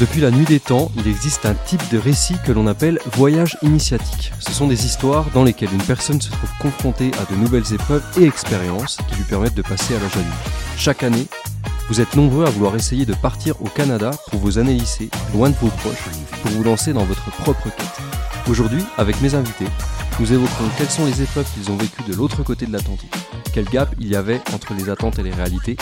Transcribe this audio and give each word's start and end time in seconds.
Depuis 0.00 0.20
la 0.20 0.32
nuit 0.32 0.44
des 0.44 0.58
temps, 0.58 0.90
il 0.96 1.06
existe 1.06 1.46
un 1.46 1.54
type 1.54 1.88
de 1.92 1.98
récit 1.98 2.34
que 2.44 2.50
l'on 2.50 2.66
appelle 2.66 2.98
voyage 3.12 3.56
initiatique. 3.62 4.32
Ce 4.40 4.50
sont 4.50 4.66
des 4.66 4.86
histoires 4.86 5.26
dans 5.32 5.44
lesquelles 5.44 5.72
une 5.72 5.82
personne 5.82 6.20
se 6.20 6.32
trouve 6.32 6.50
confrontée 6.58 7.12
à 7.14 7.32
de 7.32 7.38
nouvelles 7.38 7.72
épreuves 7.72 8.02
et 8.18 8.24
expériences 8.24 8.98
qui 9.08 9.14
lui 9.14 9.22
permettent 9.22 9.54
de 9.54 9.62
passer 9.62 9.94
à 9.94 10.00
l'âge 10.00 10.16
adulte. 10.16 10.34
Chaque 10.76 11.04
année, 11.04 11.28
vous 11.88 12.00
êtes 12.00 12.16
nombreux 12.16 12.44
à 12.44 12.50
vouloir 12.50 12.74
essayer 12.74 13.06
de 13.06 13.14
partir 13.14 13.60
au 13.62 13.66
Canada 13.66 14.10
pour 14.32 14.40
vos 14.40 14.58
années 14.58 14.74
lycée, 14.74 15.10
loin 15.32 15.50
de 15.50 15.54
vos 15.56 15.68
proches, 15.68 16.08
pour 16.42 16.50
vous 16.50 16.64
lancer 16.64 16.92
dans 16.92 17.04
votre 17.04 17.30
propre 17.30 17.68
quête. 17.76 18.00
Aujourd'hui, 18.48 18.84
avec 18.98 19.20
mes 19.20 19.36
invités, 19.36 19.68
nous 20.18 20.32
évoquerons 20.32 20.70
quelles 20.76 20.90
sont 20.90 21.06
les 21.06 21.22
épreuves 21.22 21.46
qu'ils 21.54 21.70
ont 21.70 21.76
vécues 21.76 22.02
de 22.08 22.14
l'autre 22.14 22.42
côté 22.42 22.66
de 22.66 22.72
l'Atlantique, 22.72 23.14
quel 23.52 23.66
gap 23.66 23.94
il 24.00 24.08
y 24.08 24.16
avait 24.16 24.40
entre 24.52 24.74
les 24.74 24.90
attentes 24.90 25.20
et 25.20 25.22
les 25.22 25.32
réalités, 25.32 25.76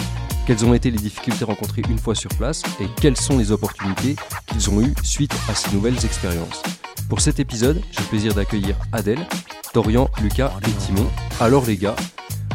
quelles 0.47 0.65
ont 0.65 0.75
été 0.75 0.91
les 0.91 0.99
difficultés 0.99 1.45
rencontrées 1.45 1.83
une 1.89 1.99
fois 1.99 2.15
sur 2.15 2.31
place 2.31 2.63
et 2.81 2.87
quelles 3.01 3.17
sont 3.17 3.39
les 3.39 3.53
opportunités 3.53 4.17
qu'ils 4.47 4.71
ont 4.71 4.81
eues 4.81 4.95
suite 5.03 5.35
à 5.49 5.55
ces 5.55 5.73
nouvelles 5.73 6.05
expériences. 6.05 6.63
Pour 7.09 7.21
cet 7.21 7.41
épisode, 7.41 7.81
j'ai 7.91 8.01
le 8.01 8.07
plaisir 8.07 8.35
d'accueillir 8.35 8.77
Adèle, 8.93 9.27
Dorian, 9.75 10.11
Lucas 10.21 10.53
et 10.67 10.73
Timon. 10.73 11.07
Alors 11.41 11.65
les 11.67 11.77
gars, 11.77 11.97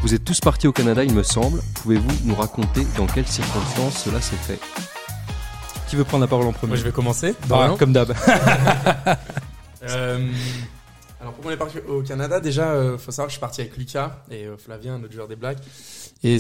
vous 0.02 0.14
êtes 0.14 0.26
tous 0.26 0.40
partis 0.40 0.68
au 0.68 0.72
Canada 0.72 1.04
il 1.04 1.14
me 1.14 1.24
semble, 1.24 1.62
pouvez-vous 1.82 2.26
nous 2.26 2.36
raconter 2.36 2.86
dans 2.98 3.08
quelles 3.08 3.28
circonstances 3.28 4.04
cela 4.04 4.22
s'est 4.22 4.36
fait 4.36 4.60
Qui 5.88 5.96
veut 5.96 6.04
prendre 6.04 6.24
la 6.24 6.28
parole 6.28 6.48
en 6.48 6.54
premier 6.54 6.72
Moi 6.72 6.78
je 6.78 6.84
vais 6.84 6.92
commencer. 6.92 7.36
Ah, 7.44 7.48
Dorian. 7.48 7.78
comme 7.78 7.94
d'hab. 7.94 8.14
Euh, 9.90 10.32
alors 11.22 11.32
pourquoi 11.34 11.52
on 11.52 11.54
est 11.54 11.58
parti 11.58 11.78
au 11.88 12.02
Canada 12.02 12.42
Déjà, 12.42 12.72
euh, 12.72 12.98
faut 12.98 13.12
savoir 13.12 13.28
que 13.28 13.32
je 13.32 13.36
suis 13.36 13.40
parti 13.40 13.62
avec 13.62 13.78
Lucas 13.78 14.24
et 14.30 14.46
euh, 14.46 14.58
Flavien, 14.58 14.96
un 14.96 15.04
autre 15.04 15.14
joueur 15.14 15.30
des 15.30 15.38
Blacks. 15.38 15.60
Et 16.24 16.40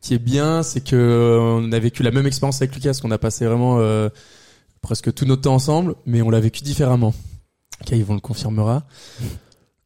qui 0.00 0.14
est 0.14 0.18
bien, 0.18 0.62
c'est 0.62 0.80
que 0.82 0.96
euh, 0.96 1.38
on 1.40 1.72
a 1.72 1.78
vécu 1.78 2.02
la 2.02 2.10
même 2.10 2.26
expérience 2.26 2.60
avec 2.62 2.74
Lucas, 2.74 2.90
parce 2.90 3.00
qu'on 3.00 3.10
a 3.10 3.18
passé 3.18 3.44
vraiment 3.46 3.78
euh, 3.80 4.08
presque 4.80 5.12
tout 5.12 5.24
notre 5.26 5.42
temps 5.42 5.54
ensemble, 5.54 5.94
mais 6.06 6.22
on 6.22 6.30
l'a 6.30 6.40
vécu 6.40 6.62
différemment. 6.62 7.14
Ok, 7.82 7.90
ils 7.92 8.04
vont 8.04 8.14
le 8.14 8.20
confirmera. 8.20 8.84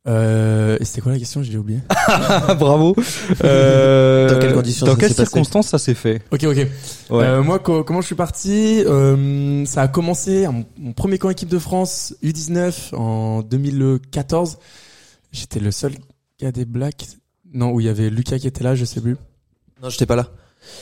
Euh, 0.07 0.77
et 0.81 0.85
c'était 0.85 1.01
quoi 1.01 1.13
la 1.13 1.19
question? 1.19 1.43
J'ai 1.43 1.57
oublié. 1.57 1.81
Bravo. 2.59 2.95
Euh, 3.43 4.29
Dans 4.29 4.39
quelles 4.39 4.53
conditions 4.55 4.87
Dans 4.87 4.99
circonstances 5.09 5.69
ça 5.69 5.79
s'est 5.79 5.95
fait? 5.95 6.21
Ok, 6.31 6.45
ok. 6.45 6.57
Ouais. 6.57 6.67
Euh, 7.11 7.43
moi, 7.43 7.59
co- 7.59 7.85
comment 7.85 8.03
je 8.03 8.07
suis 8.07 8.15
parti? 8.15 8.83
Euh, 8.87 9.65
Ça 9.65 9.81
a 9.83 9.89
commencé, 9.89 10.47
mon, 10.47 10.67
mon 10.79 10.93
premier 10.93 11.17
camp 11.19 11.31
équipe 11.31 11.49
de 11.49 11.59
France 11.59 12.15
U19 12.23 12.95
en 12.95 13.41
2014. 13.43 14.59
J'étais 15.33 15.61
le 15.61 15.71
seul 15.71 15.95
gars 16.39 16.53
des 16.53 16.67
Blacks. 16.67 17.07
Non, 17.55 17.71
où 17.73 17.81
il 17.81 17.87
y 17.87 17.89
avait 17.89 18.11
Lucas 18.11 18.39
qui 18.39 18.47
était 18.47 18.63
là, 18.65 18.75
je 18.75 18.85
sais 18.85 19.01
plus. 19.01 19.17
Non, 19.83 19.89
j'étais 19.91 20.07
pas 20.07 20.17
là. 20.17 20.29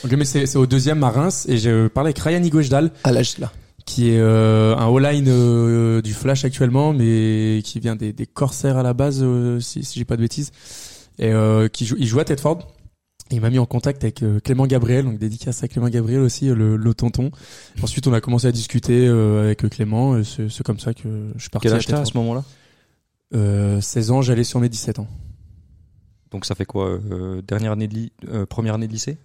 Ok, 0.05 0.11
mais 0.13 0.25
c'est 0.25 0.55
au 0.55 0.65
deuxième 0.65 1.03
à 1.03 1.09
Reims 1.09 1.45
et 1.49 1.57
j'ai 1.57 1.89
parlé 1.89 2.09
avec 2.09 2.19
Ryan 2.19 2.41
Igoshdal, 2.41 2.91
À 3.03 3.11
l'âge 3.11 3.37
là. 3.37 3.51
qui 3.85 4.09
est 4.11 4.19
euh, 4.19 4.75
un 4.77 4.95
all-line 4.95 5.25
euh, 5.27 6.01
du 6.01 6.13
Flash 6.13 6.45
actuellement, 6.45 6.93
mais 6.93 7.61
qui 7.65 7.79
vient 7.81 7.95
des, 7.97 8.13
des 8.13 8.25
Corsaires 8.25 8.77
à 8.77 8.83
la 8.83 8.93
base, 8.93 9.19
euh, 9.21 9.59
si, 9.59 9.83
si 9.83 9.99
j'ai 9.99 10.05
pas 10.05 10.15
de 10.15 10.21
bêtises, 10.21 10.51
et 11.19 11.31
euh, 11.33 11.67
qui 11.67 11.85
joue, 11.85 11.95
il 11.99 12.07
joue 12.07 12.19
à 12.19 12.25
Tedford. 12.25 12.59
Et 13.31 13.35
il 13.35 13.41
m'a 13.41 13.49
mis 13.49 13.59
en 13.59 13.65
contact 13.65 14.03
avec 14.03 14.21
euh, 14.23 14.39
Clément 14.39 14.67
Gabriel, 14.67 15.03
donc 15.05 15.17
dédicace 15.17 15.63
à 15.63 15.67
Clément 15.67 15.89
Gabriel 15.89 16.21
aussi, 16.21 16.45
le, 16.47 16.75
le 16.77 16.93
tonton. 16.93 17.31
Ensuite, 17.81 18.05
on 18.07 18.13
a 18.13 18.21
commencé 18.21 18.47
à 18.47 18.51
discuter 18.53 19.05
euh, 19.07 19.43
avec 19.43 19.67
Clément, 19.69 20.17
et 20.17 20.23
c'est 20.23 20.63
comme 20.63 20.79
ça 20.79 20.93
que 20.93 21.01
je 21.35 21.41
suis 21.41 21.49
parti 21.49 21.67
Quel 21.67 21.73
à 21.73 21.77
âge 21.77 21.87
t'as 21.87 21.95
à 21.95 21.97
Tedford. 22.03 22.11
ce 22.13 22.17
moment-là? 22.19 22.43
Euh, 23.35 23.81
16 23.81 24.11
ans, 24.11 24.21
j'allais 24.21 24.43
sur 24.45 24.59
mes 24.61 24.69
17 24.69 24.99
ans. 24.99 25.07
Donc 26.33 26.45
ça 26.45 26.55
fait 26.55 26.65
quoi 26.65 26.87
euh, 26.89 27.41
Dernière 27.47 27.71
année 27.71 27.87
de 27.87 28.09
euh, 28.29 28.45
première 28.45 28.73
année 28.73 28.87
de 28.87 28.91
lycée? 28.93 29.17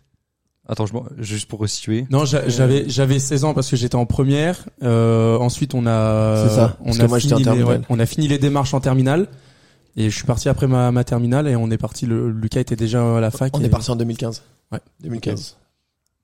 Attends, 0.69 0.85
je, 0.85 0.93
m'en- 0.93 1.07
juste 1.17 1.49
pour 1.49 1.59
resituer. 1.61 2.07
Non, 2.11 2.27
j'a- 2.27 2.47
j'avais 2.49 2.89
j'avais 2.91 3.19
16 3.19 3.45
ans 3.45 3.55
parce 3.55 3.71
que 3.71 3.77
j'étais 3.77 3.95
en 3.97 4.05
première. 4.05 4.69
Euh, 4.83 5.39
ensuite, 5.39 5.73
on 5.75 5.87
a 5.87 6.49
ça, 6.51 6.77
on 6.85 6.93
a 7.01 7.09
moi, 7.09 7.19
fini 7.19 7.39
les, 7.39 7.45
terminale. 7.45 7.83
on 7.89 7.99
a 7.99 8.05
fini 8.07 8.29
les 8.29 8.39
démarches 8.39 8.75
en 8.75 8.81
terminale 8.81 9.29
et 9.97 10.11
je 10.11 10.15
suis 10.15 10.27
parti 10.27 10.51
après 10.51 10.67
ma, 10.67 10.93
ma 10.93 11.05
terminale 11.05 11.49
et 11.49 11.57
on 11.57 11.71
est 11.71 11.79
parti. 11.79 12.05
Le, 12.05 12.31
Lucas 12.31 12.61
était 12.61 12.77
déjà 12.77 13.17
à 13.17 13.21
la 13.21 13.31
fac. 13.31 13.57
On 13.57 13.63
et- 13.63 13.65
est 13.65 13.71
parti 13.71 13.91
en 13.91 13.97
2015. 13.97 14.43
Ouais. 14.71 14.81
2015. 15.01 15.57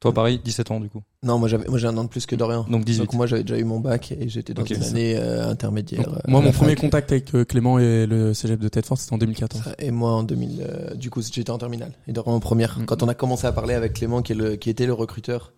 Toi 0.04 0.12
pareil, 0.12 0.38
17 0.44 0.70
ans 0.70 0.80
du 0.80 0.90
coup. 0.90 1.00
Non, 1.22 1.38
moi 1.38 1.48
j'avais, 1.48 1.66
moi 1.66 1.78
j'ai 1.78 1.86
un 1.86 1.96
an 1.96 2.04
de 2.04 2.10
plus 2.10 2.26
que 2.26 2.36
Dorian. 2.36 2.66
Donc 2.68 2.84
18. 2.84 2.98
Donc 2.98 3.14
moi 3.14 3.26
j'avais 3.26 3.42
déjà 3.42 3.58
eu 3.58 3.64
mon 3.64 3.80
bac 3.80 4.12
et 4.12 4.28
j'étais 4.28 4.52
dans 4.52 4.62
une 4.62 4.82
année 4.82 5.16
euh, 5.16 5.48
intermédiaire. 5.48 6.02
Donc, 6.02 6.16
euh, 6.16 6.20
moi, 6.28 6.42
mon 6.42 6.52
premier 6.52 6.74
contact 6.74 7.10
avec 7.10 7.34
euh, 7.34 7.46
Clément 7.46 7.78
et 7.78 8.04
le 8.04 8.34
cégep 8.34 8.60
de 8.60 8.68
Tedford, 8.68 8.98
c'était 8.98 9.14
en 9.14 9.18
2014. 9.18 9.76
Et 9.78 9.90
moi 9.90 10.12
en 10.12 10.22
2000, 10.22 10.60
euh, 10.60 10.94
du 10.94 11.08
coup 11.08 11.22
j'étais 11.22 11.50
en 11.50 11.56
terminale 11.56 11.92
et 12.06 12.12
Dorian 12.12 12.34
en 12.34 12.40
première. 12.40 12.78
Mhm. 12.78 12.84
Quand 12.84 13.02
on 13.02 13.08
a 13.08 13.14
commencé 13.14 13.46
à 13.46 13.52
parler 13.52 13.72
avec 13.72 13.94
Clément 13.94 14.20
qui, 14.20 14.32
est 14.32 14.36
le, 14.36 14.56
qui 14.56 14.68
était 14.68 14.84
le 14.84 14.92
recruteur 14.92 15.54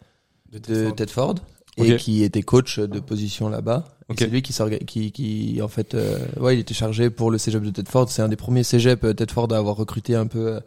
de 0.53 0.91
Tedford. 0.91 1.35
Et 1.77 1.97
qui 1.97 2.23
était 2.23 2.43
coach 2.43 2.79
de 2.79 3.01
position 3.01 3.49
là-bas. 3.49 3.96
Et 4.09 4.13
Ok. 4.13 4.19
C'est 4.21 4.27
lui 4.29 4.41
qui, 4.43 4.53
qui, 4.87 5.11
qui 5.13 5.61
en 5.63 5.69
fait, 5.69 5.95
euh, 5.95 6.19
ouais, 6.39 6.57
il 6.57 6.61
était 6.61 6.75
chargé 6.75 7.11
pour 7.11 7.31
le 7.33 7.39
cégep 7.39 7.63
de 7.63 7.71
Tedford. 7.71 8.09
C'est 8.09 8.23
un 8.23 8.29
des 8.29 8.37
premiers 8.37 8.63
cégeps 8.63 9.03
euh, 9.05 9.13
Tedford 9.15 9.53
à 9.53 9.57
avoir 9.57 9.75
recruté 9.77 10.15
un 10.15 10.27
peu 10.29 10.47
euh, 10.55 10.61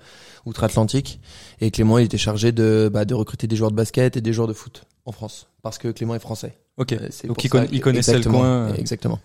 outre-Atlantique. 0.45 1.19
Et 1.61 1.71
Clément, 1.71 1.97
il 1.99 2.05
était 2.05 2.17
chargé 2.17 2.51
de, 2.51 2.89
bah, 2.91 3.05
de 3.05 3.13
recruter 3.13 3.47
des 3.47 3.55
joueurs 3.55 3.71
de 3.71 3.75
basket 3.75 4.17
et 4.17 4.21
des 4.21 4.33
joueurs 4.33 4.47
de 4.47 4.53
foot 4.53 4.83
en 5.05 5.11
France, 5.11 5.47
parce 5.63 5.77
que 5.77 5.87
Clément 5.89 6.15
est 6.15 6.19
français. 6.19 6.57
Ok. 6.77 6.93
Euh, 6.93 7.09
Donc 7.27 7.43
il, 7.43 7.49
il 7.71 7.81
connaissait 7.81 8.11
exactement, 8.11 8.39
le 8.39 8.43
coin. 8.43 8.47
euh. 8.71 8.73
Exactement. 8.75 9.19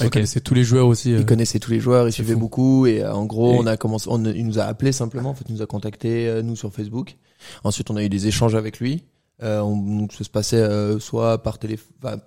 Il 0.00 0.06
Ok. 0.06 0.12
connaissait 0.12 0.40
tous 0.40 0.54
les 0.54 0.64
joueurs 0.64 0.86
aussi. 0.86 1.12
euh. 1.12 1.18
Il 1.20 1.26
connaissait 1.26 1.58
tous 1.58 1.70
les 1.72 1.80
joueurs, 1.80 2.08
il 2.08 2.12
suivait 2.12 2.34
fou. 2.34 2.38
beaucoup 2.40 2.86
et 2.86 3.02
euh, 3.02 3.12
en 3.12 3.24
gros, 3.24 3.54
Et- 3.54 3.58
on 3.58 3.66
a 3.66 3.76
commencé, 3.76 4.06
on, 4.10 4.24
il 4.24 4.46
nous 4.46 4.58
a 4.58 4.64
appelé 4.64 4.92
simplement, 4.92 5.30
en 5.30 5.34
fait, 5.34 5.44
il 5.48 5.54
nous 5.54 5.62
a 5.62 5.66
contacté 5.66 6.28
euh, 6.28 6.42
nous 6.42 6.54
sur 6.56 6.72
Facebook. 6.72 7.16
Ensuite, 7.64 7.90
on 7.90 7.96
a 7.96 8.02
eu 8.04 8.08
des 8.08 8.26
échanges 8.28 8.54
avec 8.54 8.78
lui. 8.80 9.04
Euh, 9.42 9.60
on, 9.60 9.76
donc, 9.76 10.12
ça 10.12 10.24
se 10.24 10.30
passait 10.30 10.56
euh, 10.56 10.98
soit 10.98 11.42
par, 11.42 11.58
télé, 11.58 11.78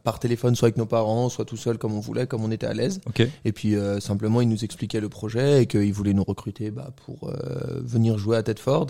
par 0.04 0.20
téléphone, 0.20 0.56
soit 0.56 0.68
avec 0.68 0.78
nos 0.78 0.86
parents, 0.86 1.28
soit 1.30 1.46
tout 1.46 1.58
seul 1.58 1.78
comme 1.78 1.94
on 1.94 2.00
voulait, 2.00 2.26
comme 2.28 2.44
on 2.44 2.52
était 2.52 2.68
à 2.68 2.74
l'aise. 2.74 3.02
Ok. 3.08 3.28
Et 3.44 3.52
puis 3.52 3.76
euh, 3.76 4.00
simplement, 4.00 4.40
il 4.42 4.48
nous 4.48 4.64
expliquait 4.64 5.02
le 5.02 5.10
projet 5.10 5.64
et 5.64 5.66
qu'il 5.66 5.92
voulait 5.94 6.14
nous 6.14 6.24
recruter 6.24 6.72
bah, 6.72 6.92
pour 7.06 7.28
euh, 7.30 7.82
venir 7.84 8.18
jouer 8.18 8.38
à 8.38 8.44
Tedford. 8.44 8.88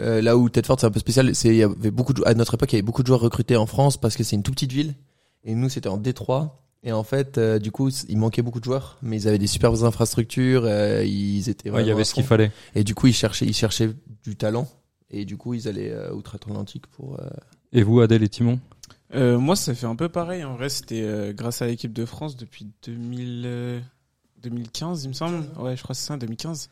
Euh, 0.00 0.20
là 0.20 0.36
où 0.36 0.48
Tedford 0.48 0.78
c'est 0.78 0.86
un 0.86 0.90
peu 0.90 1.00
spécial, 1.00 1.34
c'est 1.34 1.48
il 1.48 1.56
y 1.56 1.62
avait 1.62 1.90
beaucoup 1.90 2.12
de, 2.12 2.22
à 2.24 2.34
notre 2.34 2.54
époque 2.54 2.72
il 2.72 2.76
y 2.76 2.78
avait 2.78 2.82
beaucoup 2.82 3.02
de 3.02 3.06
joueurs 3.08 3.20
recrutés 3.20 3.56
en 3.56 3.66
France 3.66 3.96
parce 3.96 4.16
que 4.16 4.22
c'est 4.22 4.36
une 4.36 4.42
toute 4.42 4.54
petite 4.54 4.70
ville 4.70 4.94
et 5.44 5.54
nous 5.54 5.68
c'était 5.68 5.88
en 5.88 5.96
Détroit 5.96 6.62
et 6.84 6.92
en 6.92 7.02
fait 7.02 7.38
euh, 7.38 7.58
du 7.58 7.72
coup 7.72 7.90
il 8.08 8.18
manquait 8.18 8.42
beaucoup 8.42 8.60
de 8.60 8.64
joueurs 8.64 8.98
mais 9.02 9.16
ils 9.16 9.26
avaient 9.28 9.38
des 9.38 9.46
superbes 9.48 9.82
infrastructures, 9.82 10.62
euh, 10.66 11.02
ils 11.04 11.48
étaient 11.48 11.70
Ouais, 11.70 11.82
il 11.82 11.88
y 11.88 11.90
avait 11.90 12.04
ce 12.04 12.14
qu'il 12.14 12.22
fallait. 12.24 12.52
et 12.76 12.84
du 12.84 12.94
coup 12.94 13.06
ils 13.08 13.14
cherchaient 13.14 13.46
ils 13.46 13.54
cherchaient 13.56 13.90
du 14.24 14.36
talent 14.36 14.68
et 15.10 15.24
du 15.24 15.36
coup 15.36 15.54
ils 15.54 15.68
allaient 15.68 15.92
euh, 15.92 16.12
outre-Atlantique 16.12 16.86
pour 16.88 17.18
euh, 17.20 17.28
Et 17.72 17.82
vous, 17.82 18.00
Adèle 18.00 18.22
et 18.22 18.28
Timon? 18.28 18.60
Euh, 19.14 19.38
moi, 19.38 19.56
ça 19.56 19.74
fait 19.74 19.86
un 19.86 19.96
peu 19.96 20.08
pareil. 20.08 20.44
En 20.44 20.54
vrai, 20.54 20.68
c'était 20.68 21.02
euh, 21.02 21.32
grâce 21.32 21.62
à 21.62 21.66
l'équipe 21.66 21.92
de 21.92 22.04
France 22.04 22.36
depuis 22.36 22.66
2000, 22.84 23.42
euh, 23.46 23.80
2015, 24.42 25.04
il 25.04 25.08
me 25.08 25.12
semble. 25.14 25.38
Ouais, 25.58 25.76
je 25.76 25.82
crois 25.82 25.94
que 25.94 26.00
c'est 26.00 26.06
ça, 26.06 26.16
2015. 26.16 26.68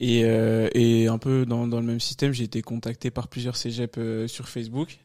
Et, 0.00 0.24
euh, 0.24 0.68
et 0.74 1.08
un 1.08 1.18
peu 1.18 1.44
dans, 1.44 1.66
dans 1.66 1.80
le 1.80 1.86
même 1.86 2.00
système, 2.00 2.32
j'ai 2.32 2.44
été 2.44 2.62
contacté 2.62 3.10
par 3.10 3.28
plusieurs 3.28 3.56
cégeps 3.56 3.98
euh, 3.98 4.26
sur 4.28 4.48
Facebook. 4.48 4.98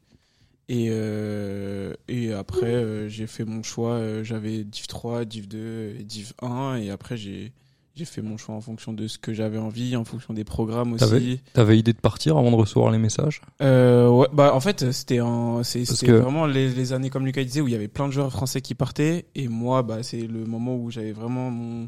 Et, 0.70 0.88
euh, 0.92 1.94
et 2.08 2.32
après, 2.32 2.74
euh, 2.74 3.10
j'ai 3.10 3.28
fait 3.28 3.44
mon 3.44 3.64
choix. 3.64 4.24
J'avais 4.24 4.64
Div 4.64 4.88
3, 4.88 5.26
Div 5.26 5.48
2 5.50 5.96
et 6.00 6.04
Div 6.04 6.32
1. 6.42 6.78
Et 6.78 6.90
après, 6.92 7.18
j'ai 7.18 7.52
j'ai 7.96 8.06
fait 8.06 8.22
mon 8.24 8.38
choix 8.38 8.56
en 8.56 8.62
fonction 8.62 8.92
de 8.92 9.08
ce 9.08 9.20
que 9.20 9.34
j'avais 9.34 9.60
envie, 9.60 9.96
en 9.96 10.04
fonction 10.04 10.34
des 10.34 10.44
programmes 10.44 10.94
aussi. 10.94 11.42
T'avais 11.54 11.78
idée 11.78 11.94
de 11.94 12.00
partir 12.00 12.38
avant 12.38 12.50
de 12.50 12.56
recevoir 12.56 12.92
les 12.92 12.98
messages? 12.98 13.42
Euh, 13.62 14.10
ouais, 14.10 14.28
bah 14.34 14.56
en 14.56 14.60
fait 14.60 14.92
c'était 14.92 15.22
en 15.22 15.64
c'est 15.64 15.86
que- 16.06 16.12
vraiment 16.12 16.48
les, 16.48 16.70
les 16.70 16.94
années 16.94 17.10
comme 17.12 17.26
Lucas 17.26 17.44
disait 17.44 17.62
où 17.62 17.68
il 17.68 17.72
y 17.72 17.76
avait 17.76 17.88
plein 17.88 18.08
de 18.08 18.14
joueurs 18.14 18.32
français 18.32 18.62
qui 18.62 18.74
partaient. 18.74 19.26
Et 19.36 19.48
moi 19.48 19.84
bah 19.84 20.02
c'est 20.02 20.26
le 20.26 20.46
moment 20.46 20.76
où 20.76 20.90
j'avais 20.90 21.12
vraiment 21.12 21.52
mon 21.52 21.88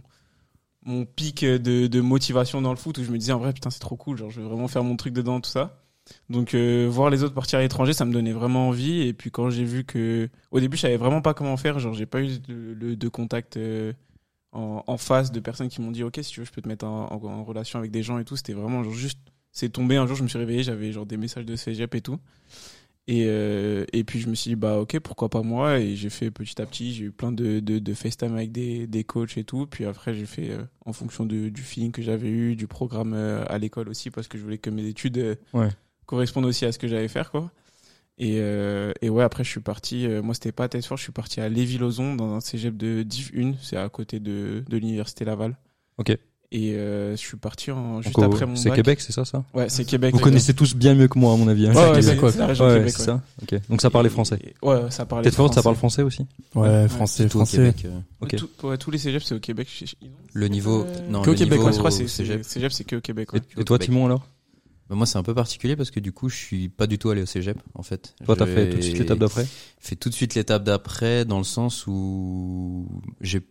mon 0.85 1.05
pic 1.05 1.43
de, 1.43 1.87
de 1.87 2.01
motivation 2.01 2.61
dans 2.61 2.69
le 2.69 2.75
foot 2.77 2.99
où 2.99 3.03
je 3.03 3.09
me 3.11 3.17
disais 3.17 3.31
en 3.31 3.39
vrai 3.39 3.53
putain 3.53 3.71
c'est 3.71 3.79
trop 3.79 3.95
cool 3.95 4.17
genre 4.17 4.29
je 4.29 4.39
veux 4.41 4.47
vraiment 4.47 4.67
faire 4.67 4.83
mon 4.83 4.95
truc 4.97 5.13
dedans 5.13 5.41
tout 5.41 5.49
ça. 5.49 5.81
Donc 6.29 6.53
euh, 6.53 6.87
voir 6.87 7.09
les 7.09 7.23
autres 7.23 7.33
partir 7.33 7.57
à 7.57 7.63
l'étranger 7.63 7.93
ça 7.93 8.05
me 8.05 8.13
donnait 8.13 8.31
vraiment 8.33 8.67
envie. 8.67 9.01
Et 9.07 9.13
puis 9.13 9.31
quand 9.31 9.49
j'ai 9.49 9.63
vu 9.63 9.83
que 9.85 10.29
au 10.51 10.59
début 10.59 10.77
je 10.77 10.83
savais 10.83 10.97
vraiment 10.97 11.23
pas 11.23 11.33
comment 11.33 11.57
faire 11.57 11.79
genre 11.79 11.95
j'ai 11.95 12.05
pas 12.05 12.21
eu 12.21 12.37
de, 12.47 12.75
de, 12.75 12.93
de 12.93 13.07
contact 13.07 13.57
euh, 13.57 13.91
en, 14.55 14.83
en 14.87 14.97
face 14.97 15.31
de 15.31 15.39
personnes 15.39 15.69
qui 15.69 15.81
m'ont 15.81 15.91
dit 15.91 16.03
ok 16.03 16.19
si 16.23 16.31
tu 16.31 16.39
veux 16.39 16.45
je 16.45 16.51
peux 16.51 16.61
te 16.61 16.67
mettre 16.67 16.85
en, 16.85 17.07
en, 17.11 17.23
en 17.23 17.43
relation 17.43 17.77
avec 17.79 17.91
des 17.91 18.01
gens 18.03 18.17
et 18.19 18.25
tout. 18.25 18.35
C'était 18.35 18.53
vraiment 18.53 18.83
genre 18.83 18.93
juste 18.93 19.19
c'est 19.51 19.69
tombé. 19.69 19.95
Un 19.97 20.07
jour 20.07 20.15
je 20.15 20.23
me 20.23 20.27
suis 20.27 20.37
réveillé 20.39 20.63
j'avais 20.63 20.91
genre 20.91 21.05
des 21.05 21.17
messages 21.17 21.45
de 21.45 21.55
cégep 21.55 21.93
et 21.95 22.01
tout. 22.01 22.17
Et 23.07 23.25
euh, 23.27 23.85
et 23.93 24.03
puis 24.03 24.19
je 24.19 24.27
me 24.27 24.33
suis 24.33 24.49
dit 24.49 24.55
bah 24.55 24.79
ok 24.79 24.99
pourquoi 24.99 25.29
pas 25.29 25.43
moi? 25.43 25.79
Et 25.79 25.95
j'ai 25.95 26.09
fait 26.09 26.31
petit 26.31 26.59
à 26.59 26.65
petit 26.65 26.91
j'ai 26.93 27.05
eu 27.05 27.11
plein 27.11 27.31
de 27.31 27.59
de, 27.59 27.77
de 27.77 27.93
FaceTime 27.93 28.33
avec 28.35 28.51
des 28.51 28.87
des 28.87 29.03
coachs 29.03 29.37
et 29.37 29.43
tout. 29.43 29.67
Puis 29.67 29.85
après 29.85 30.15
j'ai 30.15 30.25
fait 30.25 30.49
euh, 30.49 30.63
en 30.85 30.91
fonction 30.93 31.23
de, 31.25 31.49
du 31.49 31.61
feeling 31.61 31.91
que 31.91 32.01
j'avais 32.01 32.29
eu 32.29 32.55
du 32.55 32.65
programme 32.65 33.13
euh, 33.13 33.45
à 33.47 33.59
l'école 33.59 33.89
aussi 33.89 34.09
parce 34.09 34.27
que 34.27 34.39
je 34.39 34.43
voulais 34.43 34.57
que 34.57 34.71
mes 34.71 34.85
études 34.87 35.37
Ouais. 35.53 35.69
correspondent 36.07 36.45
aussi 36.45 36.65
à 36.65 36.71
ce 36.71 36.79
que 36.79 36.87
j'allais 36.87 37.07
faire 37.07 37.29
quoi 37.29 37.51
et 38.17 38.37
euh, 38.39 38.93
et 39.01 39.09
ouais 39.09 39.23
après 39.23 39.43
je 39.43 39.49
suis 39.49 39.59
parti 39.59 40.05
euh, 40.07 40.21
moi 40.21 40.33
c'était 40.33 40.51
pas 40.53 40.63
à 40.65 40.69
Thetford 40.69 40.97
je 40.97 41.03
suis 41.03 41.11
parti 41.11 41.41
à 41.41 41.49
Lévis-Lauzon 41.49 42.15
dans 42.15 42.33
un 42.35 42.39
cégep 42.39 42.77
de 42.77 43.03
Div 43.03 43.31
1 43.37 43.53
c'est 43.61 43.75
à 43.77 43.87
côté 43.89 44.19
de 44.19 44.63
de 44.67 44.77
l'université 44.77 45.25
Laval 45.25 45.55
Ok. 45.97 46.17
Et 46.51 46.73
euh, 46.75 47.11
je 47.11 47.15
suis 47.17 47.35
parti 47.37 47.71
en, 47.71 48.01
juste 48.01 48.15
Donc, 48.15 48.33
après 48.33 48.45
mon 48.45 48.55
C'est 48.55 48.69
bac. 48.69 48.75
Québec, 48.77 49.01
c'est 49.01 49.11
ça, 49.11 49.25
ça? 49.25 49.43
Ouais, 49.53 49.67
c'est 49.67 49.83
Québec. 49.83 50.13
Vous 50.13 50.19
connaissez 50.21 50.53
tous 50.53 50.75
bien 50.75 50.93
mieux 50.93 51.07
que 51.07 51.17
moi, 51.17 51.33
à 51.33 51.35
mon 51.37 51.47
avis. 51.47 51.65
hein. 51.67 51.71
Ouais, 51.71 51.75
C'est 51.75 51.81
ouais, 51.81 51.87
Québec. 51.95 52.03
c'est 52.05 52.17
quoi. 52.17 52.31
c'est 52.31 52.37
la 52.37 52.45
région 52.47 52.65
Ouais, 52.65 52.71
de 52.73 52.77
Québec. 52.77 52.93
c'est 52.95 52.99
ouais. 53.11 53.17
ça. 53.17 53.21
Ok. 53.55 53.61
Donc 53.69 53.81
ça 53.81 53.89
parlait 53.89 54.09
français. 54.09 54.37
Et- 54.41 54.53
Ouais, 54.65 54.79
ça 54.91 55.05
parlait 55.05 55.23
Tedford, 55.23 55.53
ça 55.53 55.63
parle 55.63 55.75
français 55.75 56.03
aussi? 56.03 56.25
Ouais, 56.53 56.87
français, 56.87 57.23
Tout 57.27 57.37
au 57.37 57.45
français. 57.45 57.57
Québec. 57.75 57.85
euh, 57.85 57.99
Ok. 58.21 58.35
Tout- 58.35 58.67
ouais, 58.67 58.77
tous 58.77 58.91
les 58.91 58.99
cégeps, 58.99 59.25
c'est 59.25 59.35
au 59.35 59.39
Québec. 59.39 59.67
Je- 59.79 59.85
je- 59.87 59.95
ils 60.01 60.07
ont- 60.07 60.11
Le 60.33 60.47
niveau, 60.47 60.83
Euh, 60.85 61.09
non, 61.09 61.23
qu'au 61.23 61.31
le 61.31 61.37
Québec, 61.37 61.53
niveau 61.53 61.65
Ouais, 61.65 61.73
je 61.73 61.77
crois 61.79 61.89
que 61.89 61.97
c'est 61.97 62.07
cégep. 62.07 62.43
c'est- 62.43 62.49
cégep, 62.53 62.71
c'est 62.71 62.83
que 62.83 62.95
au 62.97 63.01
Québec. 63.01 63.29
Et, 63.33 63.39
toi, 63.63 63.77
Québec. 63.79 63.81
Timon, 63.89 64.05
alors? 64.05 64.27
Bah, 64.89 64.95
moi, 64.95 65.05
c'est 65.05 65.17
un 65.17 65.23
peu 65.23 65.33
particulier 65.33 65.75
parce 65.75 65.91
que 65.91 65.99
du 65.99 66.11
coup, 66.11 66.29
je 66.29 66.35
suis 66.35 66.69
pas 66.69 66.87
du 66.87 66.99
tout 66.99 67.09
allé 67.09 67.21
au 67.21 67.25
cégep, 67.25 67.57
en 67.73 67.83
fait. 67.83 68.15
Toi, 68.23 68.35
t'as 68.35 68.45
fait 68.45 68.69
tout 68.69 68.77
de 68.77 68.81
suite 68.81 68.99
l'étape 68.99 69.19
d'après 69.19 69.47
Fait 69.79 69.95
tout 69.95 70.09
de 70.09 70.13
suite 70.13 70.35
l'étape 70.35 70.63
d'après, 70.63 71.25
dans 71.25 71.39
le 71.39 71.43
sens 71.43 71.87
où 71.87 72.87
j'ai, 73.19 73.41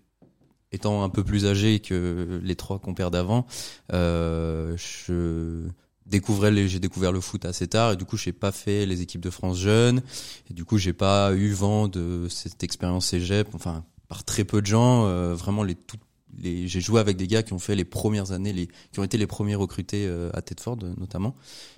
étant 0.71 1.03
un 1.03 1.09
peu 1.09 1.25
plus 1.25 1.47
âgé 1.47 1.81
que 1.81 2.41
les 2.43 2.57
trois 2.57 2.79
compères 2.79 3.11
d'avant, 3.11 3.47
euh, 3.93 4.77
je 4.77 5.67
découvrais 6.07 6.51
les, 6.51 6.69
j'ai 6.69 6.81
découvert 6.81 7.13
le 7.13 7.21
foot 7.21 7.45
assez 7.47 7.67
tard 7.67 7.93
et 7.93 7.97
du 7.97 8.05
coup, 8.05 8.17
j'ai 8.17 8.33
pas 8.33 8.53
fait 8.53 8.87
les 8.87 9.03
équipes 9.03 9.23
de 9.23 9.31
France 9.31 9.59
jeunes 9.59 10.03
et 10.51 10.55
du 10.55 10.65
coup, 10.65 10.79
j'ai 10.79 10.93
pas 10.93 11.35
eu 11.35 11.51
vent 11.51 11.89
de 11.89 12.29
cette 12.29 12.63
expérience 12.63 13.07
cégep. 13.07 13.49
Enfin, 13.55 13.85
par 14.07 14.23
très 14.23 14.45
peu 14.45 14.61
de 14.61 14.67
gens, 14.67 15.07
euh, 15.07 15.35
vraiment 15.35 15.65
les 15.65 15.75
tout 15.75 15.99
j'ai 16.43 16.81
joué 16.81 17.01
avec 17.01 17.17
des 17.17 17.27
gars 17.27 17.43
qui 17.43 17.53
ont 17.53 17.59
fait 17.59 17.75
les 17.75 17.85
premières 17.85 18.33
années, 18.33 18.69
qui 18.93 19.01
ont 19.01 19.05
été 19.05 19.19
les 19.19 19.27
premiers 19.27 19.55
recrutés 19.55 20.07
euh, 20.07 20.31
à 20.35 20.43
Tedford 20.43 20.79
euh, 20.83 20.95
notamment, 20.99 21.35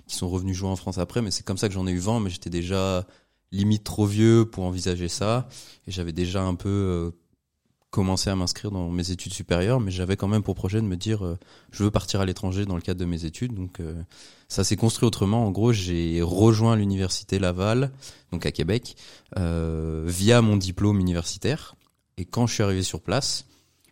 qui 0.07 0.15
sont 0.15 0.29
revenus 0.29 0.55
jouer 0.55 0.69
en 0.69 0.75
France 0.75 0.97
après. 0.97 1.21
Mais 1.21 1.31
c'est 1.31 1.45
comme 1.45 1.57
ça 1.57 1.67
que 1.67 1.73
j'en 1.73 1.87
ai 1.87 1.91
eu 1.91 1.99
vent. 1.99 2.19
Mais 2.19 2.29
j'étais 2.29 2.49
déjà 2.49 3.05
limite 3.51 3.83
trop 3.83 4.05
vieux 4.05 4.45
pour 4.45 4.65
envisager 4.65 5.07
ça, 5.07 5.47
et 5.87 5.91
j'avais 5.91 6.11
déjà 6.11 6.43
un 6.43 6.55
peu 6.55 6.69
euh, 6.69 7.11
commencé 7.91 8.29
à 8.29 8.35
m'inscrire 8.35 8.71
dans 8.71 8.89
mes 8.89 9.11
études 9.11 9.33
supérieures. 9.33 9.79
Mais 9.79 9.91
j'avais 9.91 10.17
quand 10.17 10.27
même 10.27 10.43
pour 10.43 10.55
projet 10.55 10.81
de 10.81 10.85
me 10.85 10.97
dire, 10.97 11.37
je 11.71 11.83
veux 11.83 11.91
partir 11.91 12.19
à 12.19 12.25
l'étranger 12.25 12.65
dans 12.65 12.75
le 12.75 12.81
cadre 12.81 12.99
de 12.99 13.05
mes 13.05 13.23
études. 13.23 13.53
Donc 13.53 13.79
ça 14.49 14.65
s'est 14.65 14.75
construit 14.75 15.07
autrement. 15.07 15.47
En 15.47 15.51
gros, 15.51 15.71
j'ai 15.71 16.21
rejoint 16.21 16.75
l'université 16.75 17.39
Laval, 17.39 17.91
donc 18.33 18.45
à 18.45 18.51
Québec, 18.51 18.97
via 19.37 20.41
mon 20.41 20.57
diplôme 20.57 20.99
universitaire. 20.99 21.75
Et 22.17 22.25
quand 22.25 22.45
je 22.45 22.55
suis 22.55 22.63
arrivé 22.63 22.83
sur 22.83 22.99
place, 23.01 23.45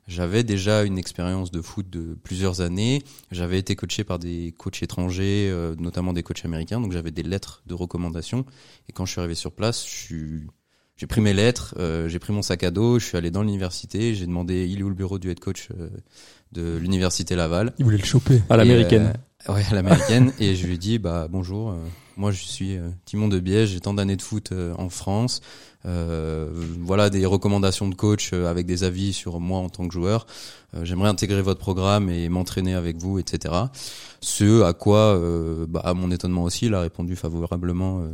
j'avais 0.07 0.44
déjà 0.44 0.84
une 0.84 0.98
expérience 0.98 1.52
de 1.52 1.62
foot 1.62 1.90
de 1.90 2.16
plusieurs 2.24 2.62
années. 2.62 3.04
J'avais 3.31 3.57
été 3.57 3.75
coaché 3.75 4.04
par 4.04 4.19
des 4.19 4.54
coachs 4.57 4.84
étrangers, 4.84 5.50
euh, 5.52 5.75
notamment 5.80 6.13
des 6.13 6.24
coachs 6.24 6.46
américains, 6.46 6.80
donc 6.80 6.92
j'avais 6.92 7.12
des 7.12 7.24
lettres 7.24 7.63
de 7.66 7.74
recommandation. 7.74 8.46
Et 8.88 8.94
quand 8.94 9.06
je 9.06 9.12
suis 9.12 9.19
arrivé 9.19 9.36
sur 9.36 9.52
place, 9.52 9.86
je 9.86 9.92
suis... 9.92 10.48
j'ai 10.96 11.07
pris 11.07 11.22
mes 11.22 11.34
lettres, 11.34 11.74
euh, 11.80 12.07
j'ai 12.07 12.19
pris 12.19 12.34
mon 12.34 12.42
sac 12.42 12.63
à 12.63 12.72
dos, 12.72 13.00
je 13.00 13.06
suis 13.06 13.18
allé 13.18 13.31
dans 13.31 13.42
l'université, 13.42 14.13
j'ai 14.13 14.28
demandé 14.28 14.68
il 14.68 14.80
est 14.80 14.84
où 14.84 14.90
le 14.90 14.96
bureau 14.96 15.18
du 15.18 15.30
head 15.31 15.40
coach 15.40 15.69
euh, 15.72 15.90
de 16.52 16.78
l'université 16.78 17.36
Laval? 17.36 17.74
Il 17.80 17.86
voulait 17.86 17.98
le 17.98 18.06
choper. 18.06 18.44
À 18.50 18.57
l'américaine. 18.57 19.13
Ouais, 19.47 19.63
à 19.69 19.74
l'américaine. 19.75 20.33
et 20.39 20.56
je 20.56 20.65
lui 20.65 20.74
ai 20.74 20.77
dit, 20.77 20.97
bah 21.00 21.27
bonjour, 21.30 21.69
euh, 21.71 21.75
moi 22.18 22.31
je 22.31 22.44
suis 22.44 22.77
euh, 22.77 22.89
Timon 23.06 23.27
de 23.27 23.39
Biège, 23.39 23.69
j'ai 23.69 23.80
tant 23.80 23.94
d'années 23.94 24.15
de 24.15 24.21
foot 24.21 24.51
euh, 24.51 24.74
en 24.77 24.89
France. 24.89 25.42
Euh, 25.86 26.50
voilà 26.80 27.12
des 27.12 27.27
recommandations 27.27 27.88
de 27.88 27.94
coach 27.94 28.31
euh, 28.33 28.50
avec 28.50 28.65
des 28.65 28.83
avis 28.83 29.13
sur 29.13 29.39
moi 29.39 29.59
en 29.59 29.69
tant 29.69 29.88
que 29.88 29.94
joueur. 29.94 30.25
Euh, 30.74 30.83
J'aimerais 30.83 31.09
intégrer 31.09 31.44
votre 31.44 31.59
programme 31.59 32.09
et 32.09 32.27
m'entraîner 32.27 32.74
avec 32.74 32.97
vous, 32.97 33.19
etc. 33.19 33.53
Ce 34.19 34.63
à 34.63 34.74
quoi, 34.74 35.15
euh, 35.15 35.68
bah, 35.69 35.81
à 35.83 35.94
mon 35.94 36.09
étonnement 36.09 36.42
aussi, 36.42 36.65
il 36.65 36.74
a 36.74 36.81
répondu 36.81 37.15
favorablement 37.15 38.00
euh, 38.01 38.07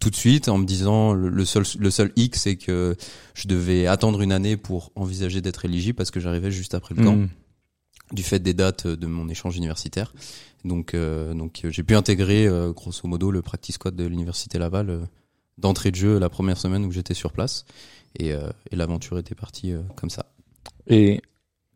tout 0.00 0.10
de 0.10 0.16
suite 0.16 0.48
en 0.48 0.58
me 0.58 0.64
disant 0.64 1.12
le, 1.12 1.44
seul 1.44 1.62
le 1.78 1.90
seul 1.92 2.10
hic 2.16 2.34
c'est 2.34 2.56
que 2.56 2.96
je 3.34 3.46
devais 3.46 3.86
attendre 3.86 4.20
une 4.20 4.32
année 4.32 4.56
pour 4.56 4.90
envisager 4.96 5.40
d'être 5.40 5.64
éligible 5.64 5.94
parce 5.96 6.10
que 6.10 6.18
j'arrivais 6.18 6.50
juste 6.50 6.74
après 6.74 6.96
le 6.96 7.04
camp 7.04 7.14
Hmm. 7.14 7.28
du 8.10 8.24
fait 8.24 8.40
des 8.40 8.52
dates 8.52 8.88
de 8.88 9.06
mon 9.06 9.28
échange 9.28 9.56
universitaire. 9.56 10.12
Donc, 10.64 10.94
euh, 10.94 11.34
donc 11.34 11.60
euh, 11.64 11.70
j'ai 11.70 11.82
pu 11.82 11.94
intégrer 11.94 12.46
euh, 12.46 12.72
grosso 12.72 13.06
modo 13.08 13.30
le 13.30 13.42
practice 13.42 13.74
squad 13.76 13.96
de 13.96 14.04
l'université 14.04 14.58
Laval 14.58 14.90
euh, 14.90 15.00
d'entrée 15.58 15.90
de 15.90 15.96
jeu 15.96 16.18
la 16.18 16.28
première 16.28 16.56
semaine 16.56 16.84
où 16.84 16.90
j'étais 16.92 17.14
sur 17.14 17.32
place. 17.32 17.64
Et, 18.18 18.32
euh, 18.32 18.50
et 18.70 18.76
l'aventure 18.76 19.18
était 19.18 19.34
partie 19.34 19.72
euh, 19.72 19.82
comme 19.96 20.10
ça. 20.10 20.26
Et, 20.86 21.20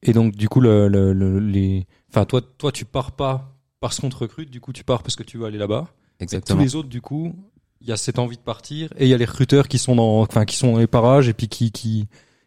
et 0.02 0.12
donc, 0.12 0.36
du 0.36 0.48
coup, 0.48 0.60
le, 0.60 0.88
le, 0.88 1.12
le- 1.12 1.38
les. 1.40 1.86
Enfin, 2.10 2.24
toi, 2.26 2.40
toi, 2.42 2.70
tu 2.72 2.84
pars 2.84 3.12
pas 3.12 3.56
parce 3.80 4.00
qu'on 4.00 4.08
te 4.10 4.16
recrute, 4.16 4.50
du 4.50 4.60
coup, 4.60 4.72
tu 4.72 4.84
pars 4.84 5.02
parce 5.02 5.16
que 5.16 5.22
tu 5.22 5.38
veux 5.38 5.46
aller 5.46 5.58
là-bas. 5.58 5.88
Exactement. 6.20 6.58
tous 6.58 6.64
les 6.64 6.76
autres, 6.76 6.88
du 6.88 7.00
coup, 7.00 7.34
il 7.80 7.88
y 7.88 7.92
a 7.92 7.96
cette 7.96 8.18
envie 8.18 8.36
de 8.36 8.42
partir 8.42 8.88
et 8.98 9.04
il 9.06 9.08
y 9.08 9.14
a 9.14 9.18
les 9.18 9.24
recruteurs 9.24 9.68
qui 9.68 9.78
sont 9.78 9.96
dans, 9.96 10.20
enfin, 10.20 10.44
qui 10.44 10.56
sont 10.56 10.72
dans 10.72 10.78
les 10.78 10.86
parages 10.86 11.28
et 11.28 11.34
puis 11.34 11.48
qui, 11.48 11.70
qui, 11.72 12.06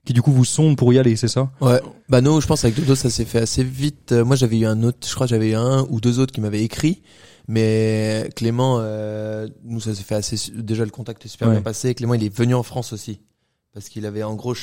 qui 0.09 0.13
du 0.13 0.23
coup 0.23 0.31
vous 0.31 0.43
sondent 0.43 0.75
pour 0.75 0.91
y 0.91 0.97
aller, 0.97 1.15
c'est 1.15 1.27
ça? 1.27 1.51
Ouais. 1.61 1.79
Bah 2.09 2.19
nous, 2.19 2.41
je 2.41 2.47
pense 2.47 2.63
avec 2.65 2.75
Dodo, 2.75 2.95
ça 2.95 3.11
s'est 3.11 3.25
fait 3.25 3.37
assez 3.37 3.63
vite. 3.63 4.11
Euh, 4.11 4.25
moi, 4.25 4.35
j'avais 4.35 4.57
eu 4.57 4.65
un 4.65 4.81
autre, 4.81 5.07
je 5.07 5.13
crois, 5.13 5.27
j'avais 5.27 5.51
eu 5.51 5.53
un 5.53 5.85
ou 5.91 6.01
deux 6.01 6.17
autres 6.17 6.33
qui 6.33 6.41
m'avaient 6.41 6.63
écrit. 6.63 7.03
Mais 7.47 8.27
Clément, 8.35 8.77
euh, 8.79 9.47
nous, 9.63 9.79
ça 9.79 9.93
s'est 9.93 10.01
fait 10.01 10.15
assez. 10.15 10.51
Déjà, 10.55 10.83
le 10.83 10.89
contact 10.89 11.23
est 11.25 11.27
super 11.27 11.47
Ouais. 11.49 11.53
bien 11.53 11.61
passé. 11.61 11.93
Clément, 11.93 12.15
il 12.15 12.23
est 12.23 12.35
venu 12.35 12.55
en 12.55 12.63
France 12.63 12.91
aussi 12.91 13.19
parce 13.71 13.87
qu'il 13.87 14.07
avait 14.07 14.23
en 14.23 14.33
gros, 14.33 14.55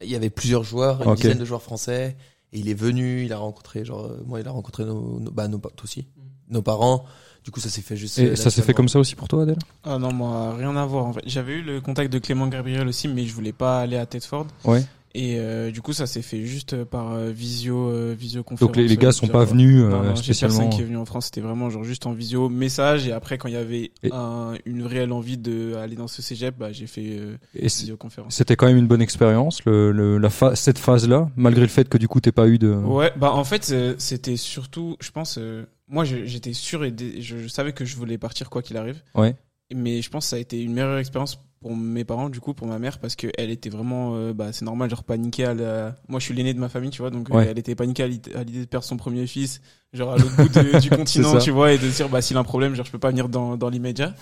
il 0.00 0.08
y 0.08 0.14
avait 0.14 0.30
plusieurs 0.30 0.62
joueurs, 0.62 1.02
une 1.02 1.10
Ok. 1.10 1.16
dizaine 1.16 1.38
de 1.38 1.44
joueurs 1.44 1.62
français. 1.62 2.16
Et 2.52 2.60
il 2.60 2.68
est 2.68 2.74
venu, 2.74 3.24
il 3.24 3.32
a 3.32 3.38
rencontré, 3.38 3.84
genre, 3.84 4.04
euh, 4.04 4.22
moi, 4.26 4.38
il 4.38 4.46
a 4.46 4.52
rencontré 4.52 4.84
nos, 4.84 5.18
nos 5.18 5.32
bah, 5.32 5.48
nos, 5.48 5.58
toi 5.58 5.72
aussi, 5.82 6.06
nos 6.50 6.62
parents. 6.62 7.04
Du 7.44 7.50
coup, 7.50 7.60
ça 7.60 7.70
s'est 7.70 7.82
fait 7.82 7.96
juste. 7.96 8.18
Et 8.18 8.36
ça 8.36 8.50
s'est 8.50 8.62
fait 8.62 8.74
comme 8.74 8.88
ça 8.88 8.98
aussi 8.98 9.14
pour 9.14 9.28
toi, 9.28 9.44
Adèle? 9.44 9.58
Ah 9.84 9.98
non, 9.98 10.12
moi, 10.12 10.54
rien 10.56 10.76
à 10.76 10.84
voir 10.84 11.06
en 11.06 11.12
fait. 11.12 11.22
J'avais 11.24 11.54
eu 11.54 11.62
le 11.62 11.80
contact 11.80 12.12
de 12.12 12.18
Clément 12.18 12.46
Gabriel 12.46 12.86
aussi, 12.86 13.08
mais 13.08 13.24
je 13.24 13.32
voulais 13.32 13.52
pas 13.52 13.80
aller 13.80 13.96
à 13.96 14.04
Tedford. 14.04 14.46
Ouais. 14.64 14.84
Et 15.14 15.36
euh, 15.38 15.70
du 15.70 15.80
coup, 15.80 15.92
ça 15.92 16.06
s'est 16.06 16.22
fait 16.22 16.44
juste 16.44 16.84
par 16.84 17.12
euh, 17.12 17.30
visio, 17.30 17.88
euh, 17.90 18.14
visioconférence. 18.18 18.60
Donc 18.60 18.76
les, 18.76 18.86
les 18.86 18.96
gars 18.96 19.08
euh, 19.08 19.12
sont 19.12 19.26
pas 19.26 19.44
venus 19.44 19.82
Non, 19.82 20.02
euh, 20.02 20.08
non, 20.10 20.16
spécialement. 20.16 20.56
personne 20.58 20.74
qui 20.76 20.82
est 20.82 20.84
venu 20.84 20.96
en 20.98 21.06
France. 21.06 21.26
C'était 21.26 21.40
vraiment 21.40 21.70
genre 21.70 21.82
juste 21.84 22.06
en 22.06 22.12
visio, 22.12 22.48
message. 22.48 23.08
Et 23.08 23.12
après, 23.12 23.38
quand 23.38 23.48
il 23.48 23.54
y 23.54 23.56
avait 23.56 23.90
Et- 24.02 24.10
un- 24.12 24.54
une 24.66 24.82
réelle 24.84 25.12
envie 25.12 25.38
de 25.38 25.74
aller 25.76 25.96
dans 25.96 26.08
ce 26.08 26.20
cégep, 26.22 26.56
bah, 26.58 26.72
j'ai 26.72 26.86
fait 26.86 27.18
euh, 27.18 27.36
visioconférence. 27.54 28.34
c'était 28.34 28.56
quand 28.56 28.66
même 28.66 28.76
une 28.76 28.86
bonne 28.86 29.02
expérience, 29.02 29.64
le, 29.64 29.92
le, 29.92 30.18
la 30.18 30.30
fa- 30.30 30.56
cette 30.56 30.78
phase-là, 30.78 31.30
malgré 31.36 31.62
le 31.62 31.68
fait 31.68 31.88
que 31.88 31.98
du 31.98 32.08
coup 32.08 32.20
t'aies 32.20 32.32
pas 32.32 32.48
eu 32.48 32.58
de. 32.58 32.68
Ouais, 32.72 33.12
bah 33.16 33.32
en 33.32 33.44
fait, 33.44 33.70
euh, 33.72 33.94
c'était 33.98 34.36
surtout, 34.36 34.96
je 35.00 35.10
pense, 35.10 35.36
euh, 35.38 35.64
moi 35.88 36.04
j'étais 36.04 36.52
sûr 36.52 36.84
et 36.84 36.94
je 37.20 37.48
savais 37.48 37.72
que 37.72 37.84
je 37.84 37.96
voulais 37.96 38.18
partir 38.18 38.50
quoi 38.50 38.62
qu'il 38.62 38.76
arrive. 38.76 39.02
Ouais. 39.14 39.34
Mais 39.74 40.00
je 40.02 40.10
pense 40.10 40.24
que 40.26 40.30
ça 40.30 40.36
a 40.36 40.38
été 40.38 40.62
une 40.62 40.72
meilleure 40.72 40.98
expérience 40.98 41.38
pour 41.60 41.76
mes 41.76 42.04
parents, 42.04 42.28
du 42.28 42.40
coup, 42.40 42.54
pour 42.54 42.66
ma 42.68 42.78
mère, 42.78 42.98
parce 42.98 43.16
que 43.16 43.26
elle 43.36 43.50
était 43.50 43.68
vraiment, 43.70 44.14
euh, 44.14 44.32
bah 44.32 44.52
c'est 44.52 44.64
normal, 44.64 44.88
genre 44.90 45.02
paniquée. 45.04 45.44
À 45.44 45.54
la... 45.54 45.96
Moi, 46.08 46.20
je 46.20 46.24
suis 46.26 46.34
l'aîné 46.34 46.54
de 46.54 46.60
ma 46.60 46.68
famille, 46.68 46.90
tu 46.90 47.02
vois, 47.02 47.10
donc 47.10 47.30
euh, 47.30 47.46
elle 47.50 47.58
était 47.58 47.74
paniquée 47.74 48.04
à 48.04 48.06
l'idée 48.06 48.60
de 48.60 48.64
perdre 48.64 48.86
son 48.86 48.96
premier 48.96 49.26
fils, 49.26 49.60
genre 49.92 50.12
à 50.12 50.16
l'autre 50.18 50.36
bout 50.36 50.48
de- 50.48 50.78
du 50.80 50.90
continent, 50.90 51.32
tu 51.38 51.50
vois, 51.50 51.72
et 51.72 51.78
de 51.78 51.90
se 51.90 51.96
dire, 51.96 52.08
bah 52.08 52.22
s'il 52.22 52.36
a 52.36 52.40
un 52.40 52.44
problème, 52.44 52.74
genre 52.74 52.86
je 52.86 52.92
peux 52.92 52.98
pas 52.98 53.10
venir 53.10 53.28
dans, 53.28 53.56
dans 53.56 53.70
l'immédiat. 53.70 54.14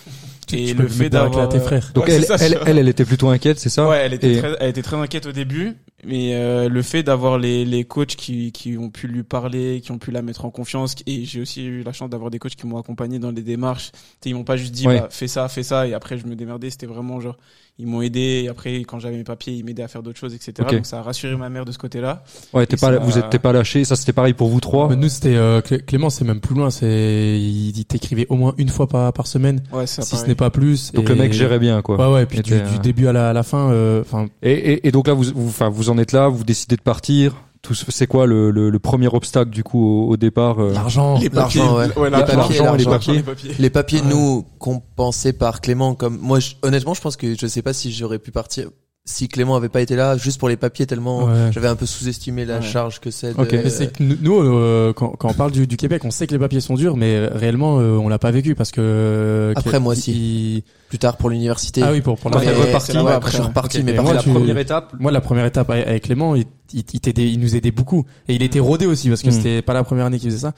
Tu- 0.47 0.57
Et 0.57 0.67
tu 0.75 0.75
le 0.75 0.89
fait 0.89 1.11
d'avoir 1.11 1.49
tes 1.49 1.61
frères. 1.61 1.91
Donc 1.95 2.07
Ouais, 2.07 2.13
elle, 2.15 2.25
ça, 2.25 2.37
elle, 2.41 2.59
elle, 2.67 2.79
elle 2.79 2.89
était 2.89 3.05
plutôt 3.05 3.29
inquiète, 3.29 3.59
c'est 3.59 3.69
ça? 3.69 3.89
Ouais, 3.89 3.99
elle 3.99 4.15
était, 4.15 4.33
Et- 4.35 4.39
très, 4.39 4.57
elle 4.61 4.71
était 4.71 4.83
très 4.83 4.97
inquiète 4.97 5.27
au 5.27 5.33
début, 5.33 5.77
mais 6.07 6.35
euh, 6.35 6.69
le 6.69 6.83
fait 6.83 7.03
d'avoir 7.03 7.39
les, 7.39 7.65
les 7.65 7.85
coachs 7.85 8.17
qui, 8.17 8.53
qui 8.53 8.79
ont 8.79 8.91
pu 8.91 9.09
lui 9.09 9.23
parler, 9.25 9.81
qui 9.83 9.93
ont 9.93 9.99
pu 9.99 10.11
la 10.11 10.23
mettre 10.23 10.45
en 10.45 10.51
confiance, 10.51 10.95
et 11.07 11.25
j'ai 11.25 11.41
aussi 11.41 11.65
eu 11.65 11.83
la 11.83 11.93
chance 11.93 12.09
d'avoir 12.11 12.31
des 12.31 12.39
coachs 12.39 12.55
qui 12.55 12.67
m'ont 12.67 12.79
accompagné 12.79 13.19
dans 13.19 13.31
les 13.33 13.43
démarches. 13.43 13.93
Tu 13.93 13.99
sais, 13.99 14.31
ils 14.31 14.35
m'ont 14.35 14.45
pas 14.45 14.57
juste 14.57 14.73
dit 14.73 14.87
Ouais. 14.87 15.01
bah, 15.01 15.09
fais 15.11 15.29
ça, 15.29 15.49
fais 15.49 15.63
ça, 15.63 15.87
et 15.87 15.95
après 15.95 16.19
je 16.19 16.27
me 16.27 16.37
démerdais. 16.37 16.71
C'était 16.71 16.87
vraiment 16.87 17.21
genre 17.21 17.37
ils 17.79 17.87
m'ont 17.87 18.01
aidé, 18.03 18.43
et 18.45 18.49
après 18.49 18.79
quand 18.81 18.99
j'avais 18.99 19.17
mes 19.19 19.25
papiers, 19.25 19.53
ils 19.53 19.65
m'aidaient 19.65 19.83
à 19.83 19.89
faire 19.89 20.03
d'autres 20.03 20.19
choses, 20.19 20.35
etc. 20.35 20.67
Donc 20.71 20.87
ça 20.87 21.01
a 21.01 21.03
rassuré 21.03 21.37
ma 21.37 21.49
mère 21.51 21.65
de 21.65 21.73
ce 21.73 21.79
côté-là. 21.79 22.25
Ouais, 22.55 22.67
t'es 22.67 22.77
Et 22.77 22.81
pas, 22.81 22.93
ça- 22.93 22.99
vous 22.99 23.19
êtes 23.19 23.29
t'es 23.31 23.39
pas 23.39 23.53
lâché. 23.53 23.85
Ça 23.85 23.97
c'était 23.97 24.13
pareil 24.15 24.33
pour 24.33 24.49
vous 24.49 24.61
trois. 24.61 24.89
Mais 24.89 24.97
nous, 24.97 25.09
c'était 25.09 25.37
euh, 25.37 25.61
Clé- 25.61 25.81
Clément, 25.83 26.09
c'est 26.11 26.25
même 26.25 26.41
plus 26.41 26.55
loin. 26.55 26.71
C'est 26.71 27.39
il, 27.39 27.85
t'écrivait 27.85 28.27
au 28.31 28.37
moins 28.37 28.55
une 28.59 28.69
fois 28.71 28.87
par, 28.89 29.13
par 29.13 29.27
semaine, 29.27 29.63
Ouais, 29.73 29.87
ça 29.87 30.03
si 30.03 30.17
ce 30.17 30.27
n'est 30.27 30.35
pas 30.35 30.51
plus. 30.51 30.93
Donc 30.93 31.05
et- 31.05 31.09
le 31.09 31.15
mec 31.17 31.33
gérait 31.33 31.59
bien 31.59 31.83
quoi. 31.83 31.97
Ouais, 32.09 32.15
ouais. 32.15 32.27
Puis 32.27 32.39
Était, 32.41 32.61
du, 32.63 32.71
du 32.73 32.79
début 32.79 33.07
à 33.09 33.13
la, 33.13 33.31
à 33.31 33.33
la 33.33 33.43
fin, 33.43 33.71
euh, 33.71 34.01
enfin, 34.01 34.27
Et, 34.43 34.53
et, 34.53 34.89
et 34.89 34.91
donc 34.91 35.07
là, 35.09 35.13
vous, 35.15 35.25
vous, 35.35 35.49
enfin, 35.49 35.69
vous 35.69 35.91
en 35.91 35.99
êtes 35.99 36.13
là, 36.13 36.29
vous 36.29 36.45
décidez 36.45 36.77
de 36.77 36.83
partir. 36.83 37.35
Tout, 37.67 37.75
c'est 37.75 38.07
quoi 38.07 38.27
le, 38.27 38.51
le, 38.53 38.71
le 38.71 38.79
premier 38.79 39.09
obstacle 39.09 39.51
du 39.51 39.65
coup 39.65 39.85
au, 39.85 40.11
au 40.11 40.17
départ 40.17 40.61
euh, 40.63 40.73
l'argent. 40.73 41.19
Les 41.19 41.29
papiers, 41.31 41.61
L'argent, 41.61 41.77
ouais. 41.79 41.99
Ouais, 41.99 42.11
Les 42.11 42.85
papiers, 42.85 43.15
les 43.15 43.23
papiers. 43.23 43.55
Les 43.59 43.71
papiers, 43.71 44.01
Ouais. 44.03 44.07
nous, 44.09 44.45
compensés 44.59 45.33
par 45.33 45.61
Clément, 45.61 45.95
comme 45.95 46.17
moi, 46.19 46.39
je- 46.39 46.55
honnêtement, 46.63 46.95
je 46.95 47.01
pense 47.01 47.17
que 47.17 47.35
je 47.37 47.47
sais 47.47 47.63
pas 47.63 47.73
si 47.73 47.93
j'aurais 47.93 48.19
pu 48.21 48.31
partir 48.31 48.69
si 49.09 49.29
Clément 49.29 49.55
avait 49.57 49.69
pas 49.69 49.81
été 49.81 49.95
là, 49.95 50.17
juste 50.17 50.39
pour 50.41 50.49
les 50.49 50.57
papiers, 50.57 50.85
tellement 50.85 51.25
Ouais. 51.27 51.51
j'avais 51.53 51.69
un 51.69 51.77
peu 51.77 51.87
sous-estimé 51.87 52.45
la 52.45 52.57
Ouais. 52.57 52.63
charge 52.63 52.99
que 53.01 53.11
c'est. 53.13 53.35
de- 53.35 53.41
Ok. 53.41 53.53
Mais 53.53 53.71
c'est 53.71 53.93
que 53.97 54.03
nous, 54.03 54.41
euh, 54.41 54.93
quand, 54.93 55.11
quand 55.11 55.31
on 55.31 55.33
parle 55.35 55.53
du, 55.53 55.67
du 55.69 55.77
Québec, 55.77 56.03
on 56.05 56.11
sait 56.11 56.27
que 56.27 56.33
les 56.33 56.39
papiers 56.41 56.61
sont 56.61 56.75
durs, 56.75 56.97
mais 56.97 57.27
réellement, 57.29 57.79
euh, 57.79 57.93
on 57.97 58.09
l'a 58.09 58.19
pas 58.19 58.33
vécu 58.33 58.55
parce 58.57 58.73
que. 58.73 58.81
euh, 58.83 59.53
Après, 59.55 59.79
moi 59.79 59.93
aussi. 59.93 60.13
il- 60.57 60.63
Plus 60.89 60.99
tard 60.99 61.17
pour 61.17 61.31
l'université. 61.31 61.83
Ah 61.85 61.93
oui, 61.93 62.01
pour 62.01 62.19
pour 62.19 62.31
la. 62.31 62.39
reparti, 62.39 62.97
ouais, 62.99 63.13
après, 63.13 63.31
je 63.31 63.37
suis 63.37 63.45
reparti, 63.45 63.83
mais 63.85 63.95
par 63.95 64.05
moi, 64.05 64.13
contre, 64.15 64.27
la 64.27 64.33
tu- 64.33 64.39
première 64.39 64.59
étape. 64.59 64.93
Moi, 64.99 65.13
la 65.13 65.21
première 65.21 65.47
étape 65.47 65.71
avec 65.71 66.03
Clément, 66.05 66.35
il, 66.35 66.45
il, 66.75 66.85
il 67.19 67.41
nous 67.41 67.55
aidait 67.57 67.71
beaucoup, 67.71 68.05
et 68.29 68.35
il 68.35 68.43
était 68.43 68.61
rodé 68.61 68.87
aussi 68.87 69.09
parce 69.09 69.23
que 69.23 69.29
Mm. 69.29 69.33
c'était 69.33 69.63
pas 69.63 69.73
la 69.75 69.85
première 69.85 70.07
année 70.07 70.19
qu'il 70.19 70.31
faisait 70.31 70.41
ça. 70.43 70.53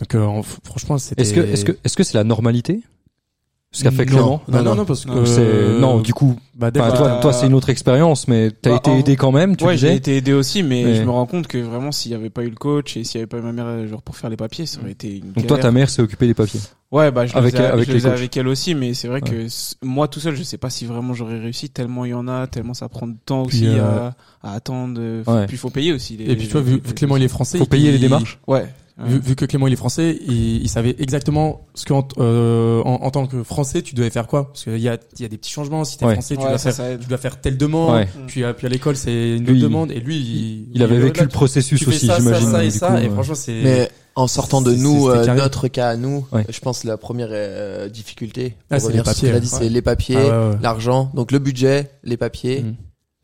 Donc, 0.00 0.14
euh, 0.14 0.42
franchement, 0.64 0.98
c'était. 0.98 1.22
Est-ce 1.22 1.32
que, 1.34 1.40
est-ce 1.40 1.64
que, 1.64 1.72
est-ce 1.84 1.96
que 1.96 2.02
c'est 2.04 2.16
la 2.18 2.24
normalité? 2.24 2.80
Ce 3.70 3.82
qu'a 3.84 3.90
fait 3.90 4.06
Non. 4.06 4.10
Clément 4.10 4.42
Non, 4.48 4.62
non, 4.62 4.74
non, 4.76 4.84
parce 4.86 5.04
que 5.04 5.24
C'est 5.26 5.78
non, 5.78 6.00
du 6.00 6.14
coup, 6.14 6.36
bah, 6.56 6.70
toi, 6.72 7.18
toi 7.20 7.32
c'est 7.34 7.46
une 7.46 7.52
autre 7.52 7.68
expérience, 7.68 8.26
mais 8.26 8.50
t'as 8.50 8.70
Bah, 8.70 8.76
été 8.76 8.90
aidé 8.98 9.16
quand 9.16 9.30
même, 9.30 9.56
tu 9.56 9.64
ouais, 9.64 9.76
j'ai 9.76 9.94
été 9.94 10.16
aidé 10.16 10.32
aussi, 10.32 10.62
mais, 10.62 10.84
Mais- 10.84 10.94
je 10.94 11.02
me 11.02 11.10
rends 11.10 11.26
compte 11.26 11.46
que 11.48 11.58
vraiment, 11.58 11.92
s'il 11.92 12.12
y 12.12 12.14
avait 12.14 12.30
pas 12.30 12.42
eu 12.44 12.48
le 12.48 12.56
coach 12.56 12.96
et 12.96 13.04
s'il 13.04 13.18
y 13.18 13.20
avait 13.20 13.26
pas 13.26 13.36
eu 13.36 13.42
ma 13.42 13.52
mère, 13.52 13.66
euh, 13.66 13.86
genre, 13.86 14.00
pour 14.00 14.16
faire 14.16 14.30
les 14.30 14.38
papiers, 14.38 14.64
ça 14.64 14.80
aurait 14.80 14.92
été 14.92 15.18
une 15.18 15.32
Donc 15.32 15.46
toi, 15.46 15.58
ta 15.58 15.70
mère 15.70 15.90
s'est 15.90 16.00
occupée 16.00 16.26
des 16.26 16.32
papiers. 16.34 16.60
Ouais, 16.90 17.10
bah, 17.10 17.26
je 17.26 17.36
Avec- 17.36 17.52
le 17.52 17.58
faisais, 17.58 17.68
avec 17.70 17.84
je 17.84 17.88
le 17.88 17.94
les 17.94 18.00
faisais 18.00 18.08
coachs. 18.08 18.18
avec 18.18 18.36
elle 18.38 18.48
aussi, 18.48 18.74
mais 18.74 18.94
c'est 18.94 19.08
vrai 19.08 19.20
que 19.20 19.46
moi 19.82 20.08
tout 20.08 20.20
seul, 20.20 20.34
je 20.34 20.42
sais 20.42 20.56
pas 20.56 20.70
si 20.70 20.86
vraiment 20.86 21.12
j'aurais 21.12 21.38
réussi, 21.38 21.68
tellement 21.68 22.06
il 22.06 22.12
y 22.12 22.14
en 22.14 22.26
a, 22.26 22.46
tellement 22.46 22.72
ça 22.72 22.88
prend 22.88 23.06
de 23.06 23.16
temps 23.26 23.44
Puis, 23.44 23.66
aussi 23.68 23.78
euh, 23.78 24.08
à, 24.42 24.48
à 24.50 24.54
attendre. 24.54 24.98
Ouais. 25.26 25.46
Puis 25.46 25.56
il 25.56 25.58
faut 25.58 25.68
payer 25.68 25.92
aussi. 25.92 26.16
Les, 26.16 26.24
Et 26.32 26.36
puis 26.36 26.46
tu 26.46 26.52
vois, 26.52 26.62
vu, 26.62 26.80
Clément 26.80 27.18
il 27.18 27.22
est 27.22 27.28
français, 27.28 27.58
Faut 27.58 27.66
payer 27.66 27.92
les 27.92 27.98
démarches. 27.98 28.38
Ouais. 28.46 28.64
Vu, 29.06 29.18
vu 29.20 29.36
que 29.36 29.44
Clément 29.44 29.66
il 29.68 29.72
est 29.72 29.76
français, 29.76 30.18
il, 30.26 30.62
il 30.62 30.68
savait 30.68 30.96
exactement 30.98 31.66
ce 31.74 31.84
que 31.84 31.92
en, 31.92 32.06
euh, 32.18 32.82
en, 32.82 32.94
en 33.04 33.10
tant 33.10 33.26
que 33.26 33.42
français 33.44 33.80
tu 33.82 33.94
devais 33.94 34.10
faire 34.10 34.26
quoi? 34.26 34.48
Parce 34.48 34.64
qu'il 34.64 34.78
y 34.78 34.88
a, 34.88 34.98
il 35.16 35.22
y 35.22 35.24
a 35.24 35.28
des 35.28 35.38
petits 35.38 35.52
changements. 35.52 35.84
Si 35.84 35.98
t'es 35.98 36.04
Ouais. 36.04 36.14
français, 36.14 36.36
tu 36.36 36.42
Ouais, 36.42 36.48
dois 36.48 36.58
ça, 36.58 36.72
faire, 36.72 36.84
ça 36.92 36.96
tu 36.98 37.06
dois 37.06 37.18
faire 37.18 37.40
telle 37.40 37.56
demande. 37.56 37.94
Ouais. 37.94 38.08
Puis, 38.26 38.42
à- 38.44 38.54
puis 38.54 38.66
à 38.66 38.70
l'école 38.70 38.96
c'est 38.96 39.36
une 39.36 39.44
Lui, 39.44 39.52
autre 39.52 39.62
demande. 39.62 39.92
Et 39.92 40.00
lui, 40.00 40.16
il, 40.16 40.68
Il 40.74 40.82
avait 40.82 40.98
vécu 40.98 41.22
le 41.22 41.28
processus 41.28 41.80
tu 41.80 41.88
aussi, 41.88 42.06
j'imagine. 42.18 42.50
ça 42.50 42.64
et 42.64 42.70
ça. 42.70 42.88
coup, 42.90 42.96
et 42.96 43.08
franchement 43.08 43.34
c'est. 43.36 43.60
Mais 43.62 43.88
en 44.16 44.26
sortant 44.26 44.60
de 44.62 44.74
nous, 44.74 45.08
euh, 45.08 45.24
notre 45.34 45.68
cas 45.68 45.90
à 45.90 45.96
nous, 45.96 46.26
Ouais. 46.32 46.44
je 46.48 46.58
pense 46.58 46.80
que 46.80 46.88
la 46.88 46.96
première 46.96 47.28
euh, 47.30 47.88
difficulté, 47.88 48.56
Ah, 48.68 48.78
pour 48.78 48.86
revenir 48.86 49.04
les 49.04 49.08
sur 49.10 49.14
ce 49.14 49.20
qu'il 49.20 49.28
a 49.28 49.32
papiers, 49.34 49.48
dit, 49.48 49.54
c'est 49.54 49.68
les 49.68 49.82
papiers, 49.82 50.16
Ah 50.18 50.22
ouais, 50.22 50.48
ouais. 50.54 50.58
l'argent, 50.60 51.10
donc 51.14 51.30
le 51.30 51.38
budget, 51.38 51.90
les 52.02 52.16
papiers, 52.16 52.62
Mm. 52.62 52.74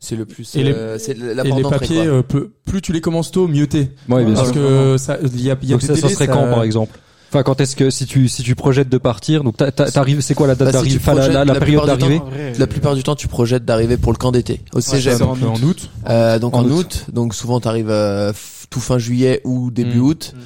C'est 0.05 0.15
le 0.15 0.25
plus, 0.25 0.55
Et 0.55 0.63
les- 0.63 0.73
euh, 0.73 0.97
la 1.35 1.43
Et 1.45 1.51
les 1.51 1.63
papiers, 1.63 1.95
quoi. 1.97 2.05
euh, 2.05 2.21
peu- 2.21 2.51
plus 2.65 2.81
tu 2.81 2.93
les 2.93 3.01
commences 3.01 3.31
tôt, 3.31 3.47
mieux 3.47 3.67
t'es. 3.67 3.91
Ouais, 4.07 4.23
bien 4.23 4.33
Parce 4.35 4.51
sûr. 4.51 4.55
que 4.55 4.95
ça, 4.97 5.17
il 5.21 5.41
y 5.41 5.49
a, 5.51 5.57
il 5.61 5.69
y 5.69 5.73
a 5.73 5.75
Donc 5.77 5.81
des 5.87 5.95
ça, 5.95 6.09
serait 6.09 6.27
quand, 6.27 6.47
par 6.49 6.63
exemple? 6.63 6.97
Enfin, 7.31 7.43
quand 7.43 7.59
est-ce 7.59 7.75
que 7.75 7.89
si 7.89 8.05
tu 8.05 8.29
si 8.29 8.43
tu 8.43 8.55
projettes 8.55 8.87
de 8.87 8.97
partir, 8.97 9.43
donc 9.43 9.57
t'a- 9.57 9.71
t'a- 9.71 9.91
t'arrives, 9.91 10.21
c'est 10.21 10.35
quoi 10.35 10.47
la 10.47 10.55
date 10.55 10.67
Bah, 10.67 10.71
d'arrivée, 10.73 10.99
la, 11.05 11.13
la, 11.15 11.27
la 11.27 11.45
la 11.45 11.59
période 11.59 11.85
d'arrivée 11.85 12.21
La 12.57 12.67
plupart 12.67 12.95
du 12.95 13.03
temps, 13.03 13.15
tu 13.15 13.27
projettes 13.27 13.65
d'arriver 13.65 13.97
pour 13.97 14.13
le 14.13 14.17
camp 14.17 14.31
d'été 14.31 14.61
au 14.73 14.79
cégep. 14.79 15.15
C'est 15.17 15.23
en 15.23 15.33
août. 15.33 15.43
En 15.43 15.61
août. 15.63 15.89
Euh, 16.07 16.39
donc 16.39 16.55
En 16.55 16.59
en, 16.59 16.65
août. 16.69 16.85
août. 16.85 17.05
donc 17.11 17.33
souvent 17.35 17.59
t'arrives 17.59 17.89
euh, 17.89 18.31
tout 18.69 18.79
fin 18.79 18.99
juillet 18.99 19.41
ou 19.43 19.69
début 19.71 19.97
Mm. 19.99 20.03
août. 20.05 20.33
Mm. 20.33 20.39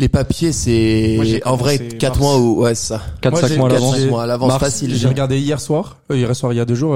Les 0.00 0.08
papiers, 0.08 0.52
c'est 0.52 1.40
en 1.44 1.56
vrai 1.56 1.78
commencé 1.78 1.96
4 1.98 2.20
mars. 2.20 2.20
mois 2.20 2.38
ou 2.38 2.62
ouais, 2.62 2.74
c'est 2.74 2.86
ça. 2.88 3.02
4 3.20 3.32
Moi, 3.32 3.40
5 3.40 3.48
j'ai- 3.48 3.56
mois 3.56 3.66
à 3.66 3.70
quatre, 3.70 3.80
l'avance. 3.82 4.00
mois 4.06 4.22
à 4.22 4.26
l'avance 4.26 4.58
facile. 4.58 4.94
J'ai 4.94 5.08
regardé 5.08 5.38
hier 5.38 5.60
soir, 5.60 5.96
euh, 6.12 6.16
hier 6.16 6.36
soir, 6.36 6.52
il 6.52 6.56
y 6.56 6.60
a 6.60 6.64
deux 6.64 6.74
jours. 6.76 6.94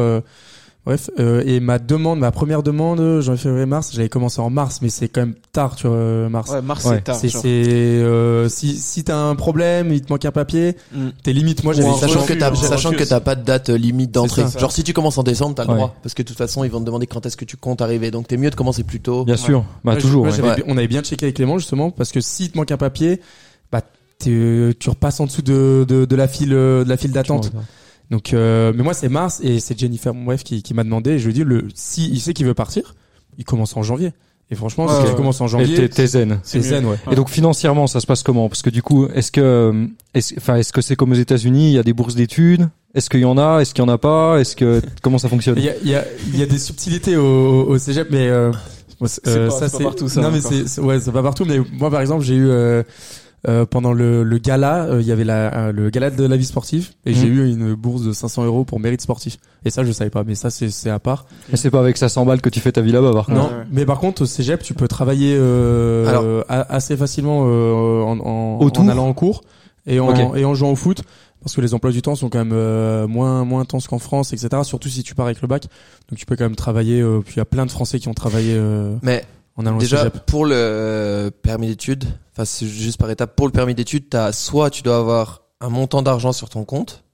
Bref, 0.85 1.11
euh, 1.19 1.43
et 1.47 1.61
ma 1.61 1.79
demande, 1.79 2.19
ma 2.19 2.31
première 2.33 2.63
demande, 2.63 3.01
euh, 3.01 3.21
janvier, 3.21 3.43
février, 3.43 3.67
mars, 3.67 3.91
j'avais 3.95 4.09
commencé 4.09 4.41
en 4.41 4.51
mars, 4.51 4.81
mais 4.83 4.89
c'est 4.89 5.09
quand 5.09 5.21
même 5.23 5.35
tard, 5.53 5.77
tu 5.77 5.87
vois, 5.87 5.97
euh, 5.97 6.29
mars. 6.29 6.51
Ouais, 6.51 6.63
mars, 6.63 6.85
Ouais. 6.85 6.97
c'est 6.97 7.05
tard. 7.05 7.17
c'est, 7.17 7.29
c'est, 7.29 7.43
euh, 7.45 8.49
si, 8.49 8.77
si 8.77 9.05
t'as 9.05 9.17
un 9.17 9.35
problème, 9.35 9.93
il 9.93 10.01
te 10.03 10.13
manque 10.13 10.25
un 10.25 10.33
papier, 10.33 10.77
Mm. 10.93 11.09
t'es 11.23 11.33
limite. 11.33 11.63
Moi, 11.65 11.73
j'avais 11.73 11.89
un 11.89 11.95
Sachant 11.95 12.21
refus, 12.21 12.35
que 12.35 12.39
t'as, 12.39 12.55
sachant 12.55 12.89
refus 12.91 12.99
que 13.03 13.09
t'as 13.09 13.21
pas 13.21 13.35
de 13.35 13.45
date 13.45 13.69
limite 13.71 14.11
d'entrée. 14.11 14.47
ça. 14.49 14.59
Genre 14.59 14.73
si 14.73 14.83
tu 14.83 14.93
commences 14.93 15.19
en 15.19 15.23
décembre, 15.23 15.55
t'as 15.55 15.65
le 15.65 15.71
Ouais. 15.71 15.77
droit. 15.77 15.95
Parce 16.03 16.15
que 16.15 16.23
de 16.23 16.29
toute 16.29 16.39
façon, 16.39 16.65
ils 16.65 16.71
vont 16.71 16.81
te 16.81 16.85
demander 16.87 17.07
quand 17.07 17.25
est-ce 17.27 17.37
que 17.37 17.45
tu 17.45 17.57
comptes 17.57 17.81
arriver. 17.83 18.11
Donc 18.11 18.27
t'es 18.29 18.37
mieux 18.37 18.51
de 18.51 18.55
commencer 18.57 18.83
plus 18.83 19.01
tôt. 19.01 19.25
Bien 19.25 19.37
sûr, 19.37 19.65
bah 19.85 19.93
Ouais, 19.95 20.01
toujours. 20.01 20.25
ouais. 20.25 20.41
Ouais. 20.41 20.63
on 20.67 20.77
avait 20.77 20.89
bien 20.89 21.03
checké 21.03 21.27
avec 21.27 21.37
Clément 21.37 21.59
justement 21.59 21.91
parce 21.91 22.11
que 22.13 22.21
si 22.21 22.51
te 22.51 22.59
manque 22.59 22.73
un 22.73 22.77
papier, 22.77 23.21
bah 23.71 23.83
tu 24.19 24.75
repasses 24.89 25.19
en 25.21 25.27
dessous 25.27 25.43
de, 25.43 25.85
de, 25.89 26.05
de 26.05 26.17
la 26.17 26.29
file 26.29 26.53
euh, 26.55 26.85
de 26.85 26.89
la 26.89 26.97
file 26.97 27.11
d'attente. 27.13 27.51
Donc, 28.11 28.35
euh, 28.35 28.73
mais 28.77 28.83
moi 28.83 28.93
c'est 28.95 29.09
mars 29.09 29.41
et 29.43 29.59
c'est 29.61 29.79
Jennifer 29.79 30.13
mon 30.13 30.25
bref 30.25 30.45
qui, 30.45 30.63
qui 30.63 30.75
m'a 30.75 30.85
demandé. 30.85 31.13
Et 31.13 31.19
je 31.19 31.25
lui 31.25 31.31
ai 31.31 31.35
dit 31.35 31.45
le 31.45 31.69
si 31.75 32.09
il 32.11 32.21
sait 32.21 32.35
qu'il 32.35 32.47
veut 32.47 32.55
partir, 32.55 32.95
il 33.39 33.45
commence 33.45 33.77
en 33.77 33.83
janvier. 33.83 34.13
Et 34.51 34.55
franchement, 34.55 34.87
si 34.87 35.09
tu 35.09 35.15
commences 35.17 35.41
en 35.41 35.47
janvier, 35.47 35.75
t'es- 35.77 35.89
t'es 35.89 36.07
zen. 36.07 36.39
c'est 36.43 36.59
mieux. 36.59 36.65
zen 36.65 36.85
ouais. 36.85 36.97
Et 37.11 37.15
donc 37.15 37.31
financièrement, 37.31 37.87
ça 37.87 38.01
se 38.01 38.07
passe 38.07 38.23
comment? 38.23 38.51
Parce 38.51 38.61
que 38.61 38.69
du 38.69 38.83
coup, 38.83 39.07
est-ce 39.07 39.33
que, 39.33 39.41
euh, 39.41 39.87
enfin, 40.37 40.57
est-ce 40.57 40.75
que 40.75 40.83
c'est 40.83 40.95
comme 40.95 41.13
aux 41.13 41.15
États-Unis, 41.15 41.71
il 41.71 41.73
y 41.75 41.79
a 41.79 41.83
des 41.83 41.95
bourses 41.95 42.15
d'études? 42.15 42.69
Est-ce 42.95 43.09
qu'il 43.09 43.21
y 43.21 43.25
en 43.25 43.39
a? 43.39 43.61
Est-ce 43.61 43.73
qu'il 43.73 43.83
y 43.83 43.87
en 43.87 43.91
a 43.91 43.97
pas? 43.97 44.39
Est-ce 44.41 44.55
que 44.55 44.83
comment 45.01 45.17
ça 45.17 45.31
fonctionne? 45.31 45.55
Il 45.57 45.65
y 45.65 45.71
a, 45.71 45.75
il 45.83 45.89
y, 45.89 45.95
a, 45.95 46.05
il 46.35 46.39
y 46.39 46.43
a 46.43 46.47
des 46.47 46.59
subtilités 46.59 47.17
au, 47.17 47.23
au, 47.25 47.69
au 47.71 47.79
cégep, 47.79 48.09
mais 48.11 48.29
euh, 48.29 48.53
euh, 49.27 49.49
pas- 49.49 49.51
ça 49.59 49.69
c'est 49.71 49.79
pas 49.79 49.85
partout, 49.85 50.09
ça, 50.11 50.21
Non, 50.21 50.31
mais 50.31 50.43
c'est- 50.43 50.79
ouais, 50.83 51.01
c'est 51.01 51.13
pas 51.13 51.23
partout. 51.23 51.47
Mais 51.47 51.57
moi, 51.79 51.91
par 51.91 52.03
exemple, 52.03 52.23
j'ai 52.23 52.35
eu 52.35 52.51
euh, 52.51 52.83
euh, 53.49 53.67
pendant 53.67 53.93
le, 53.93 54.23
le 54.23 54.39
gala, 54.39 54.85
euh, 54.85 55.01
il 55.01 55.07
y 55.07 55.13
avait 55.13 55.25
la, 55.25 55.53
euh, 55.69 55.73
le 55.73 55.91
gala 55.91 56.11
de 56.11 56.25
la 56.25 56.37
vie 56.37 56.45
sportive, 56.45 56.91
et 57.07 57.13
j'ai 57.15 57.27
Mhm. 57.29 57.33
eu 57.39 57.51
une 57.53 57.75
bourse 57.75 58.03
de 58.03 58.13
500 58.13 58.45
euros 58.45 58.65
pour 58.65 58.79
mérite 58.79 59.01
sportif. 59.01 59.39
Et 59.65 59.71
ça, 59.71 59.83
je 59.85 59.91
savais 59.93 60.11
pas, 60.11 60.23
mais 60.25 60.35
ça, 60.35 60.51
c'est 60.51 60.71
c'est 60.71 60.91
à 60.91 60.99
part. 60.99 61.27
Mais 61.51 61.57
c'est 61.57 61.71
pas 61.71 61.81
avec 61.81 61.97
500 61.97 62.25
balles 62.25 62.41
que 62.41 62.49
tu 62.51 62.61
fais 62.61 62.73
ta 62.73 62.81
vie 62.83 62.93
là-bas, 62.93 63.13
par 63.13 63.27
contre. 63.27 63.39
Non, 63.39 63.47
ouais. 63.47 63.65
mais 63.73 63.85
par 63.85 63.99
contre, 63.99 64.23
au 64.23 64.27
cégep, 64.27 64.63
tu 64.63 64.75
peux 64.75 64.87
travailler 64.89 65.35
euh, 65.39 66.07
Alors- 66.07 66.45
assez 66.49 66.97
facilement 66.97 67.45
euh, 67.47 68.03
en, 68.03 68.19
en, 68.21 68.59
en 68.65 68.89
allant 68.89 69.07
en 69.09 69.13
cours 69.15 69.43
et 69.87 69.99
en, 70.01 70.35
et 70.37 70.45
en 70.45 70.55
jouant 70.55 70.71
au 70.71 70.77
foot. 70.77 71.03
Parce 71.43 71.57
que 71.57 71.61
les 71.61 71.75
emplois 71.75 71.91
du 71.91 72.03
temps 72.03 72.15
sont 72.15 72.29
quand 72.29 72.39
même 72.39 72.53
euh, 72.55 73.09
moins 73.09 73.45
moins 73.45 73.63
intenses 73.63 73.89
qu'en 73.89 73.99
France, 73.99 74.33
etc. 74.33 74.63
Surtout 74.63 74.89
si 74.89 75.03
tu 75.03 75.17
pars 75.17 75.27
avec 75.27 75.43
le 75.43 75.49
bac, 75.49 75.65
donc 76.09 76.17
tu 76.17 76.25
peux 76.25 76.37
quand 76.37 76.45
même 76.45 76.55
travailler. 76.55 77.01
Euh, 77.01 77.19
puis 77.19 77.35
il 77.35 77.39
y 77.39 77.43
a 77.43 77.45
plein 77.45 77.67
de 77.67 77.71
Français 77.73 77.99
qui 77.99 78.07
ont 78.07 78.15
travaillé 78.15 78.55
euh, 78.55 78.95
Mais 79.03 79.25
en 79.57 79.67
allant 79.67 79.77
au 79.77 79.81
déjà 79.81 80.11
pour 80.11 80.45
le 80.45 80.55
euh, 80.55 81.31
permis 81.31 81.69
d'études, 81.69 82.05
enfin 82.33 82.45
c'est 82.45 82.67
juste 82.67 82.99
par 82.99 83.11
étape. 83.11 83.37
Pour 83.37 83.47
le 83.47 83.53
permis 83.53 83.75
d'études, 83.75 84.09
t'as 84.09 84.33
soit 84.33 84.71
tu 84.71 84.83
dois 84.83 84.97
avoir 84.97 85.43
un 85.61 85.69
montant 85.69 86.03
d'argent 86.03 86.33
sur 86.33 86.49
ton 86.49 86.65
compte 86.65 87.05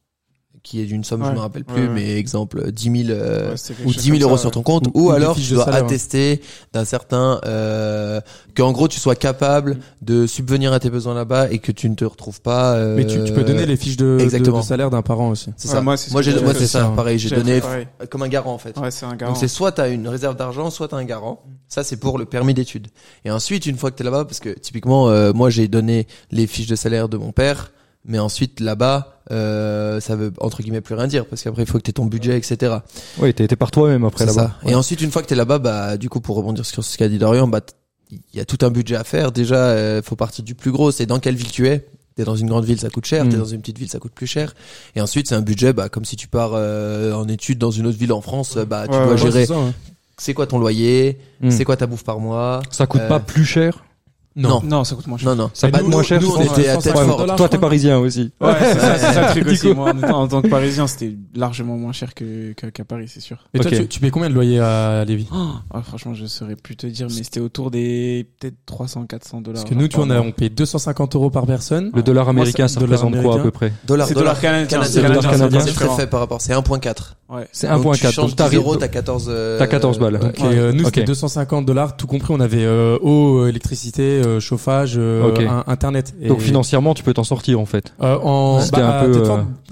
qui 0.68 0.82
est 0.82 0.84
d'une 0.84 1.02
somme, 1.02 1.22
je 1.22 1.28
Ouais. 1.28 1.34
me 1.34 1.38
rappelle 1.40 1.64
plus, 1.64 1.76
Ouais, 1.82 1.88
ouais. 1.88 1.94
mais 1.94 2.16
exemple 2.18 2.70
10 2.70 3.04
000 3.06 3.10
euh, 3.18 3.54
quelque 3.56 3.80
ou 3.86 3.92
chose 3.92 3.96
10 3.96 4.02
000 4.02 4.18
comme 4.18 4.22
euros 4.28 4.36
ça, 4.36 4.42
sur 4.42 4.50
ton 4.50 4.62
compte, 4.62 4.86
Ou- 4.88 4.90
ou, 4.94 5.06
ou 5.06 5.10
des 5.10 5.16
alors 5.16 5.34
tu 5.34 5.54
dois 5.54 5.64
salaire, 5.64 5.84
attester 5.84 6.42
d'un 6.74 6.84
certain 6.84 7.40
euh, 7.46 8.20
que 8.54 8.60
en 8.62 8.72
gros 8.72 8.86
tu 8.86 9.00
sois 9.00 9.14
capable 9.16 9.78
de 10.02 10.26
subvenir 10.26 10.74
à 10.74 10.78
tes 10.80 10.90
besoins 10.90 11.14
là-bas 11.14 11.50
et 11.50 11.58
que 11.58 11.72
tu 11.72 11.88
ne 11.88 11.94
te 11.94 12.04
retrouves 12.04 12.42
pas. 12.42 12.74
euh, 12.74 12.96
Mais 12.96 13.06
tu, 13.06 13.24
tu 13.24 13.32
peux 13.32 13.44
donner 13.44 13.64
les 13.64 13.76
fiches 13.78 13.96
de, 13.96 14.18
de, 14.18 14.24
exactement. 14.24 14.58
de 14.60 14.64
salaire 14.64 14.90
d'un 14.90 15.00
parent 15.02 15.30
aussi. 15.30 15.50
C'est 15.56 15.68
ça. 15.68 15.80
moi, 15.80 15.96
c'est 15.96 16.10
ce 16.10 16.66
ça. 16.66 16.92
Pareil, 16.94 17.18
j'ai 17.18 17.34
donné 17.34 17.60
pareil. 17.60 17.86
comme 18.10 18.22
un 18.22 18.28
garant 18.28 18.52
en 18.52 18.58
fait. 18.58 18.76
Ouais, 18.78 18.90
c'est 18.90 19.06
un 19.06 19.16
garant. 19.16 19.32
Donc 19.32 19.40
c'est 19.40 19.48
soit 19.48 19.72
t'as 19.72 19.88
une 19.88 20.06
réserve 20.06 20.36
d'argent, 20.36 20.68
soit 20.70 20.88
t'as 20.88 20.96
un 20.98 21.04
garant. 21.04 21.42
Ça 21.68 21.82
c'est 21.82 21.96
pour 21.96 22.18
le 22.18 22.26
permis 22.26 22.52
d'études. 22.52 22.88
Et 23.24 23.30
ensuite 23.30 23.64
une 23.64 23.76
fois 23.78 23.90
que 23.90 23.96
t'es 23.96 24.04
là-bas, 24.04 24.24
parce 24.26 24.40
que 24.40 24.50
typiquement 24.50 25.08
euh, 25.08 25.32
moi 25.32 25.48
j'ai 25.50 25.66
donné 25.68 26.06
les 26.30 26.46
fiches 26.46 26.66
de 26.66 26.76
salaire 26.76 27.08
de 27.08 27.16
mon 27.16 27.32
père, 27.32 27.72
mais 28.08 28.18
ensuite 28.18 28.58
là-bas 28.60 29.14
euh, 29.30 30.00
ça 30.00 30.16
veut 30.16 30.32
entre 30.40 30.62
guillemets 30.62 30.80
plus 30.80 30.94
rien 30.94 31.06
dire 31.06 31.26
parce 31.26 31.42
qu'après 31.42 31.62
il 31.62 31.68
faut 31.68 31.76
que 31.78 31.82
t'aies 31.84 31.92
ton 31.92 32.06
budget 32.06 32.36
etc. 32.36 32.76
Oui, 33.18 33.32
t'es 33.34 33.44
été 33.44 33.56
par 33.56 33.70
toi-même 33.70 34.04
après 34.04 34.24
là-bas. 34.26 34.54
Et 34.66 34.74
ensuite 34.74 35.00
une 35.02 35.10
fois 35.10 35.22
que 35.22 35.26
t'es 35.28 35.34
là-bas, 35.34 35.58
bah 35.58 35.96
du 35.98 36.08
coup 36.08 36.20
pour 36.20 36.34
rebondir 36.36 36.64
sur 36.66 36.82
ce 36.82 36.96
qu'a 36.96 37.08
dit 37.08 37.18
Dorian, 37.18 37.46
bah 37.46 37.60
il 38.10 38.20
y 38.32 38.40
a 38.40 38.46
tout 38.46 38.58
un 38.64 38.70
budget 38.70 38.96
à 38.96 39.04
faire. 39.04 39.30
Déjà 39.32 39.56
euh, 39.56 40.00
faut 40.02 40.16
partir 40.16 40.42
du 40.44 40.54
plus 40.54 40.72
gros. 40.72 40.90
C'est 40.90 41.04
dans 41.06 41.18
quelle 41.18 41.36
ville 41.36 41.50
tu 41.50 41.68
es? 41.68 41.86
T'es 42.16 42.24
dans 42.24 42.36
une 42.36 42.48
grande 42.48 42.64
ville, 42.64 42.80
ça 42.80 42.88
coûte 42.88 43.04
cher. 43.04 43.24
Mm. 43.24 43.28
T'es 43.28 43.36
dans 43.36 43.44
une 43.44 43.60
petite 43.60 43.78
ville, 43.78 43.90
ça 43.90 43.98
coûte 43.98 44.12
plus 44.12 44.26
cher. 44.26 44.54
Et 44.96 45.00
ensuite, 45.02 45.28
c'est 45.28 45.34
un 45.36 45.40
budget, 45.42 45.72
bah, 45.74 45.88
comme 45.90 46.04
si 46.06 46.16
tu 46.16 46.26
pars 46.26 46.52
euh, 46.54 47.12
en 47.12 47.28
études 47.28 47.58
dans 47.58 47.70
une 47.70 47.86
autre 47.86 47.98
ville 47.98 48.12
en 48.12 48.20
France, 48.22 48.56
euh, 48.56 48.64
bah, 48.64 48.86
tu 48.88 48.94
Ouais, 48.94 49.04
dois 49.04 49.12
ouais, 49.12 49.18
gérer. 49.18 49.46
c'est 50.16 50.34
quoi 50.34 50.46
ton 50.48 50.58
loyer? 50.58 51.18
Hmm. 51.42 51.50
C'est 51.50 51.64
quoi 51.64 51.76
ta 51.76 51.86
bouffe 51.86 52.02
par 52.02 52.18
mois? 52.18 52.60
Ça 52.70 52.86
coûte 52.86 53.02
Euh, 53.02 53.08
pas 53.08 53.20
plus 53.20 53.44
cher 53.44 53.84
Non. 54.38 54.60
Non, 54.64 54.84
ça 54.84 54.94
coûte 54.94 55.06
moins 55.06 55.18
cher. 55.18 55.28
Non, 55.30 55.34
non. 55.36 55.50
Ça 55.52 55.70
coûte 55.70 55.88
moins 55.88 56.02
cher 56.02 56.20
nous, 56.22 56.28
on 56.30 56.40
était 56.40 56.68
à 56.68 56.74
150 56.74 56.82
Tedford. 56.82 57.16
dollars, 57.18 57.36
Toi, 57.36 57.48
t'es 57.48 57.58
parisien 57.58 57.98
aussi. 57.98 58.30
Ouais, 58.40 58.52
c'est 58.60 58.78
ça, 58.78 58.98
c'est 58.98 59.12
ça 59.12 59.20
le 59.34 59.40
truc 59.40 59.46
aussi. 59.52 59.74
Moi, 59.74 59.92
en, 59.92 60.08
en 60.10 60.28
tant 60.28 60.42
que 60.42 60.48
parisien, 60.48 60.86
c'était 60.86 61.14
largement 61.34 61.76
moins 61.76 61.92
cher 61.92 62.14
que, 62.14 62.52
que- 62.52 62.66
qu'à 62.68 62.84
Paris, 62.84 63.06
c'est 63.12 63.20
sûr. 63.20 63.38
Et 63.54 63.58
toi, 63.58 63.70
tu, 63.70 63.86
tu 63.88 64.00
payes 64.00 64.10
combien 64.10 64.28
de 64.30 64.34
loyer 64.34 64.60
à 64.60 65.04
Lévis? 65.04 65.28
Ah, 65.72 65.82
franchement, 65.82 66.14
je 66.14 66.26
saurais 66.26 66.56
plus 66.56 66.76
te 66.76 66.86
dire, 66.86 67.06
mais 67.14 67.22
c'était 67.22 67.40
autour 67.40 67.70
des 67.70 68.26
peut-être 68.40 68.56
300, 68.66 69.06
400 69.06 69.40
dollars. 69.40 69.62
Parce 69.62 69.70
que 69.70 69.74
nous, 69.78 69.88
tu 69.88 69.96
vois, 69.96 70.06
on, 70.06 70.10
a, 70.10 70.20
on 70.20 70.32
paye 70.32 70.50
250 70.50 71.14
euros 71.16 71.30
par 71.30 71.46
personne. 71.46 71.90
Le 71.94 72.02
dollar 72.02 72.28
américain, 72.28 72.68
c'est- 72.68 72.74
ça 72.74 72.80
représente 72.80 73.20
quoi 73.22 73.40
à 73.40 73.42
peu 73.42 73.50
près? 73.50 73.72
Dollar, 73.86 74.06
dollar 74.08 74.20
dollar 74.22 74.40
canadien. 74.40 74.82
C'est 74.84 75.02
dollar 75.02 75.30
canadien. 75.30 75.60
C'est 75.60 75.72
très 75.72 75.88
fait 75.96 76.06
par 76.06 76.20
rapport. 76.20 76.40
C'est 76.40 76.52
1.4. 76.52 77.14
Ouais. 77.28 77.46
C'est 77.52 77.68
Donc, 77.68 77.82
tu 77.96 78.06
1.4. 78.06 78.12
changes 78.12 78.16
Donc 78.16 78.28
10 78.30 78.36
t'arrives. 78.36 78.58
euros, 78.60 78.76
t'as 78.76 78.88
14. 78.88 79.26
euh, 79.28 79.58
T'as 79.58 79.66
14 79.66 79.98
balles. 79.98 80.14
ouais. 80.14 80.20
Donc, 80.20 80.40
euh, 80.40 80.72
nous, 80.72 80.84
c'était 80.84 81.02
250 81.04 81.66
dollars, 81.66 81.96
tout 81.96 82.06
compris. 82.06 82.32
On 82.32 82.40
avait 82.40 82.64
euh, 82.64 82.96
eau, 83.02 83.40
euh, 83.40 83.48
électricité, 83.48 84.22
euh, 84.28 84.40
chauffage, 84.40 84.94
euh, 84.98 85.34
un- 85.48 85.64
internet. 85.66 86.14
Et, 86.20 86.28
Donc 86.28 86.40
financièrement, 86.40 86.94
tu 86.94 87.02
peux 87.02 87.14
t'en 87.14 87.24
sortir 87.24 87.58
en 87.60 87.66
fait. 87.66 87.92
euh, 88.02 88.16
en, 88.22 88.60
C'était 88.60 88.76
bah, 88.78 89.00
un 89.00 89.04
peu, 89.04 89.22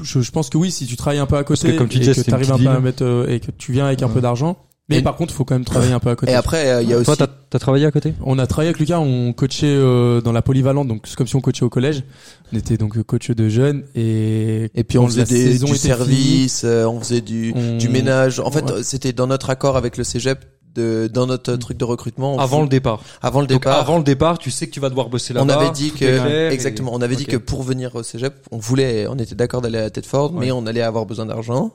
je, 0.03 0.21
je 0.21 0.31
pense 0.31 0.51
que 0.51 0.59
oui, 0.59 0.71
si 0.71 0.87
tu 0.87 0.97
travailles 0.97 1.19
un 1.21 1.27
peu 1.27 1.37
à 1.37 1.45
côté 1.45 1.73
que 1.73 1.79
comme 1.79 1.89
tu 1.89 1.99
et 1.99 2.01
disais, 2.01 2.15
que 2.15 2.29
t'arrives 2.31 2.53
un 2.53 2.59
peu 2.59 2.69
à 2.69 2.81
mettre 2.81 3.05
euh, 3.05 3.27
et 3.29 3.41
que 3.41 3.51
tu 3.51 3.73
viens 3.73 3.87
avec 3.87 4.03
un 4.03 4.09
peu 4.09 4.21
d'argent. 4.21 4.57
Mais 4.89 4.99
Et- 4.99 5.03
par 5.03 5.17
contre, 5.17 5.33
il 5.33 5.37
faut 5.37 5.45
quand 5.45 5.57
même 5.57 5.65
travailler 5.65 5.93
un 5.93 5.99
peu 5.99 6.11
à 6.11 6.15
côté. 6.15 6.31
Et 6.31 6.37
après, 6.37 6.69
euh, 6.71 6.81
il 6.83 6.89
y 6.89 6.93
a 6.93 6.97
aussi. 6.99 7.07
Toi, 7.07 7.17
t'as 7.17 7.27
t'as 7.51 7.59
travaillé 7.59 7.87
à 7.87 7.91
côté? 7.91 8.15
On 8.25 8.39
a 8.39 8.47
travaillé 8.47 8.69
avec 8.69 8.79
Lucas, 8.79 9.01
on 9.01 9.33
coachait 9.33 9.67
euh, 9.67 10.21
dans 10.21 10.31
la 10.31 10.43
polyvalente, 10.43 10.87
donc 10.87 11.03
c'est 11.07 11.17
comme 11.17 11.27
si 11.27 11.35
on 11.35 11.41
coachait 11.41 11.65
au 11.65 11.69
collège. 11.69 12.05
On 12.53 12.57
était 12.57 12.77
donc 12.77 13.03
coach 13.03 13.33
de 13.33 13.49
jeunes 13.49 13.83
et 13.97 14.71
Et 14.77 14.85
puis 14.85 14.99
on 14.99 15.09
faisait 15.09 15.25
des, 15.25 15.59
du 15.59 15.77
service, 15.77 16.63
euh, 16.65 16.85
on 16.87 17.01
faisait 17.01 17.21
du, 17.21 17.53
On- 17.57 17.79
du 17.79 17.89
ménage. 17.89 18.39
En 18.39 18.53
fait, 18.53 18.63
Ouais. 18.71 18.83
c'était 18.85 19.13
dans 19.13 19.27
notre 19.27 19.51
accord 19.51 19.77
avec 19.77 19.97
le 19.97 20.05
cégep, 20.05 20.45
de, 20.77 21.11
dans 21.13 21.27
notre 21.27 21.53
euh, 21.53 21.57
truc 21.57 21.77
de 21.77 21.85
recrutement. 21.85 22.35
on 22.35 22.39
Avant 22.39 22.57
fout- 22.59 22.65
le 22.65 22.69
départ. 22.69 23.03
avant 23.23 23.41
le 23.41 23.47
Donc 23.47 23.63
départ. 23.63 23.79
avant 23.79 23.99
le 23.99 24.05
départ, 24.05 24.39
tu 24.39 24.51
sais 24.51 24.67
que 24.67 24.73
tu 24.73 24.81
vas 24.81 24.89
devoir 24.89 25.09
bosser 25.09 25.33
on 25.37 25.45
là-bas. 25.45 25.61
avait 25.61 25.71
dit 25.71 25.91
que 25.91 26.05
et- 26.05 26.53
exactement, 26.53 26.93
on 26.95 27.01
avait 27.01 27.17
dit 27.17 27.27
que 27.27 27.37
pour 27.37 27.63
venir 27.63 27.95
au 27.95 28.03
cégep, 28.03 28.35
on 28.51 28.59
voulait, 28.59 29.07
on 29.09 29.17
était 29.17 29.35
d'accord 29.35 29.61
d'aller 29.63 29.79
à 29.79 29.91
Tedford, 29.91 30.33
mais 30.33 30.53
on 30.53 30.67
allait 30.67 30.83
avoir 30.83 31.07
besoin 31.07 31.27
d'argent, 31.27 31.73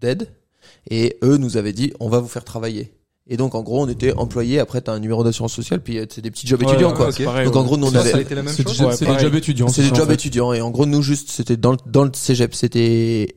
d'aide, 0.00 0.28
et 0.90 1.16
eux 1.22 1.36
nous 1.36 1.56
avaient 1.56 1.72
dit, 1.72 1.92
on 2.00 2.08
va 2.08 2.20
vous 2.20 2.28
faire 2.28 2.44
travailler. 2.44 2.92
Et 3.32 3.36
donc 3.36 3.54
en 3.54 3.62
gros, 3.62 3.80
on 3.82 3.88
était 3.88 4.12
employé. 4.16 4.58
Après, 4.58 4.80
t'as 4.80 4.92
un 4.92 4.98
numéro 4.98 5.22
d'assurance 5.22 5.52
sociale, 5.52 5.80
puis 5.80 5.98
euh, 5.98 6.06
c'est 6.12 6.20
des 6.20 6.32
petits 6.32 6.48
jobs 6.48 6.60
Ouais, 6.62 6.68
étudiants 6.68 6.90
ouais, 6.90 6.96
quoi. 6.96 7.12
c'est 7.12 7.22
pareil, 7.24 7.44
donc 7.46 7.54
en 7.54 7.62
gros, 7.62 7.76
nous 7.76 7.86
on 7.86 7.94
avait 7.94 8.10
ça 8.10 8.16
a 8.16 8.20
été 8.20 8.34
la 8.34 8.42
même 8.42 8.52
C'est 8.52 8.64
chose 8.64 8.78
des- 8.98 9.18
jobs 9.20 9.34
étudiants. 9.36 9.68
c'est 9.68 9.88
des 9.88 9.94
jobs 9.94 10.10
étudiants 10.10 10.52
et 10.52 10.60
en 10.60 10.70
gros 10.70 10.84
nous 10.86 11.00
juste 11.02 11.30
c'était 11.30 11.56
dans 11.56 11.72
le, 11.72 11.78
dans 11.86 12.02
le 12.02 12.10
cégep 12.12 12.54
c'était 12.54 13.36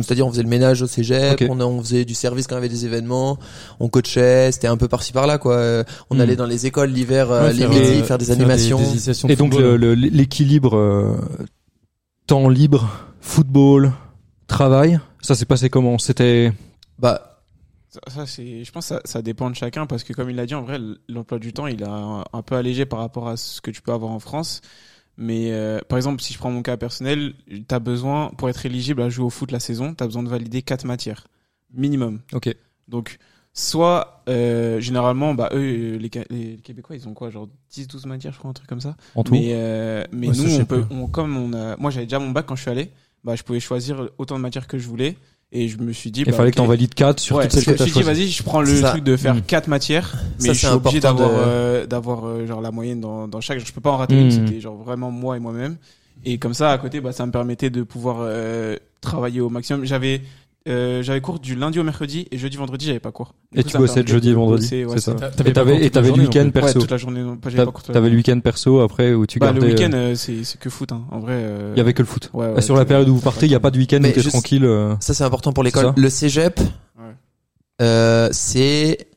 c'est-à-dire 0.00 0.26
on 0.26 0.30
faisait 0.30 0.42
le 0.42 0.48
ménage 0.48 0.82
au 0.82 0.86
cégep 0.86 1.42
on, 1.48 1.60
on 1.60 1.80
faisait 1.82 2.04
du 2.04 2.14
service 2.14 2.46
quand 2.46 2.54
il 2.54 2.58
y 2.58 2.64
avait 2.64 2.68
des 2.68 2.86
événements 2.86 3.38
on 3.80 3.88
coachait 3.88 4.50
c'était 4.52 4.68
un 4.68 4.76
peu 4.76 4.88
par-ci 4.88 5.12
par-là 5.12 5.38
quoi. 5.38 5.54
Euh, 5.56 5.84
on 6.10 6.16
Hmm. 6.16 6.20
allait 6.20 6.36
dans 6.36 6.46
les 6.46 6.66
écoles 6.66 6.90
l'hiver 6.90 7.30
euh, 7.30 7.48
Ouais, 7.48 7.52
les 7.52 7.60
faire, 7.60 7.70
midis 7.70 8.02
faire 8.02 8.18
des 8.18 8.30
animations 8.30 8.78
des 8.78 8.88
initiations 8.90 9.28
de 9.28 9.32
Et 9.32 9.36
donc 9.36 9.54
l'équilibre 9.54 10.76
euh, 10.76 11.16
temps 12.26 12.48
libre, 12.48 12.88
football, 13.20 13.92
travail, 14.46 15.00
ça 15.20 15.34
s'est 15.34 15.44
passé 15.46 15.68
comment? 15.70 15.98
C'était 15.98 16.52
bah 16.98 17.40
Ça, 17.90 18.00
ça, 18.08 18.26
c'est, 18.26 18.64
je 18.64 18.72
pense 18.72 18.88
que 18.88 18.94
ça, 18.94 19.00
ça 19.04 19.22
dépend 19.22 19.50
de 19.50 19.54
chacun 19.56 19.86
parce 19.86 20.04
que 20.04 20.12
comme 20.12 20.30
il 20.30 20.36
l'a 20.36 20.46
dit, 20.46 20.54
en 20.54 20.62
vrai, 20.62 20.78
l'emploi 21.08 21.38
du 21.38 21.52
temps, 21.52 21.66
il 21.66 21.82
a 21.84 22.24
un 22.32 22.42
peu 22.42 22.54
allégé 22.56 22.86
par 22.86 23.00
rapport 23.00 23.28
à 23.28 23.36
ce 23.36 23.60
que 23.60 23.70
tu 23.70 23.82
peux 23.82 23.92
avoir 23.92 24.12
en 24.12 24.18
France. 24.18 24.60
Mais 25.18 25.52
euh, 25.52 25.80
par 25.88 25.98
exemple, 25.98 26.22
si 26.22 26.32
je 26.32 26.38
prends 26.38 26.50
mon 26.50 26.62
cas 26.62 26.76
personnel, 26.76 27.34
t'as 27.68 27.78
besoin, 27.78 28.30
pour 28.30 28.48
être 28.48 28.64
éligible 28.64 29.02
à 29.02 29.08
jouer 29.08 29.26
au 29.26 29.30
foot 29.30 29.50
la 29.52 29.60
saison, 29.60 29.94
t'as 29.94 30.06
besoin 30.06 30.22
de 30.22 30.28
valider 30.28 30.62
quatre 30.62 30.84
matières 30.84 31.26
minimum. 31.72 32.20
ok. 32.32 32.54
Donc, 32.88 33.18
soit 33.54 34.22
euh, 34.28 34.80
généralement, 34.80 35.34
bah 35.34 35.50
eux, 35.52 35.96
euh, 35.96 35.98
les, 35.98 36.56
Québécois, 36.58 36.96
ils 36.96 37.08
ont 37.08 37.14
quoi, 37.14 37.30
genre 37.30 37.48
10-12 37.72 38.06
matières, 38.06 38.32
je 38.32 38.38
crois, 38.38 38.50
un 38.50 38.54
truc 38.54 38.68
comme 38.68 38.80
ça. 38.80 38.96
En 39.14 39.22
tout. 39.24 39.32
Mais, 39.32 39.50
euh, 39.52 40.04
mais 40.12 40.28
Ouais, 40.28 40.36
nous, 40.36 40.60
on 40.60 40.64
peut, 40.64 40.84
on, 40.90 41.06
comme 41.06 41.36
on 41.36 41.52
a, 41.52 41.76
moi 41.76 41.90
j'avais 41.90 42.06
déjà 42.06 42.18
mon 42.18 42.30
bac 42.30 42.46
quand 42.46 42.56
je 42.56 42.62
suis 42.62 42.70
allé, 42.70 42.90
bah 43.24 43.34
je 43.34 43.42
pouvais 43.42 43.60
choisir 43.60 44.08
autant 44.18 44.36
de 44.36 44.40
matières 44.40 44.66
que 44.66 44.78
je 44.78 44.86
voulais. 44.86 45.16
Et 45.54 45.68
je 45.68 45.76
me 45.78 45.92
suis 45.92 46.10
dit, 46.10 46.20
Il 46.20 46.26
bah, 46.30 46.32
fallait 46.32 46.48
ok. 46.48 46.54
que 46.54 46.56
t'en 46.58 46.66
valides 46.66 46.94
4 46.94 47.20
sur 47.20 47.36
Ouais, 47.36 47.42
toutes 47.42 47.52
celles 47.52 47.60
je 47.64 47.70
que 47.72 47.76
t'as 47.76 47.84
me 47.84 47.90
suis 47.90 48.00
dit, 48.00 48.06
vas-y, 48.06 48.28
je 48.28 48.42
prends 48.42 48.62
le 48.62 48.74
ça. 48.74 48.88
truc 48.90 49.04
de 49.04 49.16
faire 49.18 49.34
Mm. 49.34 49.42
quatre 49.42 49.68
matières, 49.68 50.14
mais 50.40 50.46
Ça, 50.46 50.52
je 50.54 50.58
c'est 50.58 50.66
suis 50.66 50.74
obligé 50.74 50.98
important 50.98 51.14
d'avoir, 51.24 51.30
de- 51.30 51.44
euh, 51.46 51.86
d'avoir 51.86 52.24
euh, 52.26 52.46
genre 52.46 52.62
la 52.62 52.70
moyenne 52.70 53.00
dans, 53.02 53.28
dans 53.28 53.40
chaque. 53.42 53.58
Je 53.58 53.70
peux 53.72 53.82
pas 53.82 53.90
en 53.90 53.98
rater 53.98 54.14
Mm. 54.14 54.18
une. 54.20 54.30
C'était 54.30 54.60
genre 54.60 54.76
vraiment 54.76 55.10
moi 55.10 55.36
et 55.36 55.40
moi-même. 55.40 55.76
Et 56.24 56.38
comme 56.38 56.54
ça, 56.54 56.70
à 56.72 56.78
côté, 56.78 57.00
bah, 57.02 57.12
ça 57.12 57.26
me 57.26 57.32
permettait 57.32 57.68
de 57.68 57.82
pouvoir 57.82 58.18
euh, 58.20 58.76
travailler 59.02 59.40
au 59.42 59.50
maximum. 59.50 59.84
J'avais 59.84 60.22
euh, 60.68 61.02
j'avais 61.02 61.20
cours 61.20 61.40
du 61.40 61.54
lundi 61.56 61.78
au 61.80 61.82
mercredi 61.82 62.26
et 62.30 62.38
jeudi 62.38 62.56
vendredi 62.56 62.86
j'avais 62.86 63.00
pas 63.00 63.10
cours. 63.12 63.34
Du 63.52 63.60
Et 63.60 63.62
coup, 63.64 63.70
tu 63.70 63.78
bossais 63.78 64.02
le 64.02 64.06
jeudi 64.08 64.30
et 64.30 64.34
vendredi, 64.34 64.84
ouais, 64.84 64.94
c'est 64.94 65.00
ça. 65.00 65.16
Et 65.44 65.52
t'avais 65.52 65.76
et 65.84 65.90
le 65.90 66.22
week-end. 66.22 66.44
Ouais, 66.44 66.50
perso. 66.52 66.80
toute 66.80 66.90
la 66.90 66.96
journée. 66.98 67.20
Non, 67.20 67.36
pas, 67.36 67.50
j'avais 67.50 67.62
T'a- 67.62 67.66
pas 67.66 67.72
cours 67.72 67.82
toute 67.82 67.88
la 67.88 67.94
T'avais 67.94 68.10
le 68.10 68.16
week-end 68.16 68.38
perso 68.40 68.80
après 68.80 69.12
où 69.14 69.26
tu 69.26 69.38
Bah, 69.38 69.46
gardais. 69.46 69.60
le 69.60 69.66
week-end, 69.74 69.90
euh, 69.92 70.12
euh, 70.12 70.14
c'est 70.14 70.44
c'est 70.44 70.58
que 70.60 70.70
foot. 70.70 70.92
Hein. 70.92 71.02
En 71.10 71.18
vrai. 71.18 71.32
euh, 71.34 71.72
Il 71.74 71.78
y 71.78 71.80
avait 71.80 71.94
que 71.94 72.02
le 72.02 72.06
foot. 72.06 72.30
ouais, 72.32 72.52
ouais, 72.52 72.62
sur 72.62 72.76
la 72.76 72.84
période 72.84 73.08
où 73.08 73.14
vous 73.16 73.20
partez, 73.20 73.46
il 73.46 73.52
y 73.52 73.54
a 73.54 73.60
pas 73.60 73.70
de 73.70 73.78
week-end 73.78 74.00
t'es 74.02 74.12
tranquille. 74.22 74.64
euh, 74.64 74.94
ça 75.00 75.14
c'est 75.14 75.24
important 75.24 75.52
pour 75.52 75.64
l'école 75.64 75.92
le 75.96 76.08
cégep 76.10 76.60
euh, 77.80 78.28
c'est 78.32 79.08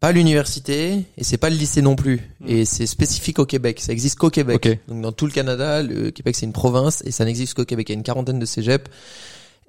pas 0.00 0.12
l'université 0.12 1.04
et 1.16 1.24
c'est 1.24 1.36
pas 1.36 1.50
le 1.50 1.56
lycée 1.56 1.82
non 1.82 1.94
plus 1.96 2.20
Mm. 2.40 2.48
et 2.48 2.64
c'est 2.64 2.86
spécifique 2.86 3.38
au 3.38 3.46
Québec 3.46 3.80
ça 3.80 3.92
existe 3.92 4.18
qu'au 4.18 4.30
Québec 4.30 4.56
Ok. 4.66 4.78
donc 4.88 5.00
dans 5.02 5.12
tout 5.12 5.26
le 5.26 5.32
Canada 5.32 5.82
le 5.82 6.10
Québec 6.10 6.34
c'est 6.36 6.46
une 6.46 6.52
province 6.52 7.02
et 7.06 7.10
ça 7.12 7.24
n'existe 7.24 7.54
qu'au 7.54 7.64
Québec 7.64 7.88
il 7.88 7.92
y 7.92 7.94
a 7.94 7.98
une 7.98 8.02
quarantaine 8.02 8.38
de 8.40 8.46
cégep 8.46 8.88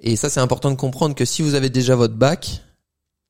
et 0.04 0.14
ça 0.16 0.28
c'est 0.30 0.40
important 0.40 0.70
de 0.70 0.76
comprendre 0.76 1.14
que 1.16 1.24
si 1.24 1.42
vous 1.42 1.54
avez 1.56 1.70
déjà 1.70 1.96
votre 1.96 2.14
bac 2.14 2.62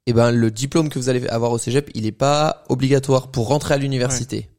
et 0.07 0.13
ben 0.13 0.31
le 0.31 0.51
diplôme 0.51 0.91
que 0.91 0.99
vous 0.99 1.09
allez 1.09 1.27
avoir 1.29 1.51
au 1.53 1.59
cégep 1.59 1.91
il 1.95 2.05
est 2.05 2.13
pas 2.13 2.65
obligatoire 2.69 3.29
pour 3.29 3.49
rentrer 3.49 3.73
à 3.75 3.79
l'université 3.79 4.51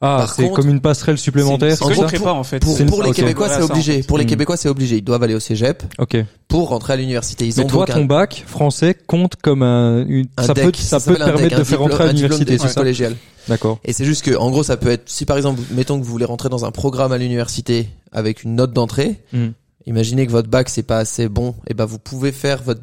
Ah, 0.00 0.26
c'est 0.32 0.48
comme 0.52 0.68
une 0.68 0.80
passerelle 0.80 1.18
supplémentaire. 1.18 1.76
C'est 1.76 1.82
En 1.84 1.90
gros, 1.90 2.02
une 2.02 2.06
prépa 2.06 2.30
en 2.30 2.44
fait. 2.44 2.60
pour, 2.60 3.02
les. 3.02 3.10
Québécois 3.10 3.48
c'est 3.48 3.58
ça, 3.58 3.64
obligé 3.64 4.02
pour 4.04 4.16
les 4.18 4.24
Mm. 4.24 4.28
Québécois 4.28 4.56
c'est 4.56 4.68
obligé 4.68 4.96
ils 4.98 5.02
doivent 5.02 5.24
aller 5.24 5.34
au 5.34 5.40
cégep 5.40 5.82
Ok. 5.98 6.16
pour 6.46 6.68
rentrer 6.68 6.92
à 6.92 6.96
l'université 6.96 7.46
ils 7.48 7.54
Mais 7.56 7.64
ont 7.64 7.66
toi, 7.66 7.86
donc 7.86 7.96
ton 7.96 8.02
un, 8.02 8.04
bac 8.04 8.44
français 8.46 8.94
compte 8.94 9.34
comme 9.42 9.64
un, 9.64 10.06
une, 10.06 10.28
un 10.36 10.44
ça 10.44 10.54
deck, 10.54 10.66
peut, 10.66 10.72
ça 10.76 11.00
peut 11.00 11.16
s'appelle 11.16 11.16
te 11.16 11.24
deck, 11.24 11.34
permettre 11.34 11.58
de 11.58 11.64
faire 11.64 11.80
rentrer 11.80 12.04
à 12.04 12.06
l'université, 12.12 12.58
c'est 12.58 12.68
ça 12.68 12.74
collégiales 12.74 13.16
D'accord. 13.48 13.80
Et 13.82 13.94
c'est 13.94 14.04
juste 14.04 14.22
que, 14.26 14.36
en 14.36 14.50
gros, 14.50 14.62
ça 14.62 14.76
peut 14.76 14.90
être, 14.90 15.08
si 15.08 15.24
par 15.24 15.38
exemple, 15.38 15.62
mettons 15.70 15.98
que 15.98 16.04
vous 16.04 16.10
voulez 16.12 16.26
rentrer 16.26 16.50
dans 16.50 16.66
un 16.66 16.70
programme 16.70 17.12
à 17.12 17.16
l'université 17.18 17.88
avec 18.12 18.44
une 18.44 18.54
note 18.56 18.74
d'entrée, 18.74 19.22
Mm. 19.32 19.46
Imaginez 19.86 20.26
que 20.26 20.32
votre 20.32 20.48
bac 20.48 20.68
c'est 20.68 20.82
pas 20.82 20.98
assez 20.98 21.28
bon, 21.28 21.54
et 21.66 21.74
ben 21.74 21.84
vous 21.84 21.98
pouvez 21.98 22.32
faire 22.32 22.62
votre 22.62 22.80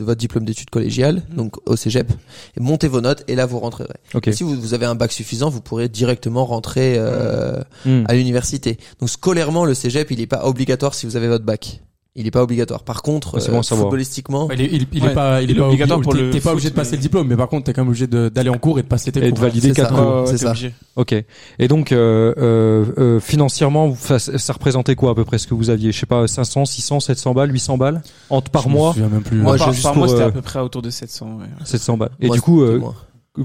votre 0.00 0.14
diplôme 0.18 0.44
d'études 0.44 0.70
collégiales, 0.70 1.22
Mm. 1.30 1.36
donc 1.36 1.56
au 1.68 1.76
cégep, 1.76 2.10
et 2.56 2.60
monter 2.60 2.88
vos 2.88 3.00
notes, 3.00 3.24
et 3.28 3.34
là 3.34 3.46
vous 3.46 3.58
rentrerez. 3.58 3.88
Si 4.32 4.42
vous, 4.42 4.54
vous 4.60 4.74
avez 4.74 4.86
un 4.86 4.94
bac 4.94 5.12
suffisant, 5.12 5.50
vous 5.50 5.60
pourrez 5.60 5.88
directement 5.88 6.44
rentrer 6.44 6.96
euh, 6.98 7.62
Hmm. 7.84 8.04
à 8.08 8.14
l'université. 8.14 8.78
Donc 9.00 9.08
scolairement, 9.10 9.64
le 9.64 9.74
cégep, 9.74 10.10
il 10.10 10.20
est 10.20 10.26
pas 10.26 10.44
obligatoire 10.46 10.94
si 10.94 11.06
vous 11.06 11.16
avez 11.16 11.28
votre 11.28 11.44
bac. 11.44 11.80
Il 12.20 12.26
est 12.26 12.32
pas 12.32 12.42
obligatoire. 12.42 12.82
Par 12.82 13.02
contre, 13.02 13.34
Ouais, 13.34 13.40
c'est 13.40 13.52
bon 13.52 13.60
euh, 13.60 13.62
footballistiquement, 13.62 14.48
Il 14.52 14.60
est, 14.60 14.64
il, 14.72 14.86
il 14.92 15.04
Ouais. 15.04 15.10
est 15.12 15.14
pas, 15.14 15.40
il 15.40 15.50
est 15.50 15.52
Il 15.52 15.56
est 15.56 15.60
pas 15.60 15.66
obligatoire 15.68 16.00
pour 16.00 16.12
t'es- 16.14 16.20
le 16.20 16.30
T'es 16.30 16.40
pas 16.40 16.50
obligé 16.52 16.68
de 16.68 16.74
passer 16.74 16.90
mais- 16.90 16.96
le 16.96 17.02
diplôme, 17.02 17.28
mais 17.28 17.36
par 17.36 17.48
contre, 17.48 17.64
t'es 17.66 17.72
quand 17.72 17.82
même 17.82 17.88
obligé 17.90 18.08
d'aller 18.08 18.50
en 18.50 18.58
cours 18.58 18.78
et 18.80 18.82
de 18.82 18.88
passer 18.88 19.12
tes 19.12 19.20
Et 19.20 19.28
cours. 19.30 19.38
de 19.38 19.40
valider 19.40 19.70
quatre 19.72 19.94
ouais, 19.94 20.26
c'est 20.26 20.38
ça. 20.38 20.52
Ok. 20.96 21.14
Et 21.60 21.68
donc, 21.68 21.92
euh, 21.92 22.34
euh, 22.38 22.84
euh, 22.98 23.20
financièrement, 23.20 23.94
ça, 23.94 24.52
représentait 24.52 24.96
quoi 24.96 25.10
à 25.12 25.14
peu 25.14 25.24
près 25.24 25.38
ce 25.38 25.46
que 25.46 25.54
vous 25.54 25.70
aviez? 25.70 25.92
Je 25.92 25.98
sais 26.00 26.06
pas, 26.06 26.26
500, 26.26 26.64
600, 26.64 26.98
700 26.98 27.34
balles, 27.34 27.52
800 27.52 27.78
balles? 27.78 28.02
Entre 28.30 28.50
par 28.50 28.62
Je 28.64 28.68
me 28.68 28.72
mois, 28.74 28.92
souviens 28.94 29.08
même 29.08 29.22
plus. 29.22 29.38
Moi, 29.38 29.56
par, 29.56 29.72
je- 29.72 29.80
par 29.82 29.94
mois, 29.94 30.08
c'était 30.08 30.22
euh, 30.22 30.26
à 30.28 30.32
peu 30.32 30.42
près 30.42 30.58
autour 30.58 30.82
de 30.82 30.90
700. 30.90 31.38
Ouais. 31.38 31.46
700 31.64 31.96
balles. 31.96 32.10
Et 32.20 32.26
moi, 32.26 32.34
du 32.36 32.42
coup, 32.42 32.62
euh, 32.62 32.80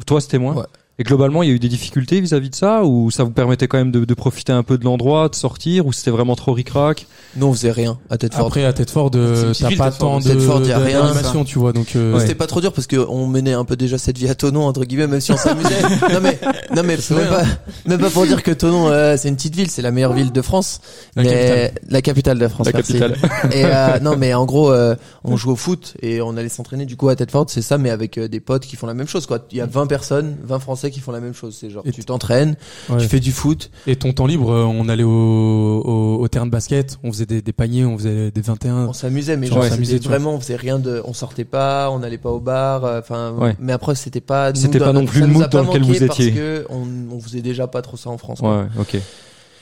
toi, 0.07 0.19
c'était 0.19 0.39
moins. 0.39 0.55
Ouais. 0.55 0.63
Et 0.99 1.03
globalement, 1.03 1.41
il 1.41 1.49
y 1.49 1.51
a 1.51 1.55
eu 1.55 1.59
des 1.59 1.69
difficultés 1.69 2.21
vis-à-vis 2.21 2.51
de 2.51 2.55
ça, 2.55 2.83
ou 2.83 3.09
ça 3.09 3.23
vous 3.23 3.31
permettait 3.31 3.67
quand 3.67 3.79
même 3.79 3.91
de, 3.91 4.05
de 4.05 4.13
profiter 4.13 4.51
un 4.51 4.61
peu 4.61 4.77
de 4.77 4.83
l'endroit, 4.85 5.27
de 5.27 5.35
sortir, 5.35 5.87
ou 5.87 5.91
c'était 5.93 6.11
vraiment 6.11 6.35
trop 6.35 6.53
ric-rac? 6.53 7.07
Nous 7.35 7.47
on 7.47 7.53
faisait 7.53 7.71
rien 7.71 7.97
à 8.11 8.17
tête 8.17 8.35
forte. 8.35 8.45
Après, 8.47 8.63
à 8.63 8.69
une 8.69 8.75
euh, 9.15 9.53
t'as 9.59 9.75
pas 9.75 9.91
tant 9.91 10.19
de 10.19 10.23
Tedford, 10.25 10.61
y 10.67 10.71
a 10.71 10.77
rien, 10.77 11.03
d'animation, 11.03 11.43
tu 11.45 11.57
vois, 11.57 11.73
donc, 11.73 11.95
euh, 11.95 12.13
Ouais. 12.13 12.19
C'était 12.19 12.35
pas 12.35 12.45
trop 12.47 12.61
dur 12.61 12.71
parce 12.73 12.85
que 12.85 12.97
on 13.09 13.25
menait 13.25 13.53
un 13.53 13.65
peu 13.65 13.75
déjà 13.75 13.97
cette 13.97 14.17
vie 14.17 14.27
à 14.29 14.35
Tonon 14.35 14.65
entre 14.65 14.83
guillemets 14.85 15.07
même 15.07 15.19
si 15.21 15.31
on 15.31 15.37
s'amusait. 15.37 15.81
non 16.13 16.19
mais 16.21 16.39
non 16.75 16.83
mais 16.83 16.97
C'est 16.97 17.15
même 17.15 17.25
vrai, 17.25 17.43
pas 17.43 17.89
même 17.89 17.99
pas 17.99 18.09
pour 18.09 18.25
dire 18.25 18.43
que 18.43 18.51
Tonon 18.51 18.87
euh, 18.89 19.15
c'est 19.17 19.29
une 19.29 19.35
petite 19.35 19.55
ville, 19.55 19.69
c'est 19.69 19.81
la 19.81 19.91
meilleure 19.91 20.13
ville 20.13 20.31
de 20.31 20.41
France, 20.41 20.79
La 21.15 21.23
mais 21.23 21.29
capitale. 21.29 21.71
la 21.89 22.01
capitale 22.01 22.39
de 22.39 22.47
France. 22.47 22.67
La 22.67 22.73
merci. 22.73 22.99
capitale. 22.99 23.17
Et 23.51 23.65
euh, 23.65 23.99
non 24.01 24.15
mais 24.17 24.33
en 24.33 24.45
gros 24.45 24.71
euh, 24.71 24.95
on 25.23 25.37
joue 25.37 25.51
au 25.51 25.55
foot 25.55 25.95
et 26.01 26.21
on 26.21 26.37
allait 26.37 26.49
s'entraîner 26.49 26.85
du 26.85 26.95
coup 26.97 27.09
à 27.09 27.15
Tedford, 27.15 27.45
c'est 27.49 27.61
ça 27.63 27.77
mais 27.77 27.89
avec 27.89 28.17
euh, 28.17 28.27
des 28.27 28.39
potes 28.39 28.65
qui 28.65 28.75
font 28.75 28.87
la 28.87 28.93
même 28.93 29.07
chose 29.07 29.25
quoi. 29.25 29.39
Il 29.51 29.57
y 29.57 29.61
a 29.61 29.65
20 29.65 29.87
personnes, 29.87 30.35
20 30.43 30.59
français 30.59 30.82
qui 30.89 30.99
font 30.99 31.11
la 31.11 31.19
même 31.19 31.33
chose, 31.33 31.57
c'est 31.59 31.69
genre 31.69 31.83
Et 31.85 31.91
tu 31.91 32.03
t'entraînes, 32.05 32.55
ouais. 32.89 32.97
tu 32.97 33.07
fais 33.07 33.19
du 33.19 33.31
foot. 33.31 33.71
Et 33.87 33.95
ton 33.95 34.13
temps 34.13 34.25
libre, 34.25 34.51
euh, 34.51 34.63
on 34.63 34.87
allait 34.89 35.03
au, 35.03 35.09
au, 35.09 36.17
au 36.21 36.27
terrain 36.27 36.45
de 36.45 36.51
basket, 36.51 36.97
on 37.03 37.11
faisait 37.11 37.25
des, 37.25 37.41
des 37.41 37.53
paniers, 37.53 37.85
on 37.85 37.97
faisait 37.97 38.31
des 38.31 38.41
21. 38.41 38.87
On 38.87 38.93
s'amusait 38.93 39.37
mais 39.37 39.47
Ouais, 39.49 39.53
genre 39.53 39.63
on 39.79 39.83
vois. 39.83 39.97
vraiment 40.09 40.33
on 40.35 40.39
faisait 40.39 40.55
rien 40.55 40.79
de 40.79 41.01
on 41.05 41.13
sortait 41.13 41.45
pas, 41.45 41.89
on 41.91 41.99
n'allait 41.99 42.17
pas 42.17 42.31
au 42.31 42.39
bar 42.39 42.85
euh, 42.85 42.99
enfin 42.99 43.33
Ouais. 43.33 43.55
mais 43.59 43.73
après 43.73 43.95
c'était 43.95 44.21
pas 44.21 44.53
C'était 44.55 44.79
pas 44.79 44.93
non 44.93 45.05
plus 45.05 45.21
le 45.21 45.27
mood 45.27 45.49
dans 45.49 45.63
lequel 45.63 45.83
vous 45.83 45.93
étiez. 46.03 46.07
Parce 46.07 46.19
que 46.19 46.65
on, 46.69 46.87
on 47.11 47.19
faisait 47.19 47.41
déjà 47.41 47.67
pas 47.67 47.81
trop 47.81 47.97
ça 47.97 48.09
en 48.09 48.17
France. 48.17 48.39
quoi. 48.39 48.61
Ouais, 48.63 48.67
ok. 48.79 48.97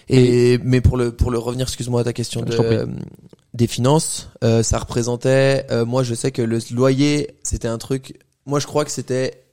Et 0.10 0.60
mais 0.64 0.82
pour 0.82 0.98
le 0.98 1.12
pour 1.12 1.32
le 1.32 1.38
revenir, 1.38 1.68
excuse-moi 1.68 2.02
à 2.02 2.04
ta 2.04 2.12
question 2.14 2.42
de, 2.42 2.88
des 3.54 3.68
finances, 3.68 4.30
euh, 4.44 4.62
ça 4.64 4.78
représentait. 4.80 5.66
euh, 5.72 5.86
moi, 5.86 6.04
je 6.04 6.14
sais 6.16 6.32
que 6.32 6.42
le 6.42 6.60
loyer, 6.74 7.36
c'était 7.44 7.68
un 7.68 7.78
truc. 7.78 8.18
Moi, 8.46 8.60
je 8.60 8.68
crois 8.68 8.84
que 8.86 8.92
c'était 8.92 9.44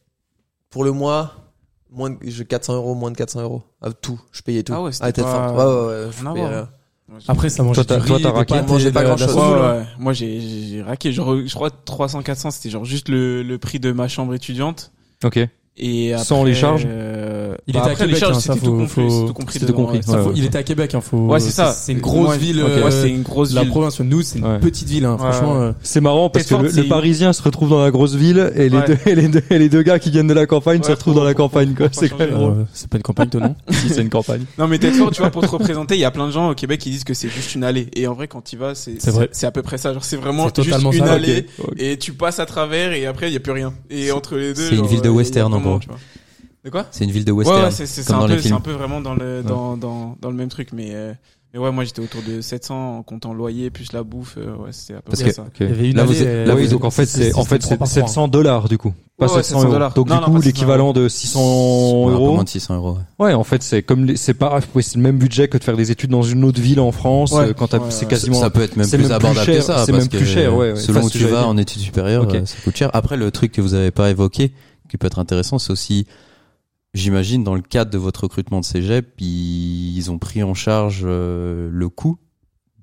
pour 0.71 0.85
le 0.85 0.93
mois 0.93 1.48
moins 1.91 2.11
de 2.11 2.17
je- 2.27 2.43
400 2.43 2.75
euros, 2.75 2.95
moins 2.95 3.11
de 3.11 3.17
400 3.17 3.41
euros. 3.43 3.63
Ah, 3.83 3.91
tout, 3.93 4.21
je 4.33 4.43
payais 4.43 4.63
tout. 4.63 4.73
Ah 4.75 4.83
ouais, 4.83 4.93
c'était 4.93 5.21
Ah, 5.21 5.25
pas- 5.25 5.49
forte. 5.49 5.57
Ouais, 5.59 5.65
ouais, 5.65 6.05
ouais, 6.07 6.11
je 6.19 6.33
payais 6.35 6.47
rien. 6.47 6.69
Après, 7.27 7.49
ça 7.49 7.63
mangeait 7.63 7.77
Toi, 7.77 7.85
t'as- 7.85 8.01
du 8.01 8.07
toi, 8.07 8.17
riz, 8.17 8.23
t'as 8.23 8.31
des 8.31 8.37
raqué. 8.37 8.63
mangeait 8.63 8.93
pas 8.93 9.03
de 9.03 9.09
la 9.09 9.35
Ouais, 9.35 9.79
ouais. 9.79 9.85
Moi, 9.99 10.13
j'ai, 10.13 10.41
j'ai 10.41 10.83
raqué. 10.83 11.11
Genre, 11.13 11.37
je 11.47 11.55
crois 11.55 11.71
300, 11.71 12.23
400, 12.23 12.51
c'était 12.51 12.69
genre 12.69 12.85
juste 12.85 13.09
le, 13.09 13.43
le 13.43 13.59
prix 13.59 13.81
de 13.81 13.93
ma 13.93 14.09
chambre 14.09 14.35
étudiante. 14.35 14.93
Ok. 15.25 15.39
Et 15.81 16.13
après, 16.13 16.25
Sans 16.25 16.45
les 16.45 16.55
charges 16.55 16.85
euh, 16.87 17.28
Il 17.67 17.75
bah 17.75 17.81
était 17.81 17.89
à 17.89 17.93
après, 17.93 18.07
les 18.07 18.13
Québec, 18.15 18.21
charges, 18.21 18.37
hein, 18.37 18.41
ça, 18.41 18.53
c'était 18.55 18.65
faut- 18.67 18.73
tout 18.73 18.79
compris. 18.79 18.89
faut- 18.89 19.11
c'était 19.11 19.27
tout 19.27 19.33
compris. 19.35 19.53
c'était 19.53 19.67
dedans, 19.67 19.77
compris. 19.79 19.97
ouais. 19.99 20.03
Ça, 20.03 20.13
Ouais, 20.13 20.23
faut- 20.23 20.29
ouais. 20.31 20.35
Il 20.37 20.45
était 20.47 20.59
à 20.59 20.63
Québec, 20.63 20.95
hein, 20.95 21.01
faut. 21.03 21.19
Ouais, 21.19 21.41
c'est 21.41 21.51
ça. 21.51 21.73
C'est 21.73 21.93
une 21.93 21.99
grosse 22.01 22.37
ville. 22.37 22.61
euh, 22.61 22.85
Ouais, 22.85 22.91
c'est 22.91 23.11
une 23.11 23.23
grosse 23.23 23.53
la 23.53 23.61
ville. 23.63 23.71
province. 23.71 24.01
Nous, 24.01 24.23
c'est 24.23 24.39
une 24.39 24.47
Ouais. 24.47 24.59
petite 24.59 24.89
ville. 24.89 25.05
Hein, 25.05 25.13
Ouais, 25.21 25.31
franchement. 25.33 25.53
ouais. 25.59 25.65
euh, 25.67 25.73
C'est 25.83 26.01
marrant 26.01 26.31
parce 26.31 26.47
que 26.47 26.55
le, 26.55 26.71
c'est- 26.71 26.83
le 26.83 26.89
Parisien 26.89 27.33
se 27.35 27.43
retrouve 27.43 27.69
dans 27.71 27.83
la 27.83 27.91
grosse 27.91 28.15
ville 28.15 28.53
et 28.55 28.69
les, 28.71 28.77
Ouais. 28.79 28.85
deux, 28.87 28.99
et 29.07 29.15
les, 29.15 29.29
deux, 29.29 29.43
et 29.51 29.59
les 29.59 29.69
deux 29.69 29.83
gars 29.83 29.99
qui 29.99 30.11
viennent 30.11 30.27
de 30.29 30.33
la 30.35 30.47
campagne 30.47 30.83
se 30.83 30.91
retrouvent 30.93 31.15
dans 31.17 31.25
la 31.25 31.35
campagne. 31.35 31.75
quoi. 31.75 31.89
pas 31.89 31.95
C'est 31.95 32.09
c'est 32.73 32.89
pas 32.89 32.97
une 32.97 33.03
campagne, 33.03 33.29
toi, 33.29 33.41
non 33.41 33.55
si 33.71 33.89
c'est 33.91 34.01
une 34.03 34.09
campagne. 34.09 34.45
Non, 34.57 34.67
mais 34.67 34.79
Tedford, 34.79 35.11
tu 35.11 35.21
vois, 35.21 35.31
pour 35.31 35.43
te 35.43 35.49
représenter, 35.49 35.95
il 35.97 36.01
y 36.01 36.05
a 36.05 36.11
plein 36.11 36.27
de 36.27 36.33
gens 36.33 36.51
au 36.51 36.55
Québec 36.55 36.81
qui 36.81 36.91
disent 36.91 37.05
que 37.05 37.13
c'est 37.15 37.29
juste 37.29 37.55
une 37.55 37.65
allée. 37.65 37.89
Et 37.95 38.07
en 38.07 38.15
vrai, 38.15 38.29
quand 38.29 38.43
tu 38.43 38.57
vas, 38.57 38.75
c'est, 38.75 38.95
C'est 39.01 39.11
vrai. 39.11 39.29
c'est 39.33 39.47
à 39.47 39.51
peu 39.51 39.63
près 39.63 39.77
ça. 39.79 39.93
Genre, 39.93 40.05
c'est 40.05 40.17
vraiment 40.17 40.47
C'est 40.47 40.53
totalement 40.65 40.91
juste 40.91 41.05
une 41.05 41.11
allée. 41.11 41.47
Et 41.77 41.99
tu 41.99 42.13
passes 42.13 42.39
à 42.39 42.47
travers 42.47 42.93
et 42.93 43.05
après, 43.07 43.29
il 43.29 43.35
y 43.35 43.37
a 43.37 43.41
plus 43.41 43.53
rien. 43.53 43.75
Et 43.91 44.11
entre 44.11 44.37
les 44.37 44.55
deux. 44.55 44.69
c'est 44.71 44.77
une 44.77 44.87
ville 44.87 45.03
de 45.03 45.09
euh, 45.09 45.13
western, 45.13 45.53
en 45.53 45.61
gros. 45.61 45.79
De 46.69 46.73
quoi? 46.73 46.85
C'est 46.91 47.05
une 47.05 47.11
ville 47.11 47.25
de 47.25 47.33
Ouais, 47.33 47.39
western. 47.39 47.63
ouais, 47.65 47.71
c'est, 47.71 47.87
c'est, 47.87 48.03
c'est 48.03 48.07
comme 48.09 48.17
un 48.17 48.21
dans 48.21 48.27
les 48.27 48.37
peu, 48.37 48.43
c'est 48.43 48.53
un 48.53 48.61
peu 48.61 48.73
vraiment 48.73 49.01
dans 49.01 49.15
le, 49.15 49.43
dans, 49.43 49.79
dans, 49.79 50.17
dans 50.21 50.29
le 50.31 50.37
même 50.37 50.49
truc, 50.51 50.69
mais, 50.75 50.91
euh, 50.93 51.15
mais 51.55 51.59
ouais, 51.61 51.73
moi, 51.73 51.85
j'étais 51.85 52.01
autour 52.03 52.21
de 52.23 52.43
700 52.43 52.99
en 52.99 53.03
comptant 53.03 53.33
loyer 53.33 53.71
plus 53.71 53.93
la 53.95 54.03
bouffe, 54.03 54.35
euh, 54.37 54.55
ouais, 54.57 54.69
c'était 54.73 54.93
à 54.93 54.97
peu 55.01 55.11
Parce 55.13 55.23
près 55.23 55.31
que 55.31 55.35
ça. 55.37 55.43
ok. 55.45 55.49
Il 55.61 55.67
y 55.67 55.71
avait 55.73 55.91
une 55.91 55.97
là, 55.97 56.05
vous 56.05 56.21
êtes- 56.21 56.27
euh, 56.29 56.45
là, 56.45 56.55
oui, 56.55 56.69
donc 56.69 56.85
en 56.85 56.91
fait 56.91 57.07
c'est 57.07 57.35
en 57.35 57.45
fait 57.45 57.63
c'est 57.63 57.79
par 57.79 57.87
mois. 57.89 57.95
700 57.95 58.29
dollars 58.29 58.69
du 58.69 58.77
coup, 58.77 58.93
pas 59.17 59.25
Ouais, 59.29 59.33
ouais, 59.33 59.37
700 59.39 59.49
700 59.55 59.63
euros. 59.63 59.73
dollars. 59.73 59.95
Donc 59.95 60.09
Non, 60.11 60.17
du 60.17 60.21
coup 60.25 60.31
pas 60.33 60.37
700 60.41 60.47
l'équivalent 60.47 60.93
de 60.93 61.09
600 61.09 61.41
Ouais, 61.41 62.05
un 62.05 62.07
peu 62.09 62.13
euros. 62.23 62.35
moins 62.35 62.45
de 62.45 62.49
600 62.51 62.75
euros. 62.77 62.99
ouais. 63.19 63.25
Ouais, 63.29 63.33
en 63.33 63.45
fait 63.45 63.63
c'est 63.63 63.83
comme 63.83 64.05
les- 64.05 64.17
c'est 64.19 64.35
pas 64.35 64.61
ouais, 64.75 64.83
c'est 64.83 64.97
le 64.97 65.03
même 65.03 65.17
budget 65.17 65.49
que 65.49 65.57
de 65.57 65.65
faire 65.65 65.77
des 65.79 65.91
études 65.91 66.11
dans 66.11 66.21
une 66.23 66.45
autre 66.45 66.61
ville 66.61 66.81
en 66.81 66.93
France 66.93 67.33
Ouais. 67.33 67.47
euh, 67.49 67.53
quand 67.55 67.69
t'as- 67.69 67.79
Ouais, 67.79 67.85
c'est 67.89 68.05
ouais. 68.05 68.11
quasiment 68.11 68.39
Ça 68.39 68.51
peut 68.51 68.61
être 68.61 68.77
même 68.77 68.87
c'est 68.87 68.99
plus 68.99 69.11
abordable 69.11 69.47
cher, 69.47 69.55
que 69.57 69.61
ça. 69.63 69.87
c'est 69.87 69.93
même 69.93 70.07
plus 70.07 70.27
cher, 70.27 70.55
ouais, 70.55 70.73
ouais. 70.73 70.77
Selon 70.77 71.01
où 71.03 71.09
tu 71.09 71.25
vas 71.25 71.47
en 71.47 71.57
études 71.57 71.81
supérieures, 71.81 72.27
euh, 72.31 72.45
ça 72.45 72.57
coûte 72.63 72.77
cher. 72.77 72.91
Après, 72.93 73.17
le 73.17 73.31
truc 73.31 73.53
que 73.53 73.63
vous 73.63 73.73
avez 73.73 73.91
pas 73.91 74.11
évoqué, 74.11 74.53
qui 74.91 74.97
peut 74.99 75.07
être 75.07 75.19
intéressant, 75.19 75.59
c'est 75.59 75.71
aussi, 75.73 76.07
j'imagine, 76.95 77.45
dans 77.45 77.55
le 77.55 77.63
cadre 77.63 77.91
de 77.91 77.99
votre 77.99 78.23
recrutement 78.25 78.61
de 78.61 78.65
cégep, 78.65 79.07
ils, 79.21 79.97
ils 79.97 80.11
ont 80.11 80.19
pris 80.19 80.43
en 80.43 80.55
charge 80.55 81.03
euh, 81.05 81.69
le 81.73 81.89
coût 81.89 82.19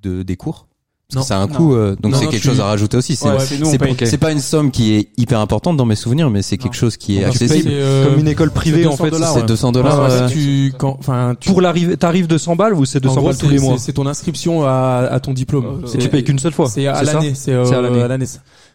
de, 0.01 0.23
des 0.23 0.35
cours? 0.37 0.67
Parce 1.07 1.15
Non. 1.17 1.21
que 1.21 1.27
c'est 1.27 1.33
un 1.35 1.47
Non. 1.47 1.53
coût, 1.53 1.75
euh, 1.75 1.95
donc 2.01 2.15
c'est 2.15 2.25
quelque 2.25 2.41
tu- 2.41 2.47
chose 2.47 2.59
à 2.59 2.65
rajouter 2.65 2.97
aussi. 2.97 3.15
C'est 3.15 3.25
Ouais, 3.29 4.17
pas, 4.17 4.31
une 4.31 4.39
somme 4.39 4.71
qui 4.71 4.93
est 4.95 5.09
hyper 5.17 5.39
importante 5.39 5.77
dans 5.77 5.85
mes 5.85 5.95
souvenirs, 5.95 6.31
mais 6.31 6.41
c'est 6.41 6.57
quelque 6.57 6.75
chose 6.75 6.97
qui 6.97 7.19
est 7.19 7.23
accessible. 7.23 7.69
euh, 7.71 8.05
Comme 8.09 8.19
une 8.21 8.27
école 8.27 8.49
privée 8.49 8.87
en 8.87 8.97
fait. 8.97 9.11
200 9.11 9.11
dollars, 9.11 9.33
C'est 9.33 9.39
ouais. 9.41 9.45
200 9.45 9.67
Ouais, 9.67 9.73
dollars. 9.73 9.99
ouais, 10.01 10.11
euh, 10.11 10.27
tu, 10.29 10.73
quand, 10.79 10.95
enfin, 10.99 11.35
tu, 11.39 11.49
Pour 11.49 11.61
l'arrivée, 11.61 11.95
t'arrives 11.95 12.25
de 12.25 12.39
100 12.39 12.55
balles 12.55 12.73
ou 12.73 12.85
c'est 12.85 12.99
200 12.99 13.13
en 13.13 13.19
gros, 13.19 13.27
balles 13.29 13.37
tous 13.37 13.49
les 13.49 13.59
mois? 13.59 13.77
c'est- 13.77 13.93
ton 13.93 14.07
inscription 14.07 14.63
à, 14.63 15.07
à 15.11 15.19
ton 15.19 15.33
diplôme. 15.33 15.65
Euh, 15.83 15.87
C'est- 15.87 15.99
Tu 15.99 16.09
payes 16.09 16.23
qu'une 16.23 16.39
seule 16.39 16.53
fois. 16.53 16.69
C'est 16.69 16.87
à 16.87 16.95
ça? 17.05 17.13
l'année. 17.13 17.33
C'est 17.35 17.53
euh, 17.53 18.03
à 18.03 18.07
l'année. 18.07 18.25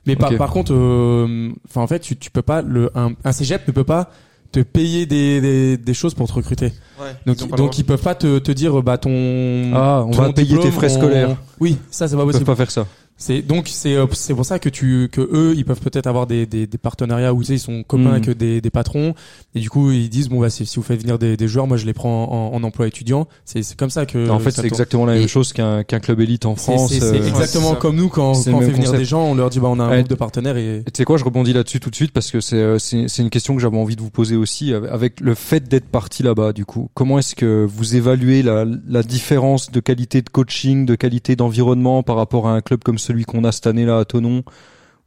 Mais 0.07 0.15
par, 0.15 0.51
contre, 0.51 0.73
euh, 0.73 1.51
enfin 1.69 1.81
en 1.83 1.87
fait, 1.89 1.99
tu, 1.99 2.17
tu 2.17 2.31
peux 2.31 2.43
pas 2.43 2.63
le 2.63 2.91
un, 2.97 3.11
un 3.25 3.33
cégep 3.33 3.67
ne 3.67 3.73
peut 3.73 3.83
pas 3.85 4.09
te 4.53 4.61
payer 4.61 5.07
des, 5.07 5.41
des, 5.41 5.77
des 5.77 5.95
choses 5.95 6.15
pour 6.15 6.27
te 6.29 6.33
recruter. 6.33 6.73
Ouais, 7.01 7.15
Donc 7.27 7.41
ils 7.41 7.49
donc 7.49 7.79
ils 7.79 7.85
peuvent 7.85 8.03
pas 8.03 8.15
te, 8.15 8.39
te 8.39 8.53
dire 8.53 8.83
bah 8.83 8.99
ton 8.99 9.71
Ah, 9.75 10.05
on 10.07 10.11
ton 10.11 10.23
va 10.23 10.33
payer 10.33 10.59
tes 10.59 10.71
frais 10.71 10.93
on- 10.93 10.99
scolaires. 10.99 11.37
Oui, 11.61 11.77
ça 11.91 12.09
c'est 12.09 12.17
pas 12.17 12.23
Ils 12.23 12.27
peuvent 12.27 12.33
possible. 12.33 12.47
pas 12.47 12.57
faire 12.57 12.71
ça. 12.71 12.87
C'est 13.23 13.43
donc 13.43 13.69
c'est 13.69 13.95
euh, 13.97 14.07
c'est 14.13 14.33
pour 14.35 14.47
ça 14.47 14.59
que 14.59 14.71
tu 14.71 15.09
que 15.13 15.21
eux 15.21 15.53
ils 15.55 15.65
peuvent 15.67 15.81
peut-être 15.81 16.07
avoir 16.07 16.27
des, 16.27 16.47
des, 16.47 16.67
des 16.67 16.79
partenariats 16.79 17.35
où 17.35 17.41
tu 17.41 17.49
sais 17.49 17.55
ils 17.57 17.59
sont 17.59 17.83
copains 17.83 18.01
Mm. 18.05 18.07
avec 18.15 18.31
des, 18.31 18.61
des 18.63 18.71
patrons 18.71 19.15
et 19.55 19.61
du 19.61 19.69
coup 19.69 19.91
ils 19.91 20.09
disent 20.09 20.31
bon 20.31 20.41
bah 20.41 20.49
si, 20.49 20.65
si 20.65 20.77
vous 20.77 20.83
faites 20.83 21.03
venir 21.03 21.19
des, 21.19 21.37
des 21.37 21.47
joueurs 21.47 21.67
moi 21.67 21.77
je 21.77 21.85
les 21.85 21.93
prends 21.93 22.25
en, 22.33 22.55
en 22.57 22.63
emploi 22.65 22.87
étudiant 22.87 23.29
c'est 23.45 23.63
c'est 23.63 23.79
comme 23.79 23.91
ça 23.91 24.07
que 24.07 24.31
en 24.31 24.39
fait, 24.39 24.53
c'est 24.53 24.65
exactement 24.65 25.05
la 25.05 25.13
même 25.13 25.23
Et- 25.25 25.29
chose 25.29 25.53
qu'un 25.53 25.85
qu'un 25.85 26.01
club 26.01 26.19
élite 26.21 26.47
en 26.47 26.57
France. 26.57 26.89
c'est 26.91 26.99
c'est 27.01 27.21
euh, 27.21 27.29
exactement 27.29 27.75
comme 27.75 27.97
nous 27.97 28.09
quand, 28.09 28.33
quand 28.33 28.39
on 28.55 28.61
fait 28.61 28.67
venir 28.71 28.77
concept. 28.87 28.99
des 28.99 29.05
gens 29.05 29.23
on 29.23 29.35
leur 29.35 29.51
dit 29.51 29.61
bah 29.61 29.69
on 29.71 29.79
a 29.79 29.85
un 29.85 29.91
Ouais. 29.91 29.97
groupe 29.99 30.09
de 30.09 30.15
partenaires 30.15 30.57
et 30.57 30.83
tu 30.87 30.93
sais 30.97 31.05
quoi, 31.05 31.19
je 31.19 31.25
rebondis 31.25 31.53
là-dessus 31.53 31.79
tout 31.79 31.91
de 31.91 31.95
suite 31.97 32.13
parce 32.13 32.31
que 32.31 32.41
c'est 32.41 32.57
euh, 32.57 32.79
c'est 32.79 33.07
c'est 33.09 33.23
une 33.23 33.29
question 33.31 33.55
que 33.55 33.61
j'avais 33.61 33.77
envie 33.77 33.97
de 33.97 34.01
vous 34.01 34.09
poser 34.11 34.35
aussi 34.37 34.73
avec 34.73 35.21
le 35.21 35.35
fait 35.35 35.69
d'être 35.69 35.87
parti 35.89 36.23
là-bas. 36.23 36.55
Du 36.55 36.65
coup, 36.65 36.89
comment 36.95 37.19
est-ce 37.19 37.35
que 37.35 37.67
vous 37.69 37.97
évaluez 37.97 38.43
la 38.43 38.65
la 38.89 39.03
différence 39.03 39.71
de 39.71 39.81
qualité 39.81 40.23
de 40.23 40.31
coaching, 40.31 40.87
de 40.87 40.95
qualité 40.95 41.37
d'environnement 41.37 42.03
par 42.03 42.17
rapport 42.17 42.49
à 42.49 42.53
un 42.55 42.61
club 42.63 42.83
comme 42.83 42.99
celui 43.11 43.25
qu'on 43.25 43.45
a 43.45 43.53
cette 43.53 43.67
année 43.67 43.85
là 43.85 43.99
à 43.99 44.05
Tonon, 44.05 44.43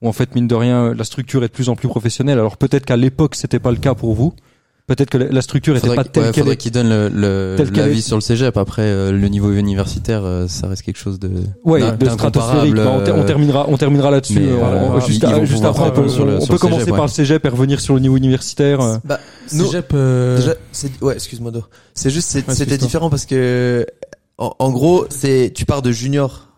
où 0.01 0.07
en 0.07 0.13
fait 0.13 0.35
mine 0.35 0.47
de 0.47 0.55
rien 0.55 0.93
la 0.93 1.03
structure 1.03 1.43
est 1.43 1.47
de 1.47 1.53
plus 1.53 1.69
en 1.69 1.75
plus 1.75 1.87
professionnelle. 1.87 2.37
Alors 2.39 2.57
peut-être 2.57 2.85
qu'à 2.85 2.97
l'époque 2.97 3.35
c'était 3.35 3.59
pas 3.59 3.71
le 3.71 3.77
cas 3.77 3.93
pour 3.95 4.13
vous. 4.13 4.33
Peut-être 4.85 5.09
que 5.11 5.17
la- 5.17 5.41
structure 5.41 5.77
était 5.77 5.87
Faudrait, 5.87 5.95
pas 5.95 6.03
telle 6.03 6.23
ouais, 6.23 6.31
qu'elle 6.33 6.41
faudrait 6.43 6.53
est. 6.55 6.57
qu'il 6.57 6.71
donne 6.73 6.89
le, 6.89 7.07
le- 7.07 7.55
Telle 7.55 7.71
qu'elle 7.71 7.85
l'avis 7.85 7.99
est. 7.99 8.01
sur 8.01 8.17
le 8.17 8.21
cégep. 8.21 8.57
Après, 8.57 8.81
euh, 8.81 9.13
le 9.13 9.27
niveau 9.29 9.53
universitaire, 9.53 10.25
euh, 10.25 10.49
ça 10.49 10.67
reste 10.67 10.81
quelque 10.81 10.97
chose 10.99 11.19
de 11.19 11.31
Ouais, 11.63 11.79
de 11.95 12.09
stratosphérique. 12.09 12.75
Bah, 12.75 12.91
on, 12.93 13.01
ter- 13.01 13.15
on 13.15 13.21
euh, 13.21 13.25
terminera, 13.25 13.65
on 13.69 13.77
terminera 13.77 14.11
là-dessus. 14.11 14.41
mais, 14.41 14.51
on- 14.51 14.99
juste, 14.99 15.23
après, 15.23 15.83
on 15.85 15.91
peut, 15.91 16.01
un 16.01 16.03
peu 16.03 16.09
sur 16.09 16.25
le- 16.25 16.35
on 16.35 16.39
sur 16.41 16.47
peut 16.49 16.53
le 16.55 16.59
commencer 16.59 16.79
cégep, 16.81 16.89
par 16.95 16.99
ouais. 16.99 17.05
le 17.07 17.11
cégep 17.13 17.45
et 17.45 17.47
revenir 17.47 17.79
sur 17.79 17.93
le 17.93 18.01
niveau 18.01 18.17
universitaire. 18.17 18.99
Bah, 19.05 19.21
nous, 19.53 19.65
Cégep 19.67 19.91
euh, 19.93 20.35
déjà, 20.35 20.55
c'est, 20.73 21.01
ouais, 21.01 21.13
excuse-moi, 21.13 21.51
Do. 21.51 21.63
C'est 21.93 22.09
juste, 22.09 22.27
c'est- 22.29 22.45
Ouais, 22.45 22.53
c'était 22.53 22.77
différent 22.77 23.09
parce 23.09 23.25
que, 23.25 23.85
en, 24.37 24.53
en 24.59 24.69
gros, 24.71 25.05
c'est, 25.09 25.53
tu 25.55 25.63
pars 25.63 25.81
de 25.81 25.93
junior. 25.93 26.49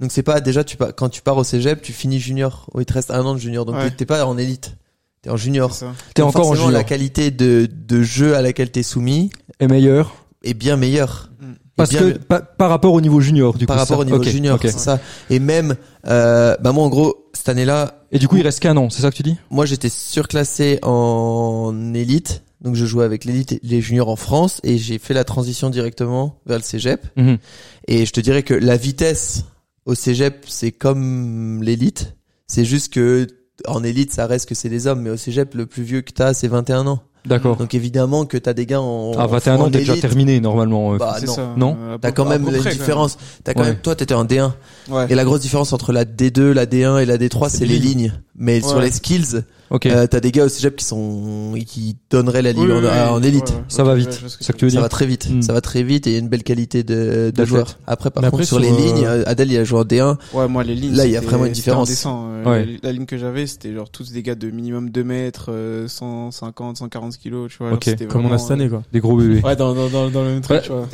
Donc 0.00 0.12
c'est 0.12 0.22
pas, 0.22 0.40
déjà, 0.40 0.62
tu 0.64 0.76
pars, 0.76 0.94
quand 0.94 1.08
tu 1.08 1.22
pars 1.22 1.36
au 1.36 1.44
cégep, 1.44 1.82
tu 1.82 1.92
finis 1.92 2.20
junior. 2.20 2.68
Oui, 2.74 2.82
il 2.82 2.86
te 2.86 2.92
reste 2.92 3.10
un 3.10 3.24
an 3.24 3.34
de 3.34 3.38
junior. 3.40 3.64
Donc 3.64 3.76
Ouais. 3.76 3.90
t'es 3.90 4.06
pas 4.06 4.24
en 4.26 4.38
élite. 4.38 4.76
T'es 5.22 5.30
en 5.30 5.36
junior. 5.36 5.76
T'es 6.14 6.22
encore 6.22 6.48
en 6.48 6.54
junior. 6.54 6.70
la 6.70 6.84
qualité 6.84 7.30
de, 7.32 7.68
de 7.70 8.02
jeu 8.02 8.36
à 8.36 8.42
laquelle 8.42 8.70
t'es 8.70 8.84
soumis 8.84 9.30
est 9.58 9.66
meilleur. 9.66 10.14
est 10.44 10.54
bien 10.54 10.76
meilleure. 10.76 11.30
Mm. 11.40 11.52
Parce 11.74 11.90
bien 11.90 12.00
que 12.00 12.04
me- 12.06 12.18
pa- 12.18 12.40
par 12.40 12.70
rapport 12.70 12.92
au 12.92 13.00
niveau 13.00 13.20
junior, 13.20 13.54
du 13.58 13.66
par 13.66 13.76
coup. 13.76 13.80
rapport 13.80 13.96
ça. 13.98 14.02
au 14.02 14.04
niveau 14.04 14.22
junior, 14.22 14.54
ok. 14.56 14.62
c'est 14.62 14.78
ça. 14.78 15.00
Et 15.30 15.38
même, 15.40 15.74
euh, 16.06 16.56
bah 16.60 16.70
moi 16.72 16.84
en 16.84 16.88
gros, 16.88 17.28
cette 17.34 17.48
année-là, 17.48 18.04
Et 18.12 18.18
du 18.18 18.26
coup, 18.28 18.36
il 18.36 18.42
reste 18.42 18.60
qu'un 18.60 18.76
an, 18.76 18.90
c'est 18.90 19.02
ça 19.02 19.10
que 19.10 19.16
tu 19.16 19.22
dis? 19.24 19.36
moi 19.50 19.64
j'étais 19.66 19.88
surclassé 19.88 20.78
en 20.82 21.72
élite. 21.94 22.42
Donc 22.60 22.74
je 22.74 22.84
jouais 22.86 23.04
avec 23.04 23.24
l'élite 23.24 23.52
et 23.52 23.60
les 23.62 23.80
juniors 23.80 24.08
en 24.08 24.16
France 24.16 24.60
et 24.64 24.78
j'ai 24.78 24.98
fait 24.98 25.14
la 25.14 25.22
transition 25.24 25.70
directement 25.70 26.40
vers 26.46 26.58
le 26.58 26.64
cégep. 26.64 27.06
Mhm. 27.16 27.38
Et 27.86 28.04
je 28.06 28.12
te 28.12 28.20
dirais 28.20 28.42
que 28.42 28.54
la 28.54 28.76
vitesse 28.76 29.44
au 29.88 29.94
cégep, 29.96 30.44
c'est 30.46 30.70
comme 30.70 31.62
l'élite. 31.64 32.14
C'est 32.46 32.64
juste 32.64 32.92
que 32.92 33.26
en 33.66 33.82
élite, 33.82 34.12
ça 34.12 34.26
reste 34.26 34.48
que 34.48 34.54
c'est 34.54 34.68
des 34.68 34.86
hommes, 34.86 35.00
mais 35.02 35.10
au 35.10 35.16
cégep, 35.16 35.54
le 35.54 35.66
plus 35.66 35.82
vieux 35.82 36.02
que 36.02 36.12
t'as, 36.12 36.32
c'est 36.34 36.46
21 36.46 36.86
ans. 36.86 37.00
D'accord. 37.26 37.56
Donc 37.56 37.74
évidemment 37.74 38.24
que 38.24 38.38
t'as 38.38 38.52
des 38.54 38.64
gars 38.64 38.80
en 38.80 39.12
À 39.18 39.26
21 39.26 39.56
en 39.56 39.60
ans, 39.62 39.70
t'es 39.70 39.78
déjà 39.80 39.96
terminé 39.96 40.40
normalement. 40.40 40.94
euh. 40.94 40.98
Bah 40.98 41.16
C'est 41.18 41.26
non. 41.26 41.34
ça. 41.34 41.54
Non. 41.56 41.76
Euh, 41.80 41.94
à 41.96 41.98
T'as 41.98 42.12
quand 42.12 42.24
même 42.24 42.44
près, 42.44 42.52
quand 42.58 42.70
différence. 42.70 43.18
T'as 43.44 43.52
quand 43.54 43.62
Ouais. 43.62 43.66
même, 43.70 43.80
toi, 43.82 43.96
t'étais 43.96 44.14
en 44.14 44.24
D1. 44.24 44.36
même. 44.88 44.96
Ouais. 44.96 45.06
Et 45.10 45.14
la 45.14 45.24
grosse 45.24 45.40
différence 45.40 45.72
entre 45.72 45.92
la 45.92 46.04
D2, 46.04 46.52
la 46.52 46.64
D1 46.66 46.98
et 47.02 47.04
la 47.06 47.18
D3, 47.18 47.48
C'est 47.50 47.58
c'est 47.58 47.66
les 47.66 47.74
les 47.74 47.80
lignes. 47.80 48.12
Mais 48.38 48.60
sur 48.60 48.80
les 48.80 48.90
skills, 48.92 49.42
Ok. 49.70 49.86
euh, 49.86 50.06
t'as 50.06 50.20
des 50.20 50.30
gars 50.32 50.44
au 50.44 50.48
cégep 50.48 50.76
qui 50.76 50.84
sont, 50.84 51.54
qui 51.66 51.96
donneraient 52.08 52.40
la 52.40 52.52
ligne 52.52 52.66
Oui, 52.66 52.72
en, 52.72 52.78
oui, 52.80 52.86
oui. 52.90 53.00
en 53.10 53.22
élite. 53.22 53.50
Ouais, 53.50 53.56
ouais. 53.56 53.62
Ça 53.68 53.82
Ok, 53.82 53.88
va 53.88 53.94
ouais, 53.94 53.98
vite. 54.00 54.12
je 54.14 54.20
vois 54.20 54.28
ce 54.28 54.36
que 54.38 54.44
C'est 54.44 54.46
ça 54.46 54.52
que 54.52 54.58
tu 54.58 54.64
veux 54.64 54.70
Ça 54.70 54.74
dire. 54.74 54.82
va 54.82 54.88
très 54.88 55.06
vite. 55.06 55.28
Mm. 55.30 55.42
Ça 55.42 55.52
va 55.52 55.60
très 55.60 55.82
vite 55.82 56.06
et 56.06 56.10
il 56.10 56.12
y 56.12 56.16
a 56.16 56.20
une 56.20 56.28
belle 56.28 56.44
qualité 56.44 56.84
de, 56.84 56.94
de 56.94 57.30
D'athlète. 57.30 57.46
joueurs. 57.48 57.78
Après, 57.86 58.10
par 58.10 58.22
Mais 58.22 58.30
contre, 58.30 58.42
après, 58.42 58.46
sur 58.46 58.60
les 58.60 58.68
sur, 58.68 58.76
euh, 58.78 58.80
lignes, 58.94 59.04
euh, 59.06 59.24
Adèle, 59.26 59.50
il 59.52 59.58
a 59.58 59.64
joué 59.64 59.80
en 59.80 59.84
D1. 59.84 60.16
Ouais, 60.32 60.46
moi, 60.48 60.62
les 60.64 60.74
lignes. 60.76 60.94
Là, 60.94 61.04
il 61.06 61.10
y 61.10 61.16
a 61.16 61.18
c'était- 61.20 61.30
vraiment 61.30 61.44
une 61.46 61.50
c'était 61.54 61.56
différence. 61.62 61.88
indécent. 61.88 62.28
Euh, 62.30 62.44
Ouais. 62.44 62.64
La, 62.64 62.72
la 62.84 62.92
ligne 62.92 63.04
que 63.06 63.18
j'avais, 63.18 63.46
c'était 63.48 63.74
genre 63.74 63.90
tous 63.90 64.12
des 64.12 64.22
gars 64.22 64.36
de 64.36 64.48
minimum 64.50 64.90
2 64.90 65.02
mètres, 65.04 65.46
euh, 65.50 65.88
150, 65.88 66.76
140 66.78 67.18
kilos, 67.18 67.50
tu 67.50 67.58
vois. 67.58 67.72
Ok. 67.72 67.82
c'était 67.84 68.06
comme 68.06 68.22
on 68.22 68.24
a 68.26 68.28
vraiment, 68.28 68.42
cette 68.42 68.50
année 68.52 68.68
quoi 68.68 68.84
Des 68.92 69.00
gros 69.00 69.16
bébés. 69.16 69.40
Ouais, 69.42 69.56
dans, 69.56 69.74
dans, 69.74 69.88
dans, 69.88 70.08
dans 70.08 70.22
le 70.22 70.28
même 70.30 70.40
truc, 70.40 70.58
Ouais. 70.58 70.62
tu 70.62 70.70
vois. 70.72 70.88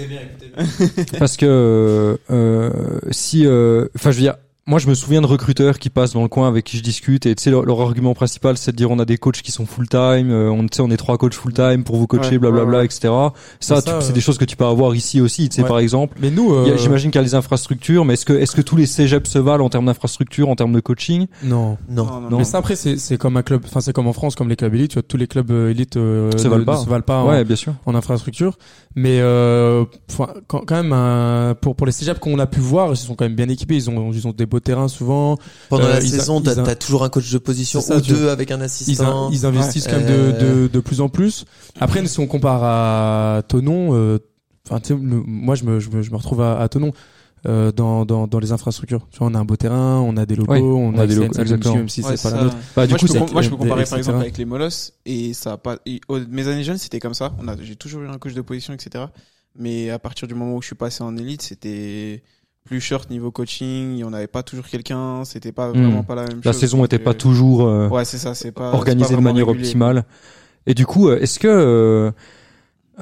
Parce 1.18 1.36
que 1.36 1.46
euh, 1.46 2.16
euh, 2.30 2.70
si, 3.10 3.46
euh, 3.46 3.86
enfin, 3.94 4.10
je 4.10 4.16
veux 4.16 4.22
dire, 4.22 4.36
moi, 4.66 4.78
je 4.78 4.88
me 4.88 4.94
souviens 4.94 5.20
de 5.20 5.26
recruteurs 5.26 5.78
qui 5.78 5.90
passent 5.90 6.14
dans 6.14 6.22
le 6.22 6.28
coin 6.28 6.48
avec 6.48 6.64
qui 6.64 6.78
je 6.78 6.82
discute 6.82 7.26
et 7.26 7.34
tu 7.34 7.42
sais, 7.42 7.50
leur, 7.50 7.64
leur 7.66 7.80
argument 7.82 8.14
principal, 8.14 8.56
c'est 8.56 8.72
de 8.72 8.76
dire 8.76 8.90
on 8.90 8.98
a 8.98 9.04
des 9.04 9.18
coachs 9.18 9.42
qui 9.42 9.52
sont 9.52 9.66
full 9.66 9.88
time, 9.88 10.32
on, 10.32 10.62
tu 10.66 10.76
sais, 10.76 10.80
on 10.82 10.90
est 10.90 10.96
trois 10.96 11.18
coachs 11.18 11.34
full 11.34 11.52
time 11.52 11.84
pour 11.84 11.96
vous 11.96 12.06
coacher, 12.06 12.30
Ouais, 12.32 12.38
blablabla, 12.38 12.72
ouais, 12.72 12.78
ouais. 12.78 12.84
etc. 12.86 13.12
Ça, 13.60 13.76
Ça, 13.76 13.82
tu- 13.82 13.90
euh, 13.90 14.00
c'est 14.00 14.12
des 14.14 14.20
choses 14.22 14.38
que 14.38 14.44
tu 14.46 14.56
peux 14.56 14.64
avoir 14.64 14.94
ici 14.94 15.20
aussi, 15.20 15.48
tu 15.50 15.56
sais, 15.56 15.62
Ouais. 15.62 15.68
par 15.68 15.78
exemple. 15.80 16.16
mais 16.22 16.30
nous 16.30 16.44
Il 16.62 16.68
y 16.68 16.70
a- 16.70 16.74
euh, 16.74 16.78
J'imagine 16.78 17.10
qu'il 17.10 17.18
y 17.20 17.24
a 17.24 17.26
les 17.26 17.34
infrastructures, 17.34 18.04
mais 18.06 18.14
est-ce 18.14 18.24
que, 18.24 18.32
est-ce 18.32 18.56
que 18.56 18.62
tous 18.62 18.76
les 18.76 18.86
cégeps 18.86 19.28
se 19.30 19.38
valent 19.38 19.64
en 19.64 19.68
termes 19.68 19.86
d'infrastructure, 19.86 20.48
en 20.48 20.56
termes 20.56 20.72
de 20.72 20.80
coaching? 20.80 21.26
Non 21.42 21.76
Non. 21.90 22.06
Non. 22.30 22.38
mais 22.38 22.44
ça 22.44 22.58
après 22.58 22.76
c'est 22.76 22.96
c'est 22.98 23.18
comme 23.18 23.36
un 23.36 23.42
club 23.42 23.62
enfin 23.66 23.80
c'est 23.80 23.92
comme 23.92 24.06
en 24.06 24.12
France 24.12 24.34
comme 24.34 24.48
les 24.48 24.56
clubs 24.56 24.74
élites 24.74 24.90
tu 24.92 24.94
vois 24.94 25.02
tous 25.02 25.16
les 25.16 25.26
clubs 25.26 25.50
euh, 25.50 25.70
élites 25.70 25.96
euh, 25.96 26.30
Se 26.38 26.44
ne- 26.44 26.48
valent 26.48 26.60
ne 26.60 26.64
pas. 26.64 26.76
se 26.78 26.88
valent 26.88 27.02
pas 27.02 27.18
en- 27.18 27.28
Ouais, 27.28 27.44
bien 27.44 27.56
sûr. 27.56 27.74
en 27.86 27.94
infrastructure 27.94 28.56
mais 28.96 29.18
euh, 29.20 29.84
enfin, 30.10 30.28
quand, 30.46 30.60
quand 30.66 30.82
même 30.82 31.54
pour 31.56 31.76
pour 31.76 31.86
les 31.86 31.92
cégeps 31.92 32.18
qu'on 32.20 32.38
a 32.38 32.46
pu 32.46 32.60
voir 32.60 32.90
ils 32.90 32.96
sont 32.96 33.14
quand 33.14 33.24
même 33.24 33.34
bien 33.34 33.48
équipés 33.48 33.74
ils 33.76 33.90
ont 33.90 34.10
ils 34.12 34.26
ont 34.26 34.32
des 34.32 34.46
beaux 34.54 34.60
terrains 34.60 34.88
souvent 34.88 35.36
Pendant 35.68 35.84
Euh, 35.84 35.90
la 35.90 35.96
a- 35.96 36.00
saison, 36.00 36.40
t'as 36.40 36.52
a- 36.52 36.62
t'as 36.62 36.74
toujours 36.74 37.04
un 37.04 37.08
coach 37.08 37.30
de 37.30 37.38
position 37.38 37.80
ça, 37.80 37.96
ou 37.96 38.00
tu 38.00 38.12
deux 38.12 38.28
avec 38.28 38.50
un 38.50 38.58
ils, 38.58 38.62
assistant. 38.62 39.28
in- 39.28 39.30
ils 39.32 39.44
investissent 39.46 39.86
Ouais. 39.86 39.92
quand 39.92 39.98
même 39.98 40.08
Euh, 40.10 40.32
de, 40.32 40.62
de 40.62 40.68
de 40.68 40.80
plus 40.80 41.00
en 41.00 41.08
plus 41.08 41.44
après 41.80 42.04
si 42.06 42.18
on 42.20 42.26
compare 42.26 42.62
à 42.64 43.42
Tonon 43.48 43.90
euh, 43.94 44.18
enfin 44.70 44.80
moi 44.98 45.54
je 45.54 45.64
me 45.64 45.80
je 45.80 45.90
me, 45.90 46.02
je 46.02 46.10
me 46.10 46.16
retrouve 46.16 46.40
à, 46.40 46.58
à 46.60 46.68
Tonon 46.68 46.92
euh, 47.46 47.72
dans, 47.72 48.06
dans, 48.06 48.26
dans 48.26 48.38
les 48.38 48.52
infrastructures. 48.52 49.06
Tu 49.10 49.18
vois, 49.18 49.26
on 49.28 49.34
a 49.34 49.38
un 49.38 49.44
beau 49.44 49.56
terrain, 49.56 50.00
on 50.00 50.16
a 50.16 50.24
des 50.24 50.34
logos, 50.34 50.54
Oui, 50.54 50.60
on, 50.62 50.94
on 50.94 50.98
a 50.98 51.06
des 51.06 51.14
ça, 51.16 51.42
exactement. 51.42 51.74
même 51.76 51.90
si 51.90 52.00
Ouais, 52.00 52.16
c'est 52.16 52.22
pas 52.22 52.30
ça- 52.30 52.36
la 52.38 52.44
nôtre. 52.44 52.56
Bah, 52.74 52.86
du 52.86 52.92
moi, 52.94 52.98
coup, 52.98 53.06
je 53.06 53.12
peux, 53.12 53.18
moi, 53.34 53.42
je 53.42 53.50
peux 53.50 53.56
des- 53.56 53.60
comparer 53.64 53.80
etc. 53.82 53.90
par 53.90 53.98
exemple 53.98 54.18
avec 54.20 54.38
les 54.38 54.46
Molosses 54.46 54.94
et 55.04 55.34
ça 55.34 55.52
a 55.52 55.56
pas. 55.58 55.76
et 55.84 56.00
mes 56.30 56.48
années 56.48 56.64
jeunes, 56.64 56.78
c'était 56.78 57.00
comme 57.00 57.12
ça. 57.12 57.34
On 57.38 57.46
a, 57.48 57.56
j'ai 57.60 57.76
toujours 57.76 58.00
eu 58.00 58.08
un 58.08 58.16
coach 58.16 58.32
de 58.32 58.40
position, 58.40 58.72
etc. 58.72 59.04
Mais 59.58 59.90
à 59.90 59.98
partir 59.98 60.26
du 60.26 60.34
moment 60.34 60.54
où 60.56 60.62
je 60.62 60.68
suis 60.68 60.74
passé 60.74 61.02
en 61.04 61.14
élite, 61.18 61.42
c'était 61.42 62.22
plus 62.64 62.80
short 62.80 63.10
niveau 63.10 63.30
coaching. 63.30 64.02
On 64.04 64.10
n'avait 64.10 64.26
pas 64.26 64.42
toujours 64.42 64.66
quelqu'un. 64.66 65.24
C'était 65.24 65.52
pas 65.52 65.68
vraiment 65.68 66.00
Hmm. 66.00 66.04
pas 66.04 66.14
la 66.14 66.22
même 66.22 66.36
chose. 66.36 66.44
La 66.46 66.52
saison 66.54 66.78
donc, 66.78 66.86
était 66.86 67.00
euh, 67.00 67.04
pas 67.04 67.12
toujours 67.14 67.62
euh, 67.66 67.88
Ouais, 67.88 68.04
c'est 68.06 68.16
ça. 68.18 68.34
C'est 68.34 68.52
pas 68.52 68.72
organisée 68.72 69.10
de 69.10 69.14
vraiment 69.16 69.30
manière 69.32 69.46
régulier. 69.46 69.66
optimale. 69.68 70.04
Et 70.66 70.72
du 70.72 70.86
coup, 70.86 71.08
euh, 71.10 71.18
est-ce 71.20 71.38
que 71.38 71.46
euh, 71.46 72.10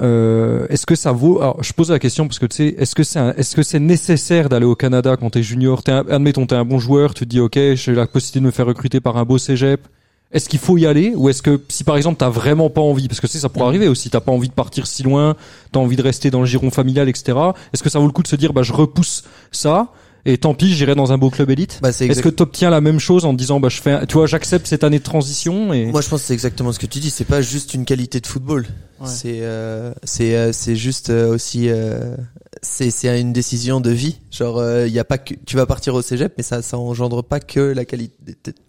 euh, 0.01 0.65
est-ce 0.69 0.85
que 0.85 0.95
ça 0.95 1.13
vaut 1.13 1.39
Alors, 1.39 1.63
je 1.63 1.71
pose 1.71 1.91
la 1.91 1.99
question 1.99 2.27
parce 2.27 2.39
que 2.39 2.45
tu 2.45 2.57
sais, 2.57 2.75
est-ce 2.77 2.93
que 2.93 3.03
c'est 3.03 3.19
un- 3.19 3.33
est-ce 3.35 3.55
que 3.55 3.63
c'est 3.63 3.79
nécessaire 3.79 4.49
d'aller 4.49 4.65
au 4.65 4.75
Canada 4.75 5.15
quand 5.15 5.29
t'es 5.29 5.43
junior? 5.43 5.81
T'es 5.81 5.93
un, 5.93 6.05
admettons 6.09 6.45
t'es 6.45 6.55
un 6.55 6.65
bon 6.65 6.79
joueur, 6.79 7.13
tu 7.13 7.23
te 7.23 7.29
dis 7.29 7.39
ok, 7.39 7.57
j'ai 7.75 7.93
la 7.93 8.05
possibilité 8.05 8.39
de 8.41 8.45
me 8.47 8.51
faire 8.51 8.65
recruter 8.65 8.99
par 8.99 9.15
un 9.15 9.23
beau 9.23 9.37
cégep. 9.37 9.87
Est-ce 10.33 10.49
qu'il 10.49 10.59
faut 10.59 10.77
y 10.77 10.85
aller 10.87 11.13
ou 11.15 11.29
est-ce 11.29 11.41
que 11.41 11.61
si 11.69 11.83
par 11.83 11.95
exemple 11.95 12.17
t'as 12.17 12.29
vraiment 12.29 12.69
pas 12.69 12.81
envie, 12.81 13.07
parce 13.07 13.21
que 13.21 13.27
tu 13.27 13.33
sais 13.33 13.39
ça 13.39 13.49
pourrait 13.49 13.67
arriver 13.67 13.87
aussi, 13.87 14.09
t'as 14.09 14.19
pas 14.19 14.31
envie 14.31 14.49
de 14.49 14.53
partir 14.53 14.87
si 14.87 15.03
loin, 15.03 15.35
t'as 15.71 15.79
envie 15.79 15.95
de 15.95 16.01
rester 16.01 16.31
dans 16.31 16.39
le 16.39 16.45
giron 16.47 16.71
familial, 16.71 17.07
etc. 17.07 17.37
Est-ce 17.73 17.83
que 17.83 17.89
ça 17.89 17.99
vaut 17.99 18.07
le 18.07 18.11
coup 18.11 18.23
de 18.23 18.27
se 18.27 18.35
dire 18.35 18.51
bah 18.51 18.63
je 18.63 18.73
repousse 18.73 19.23
ça 19.51 19.89
et 20.25 20.37
tant 20.37 20.53
pis 20.53 20.73
j'irai 20.73 20.95
dans 20.95 21.11
un 21.11 21.17
beau 21.17 21.29
club 21.29 21.49
élite? 21.51 21.79
Bah, 21.81 21.91
c'est 21.91 22.05
Est-ce 22.05 22.11
exact- 22.19 22.23
que 22.23 22.35
t'obtiens 22.35 22.69
la 22.69 22.79
même 22.81 22.99
chose 22.99 23.25
en 23.25 23.33
te 23.33 23.37
disant 23.37 23.59
bah 23.59 23.69
je 23.69 23.81
fais, 23.81 23.91
un- 23.91 24.05
tu 24.05 24.13
vois 24.15 24.25
j'accepte 24.25 24.65
cette 24.67 24.83
année 24.83 24.99
de 24.99 25.03
transition 25.03 25.71
et 25.73 25.85
Moi, 25.87 26.01
je 26.01 26.09
pense 26.09 26.21
que 26.21 26.27
c'est 26.27 26.33
exactement 26.33 26.71
ce 26.71 26.79
que 26.79 26.85
tu 26.87 26.99
dis. 26.99 27.09
C'est 27.11 27.25
pas 27.25 27.41
juste 27.41 27.73
une 27.73 27.85
qualité 27.85 28.19
de 28.19 28.25
football. 28.27 28.65
Ouais. 29.01 29.07
C'est 29.07 29.39
euh, 29.41 29.93
c'est 30.03 30.35
euh, 30.35 30.51
c'est 30.53 30.75
juste 30.77 31.09
euh, 31.09 31.33
aussi 31.35 31.65
euh, 31.69 32.15
c'est 32.63 32.89
c'est 32.89 33.21
une 33.21 33.31
décision 33.33 33.79
de 33.79 33.91
vie. 33.91 34.19
Genre 34.31 34.57
euh, 34.57 34.87
il 34.87 34.93
y 34.93 34.97
a 34.99 35.03
pas 35.03 35.19
que 35.19 35.35
tu 35.45 35.55
vas 35.55 35.65
partir 35.67 35.93
au 35.93 36.01
cégep, 36.01 36.33
mais 36.37 36.43
ça 36.43 36.61
ça 36.63 36.77
engendre 36.79 37.23
pas 37.23 37.39
que 37.39 37.59
la 37.59 37.85
qualité 37.85 38.15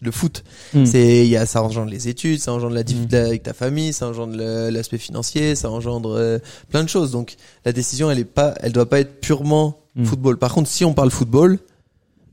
le 0.02 0.10
foot. 0.10 0.44
Hmm. 0.74 0.84
C'est 0.84 1.24
il 1.24 1.30
y 1.30 1.36
a 1.36 1.46
ça 1.46 1.62
engendre 1.62 1.90
les 1.90 2.08
études, 2.08 2.40
ça 2.40 2.52
engendre 2.52 2.74
la 2.74 2.82
Hmm. 2.82 2.84
difficulté 2.84 3.16
avec 3.16 3.42
ta 3.44 3.54
famille, 3.54 3.92
ça 3.94 4.06
engendre 4.06 4.36
l'aspect 4.36 4.98
financier, 4.98 5.54
ça 5.54 5.70
engendre 5.70 6.10
euh, 6.18 6.38
plein 6.68 6.82
de 6.84 6.88
choses. 6.88 7.10
Donc 7.12 7.36
la 7.64 7.72
décision 7.72 8.10
elle 8.10 8.18
est 8.18 8.24
pas 8.24 8.54
elle 8.60 8.72
doit 8.72 8.88
pas 8.88 9.00
être 9.00 9.20
purement 9.20 9.78
Hmm. 9.96 10.04
football. 10.04 10.36
Par 10.38 10.52
contre, 10.52 10.68
si 10.68 10.84
on 10.84 10.92
parle 10.92 11.10
football, 11.12 11.60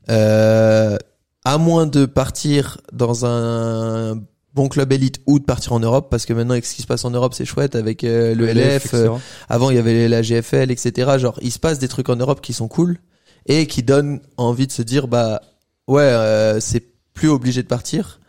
euh, 0.10 0.98
à 1.46 1.58
moins 1.60 1.86
de 1.86 2.06
partir 2.08 2.80
dans 2.92 3.26
un 3.26 4.20
bon 4.54 4.68
club 4.68 4.92
élite 4.92 5.22
ou 5.28 5.40
de 5.40 5.46
partir 5.46 5.72
en 5.74 5.80
Europe 5.80 6.10
parce 6.10 6.26
que 6.26 6.34
maintenant 6.34 6.52
avec 6.54 6.66
ce 6.66 6.76
qui 6.76 6.82
se 6.82 6.88
passe 6.88 7.06
en 7.06 7.12
Europe 7.12 7.34
c'est 7.34 7.46
chouette 7.46 7.76
avec 7.76 8.04
euh, 8.04 8.36
le 8.36 8.48
LF 8.48 8.86
etc. 8.86 8.98
euh, 9.06 9.18
avant 9.48 9.70
il 9.70 9.78
y 9.78 9.80
avait 9.80 10.10
la 10.10 10.22
GFL 10.22 10.72
etc 10.72 11.18
genre 11.18 11.40
il 11.42 11.52
se 11.52 11.60
passe 11.60 11.80
des 11.80 11.88
trucs 11.88 12.10
en 12.10 12.18
Europe 12.18 12.42
qui 12.42 12.52
sont 12.54 12.68
cool 12.68 12.98
et 13.46 13.66
qui 13.66 13.82
donnent 13.82 14.20
envie 14.38 14.68
de 14.68 14.72
se 14.72 14.82
dire 14.82 15.08
bah 15.08 15.42
ouais 15.88 16.02
euh, 16.02 16.60
c'est 16.60 16.84
plus 17.14 17.30
obligé 17.30 17.62
de 17.64 17.68
partir. 17.68 18.20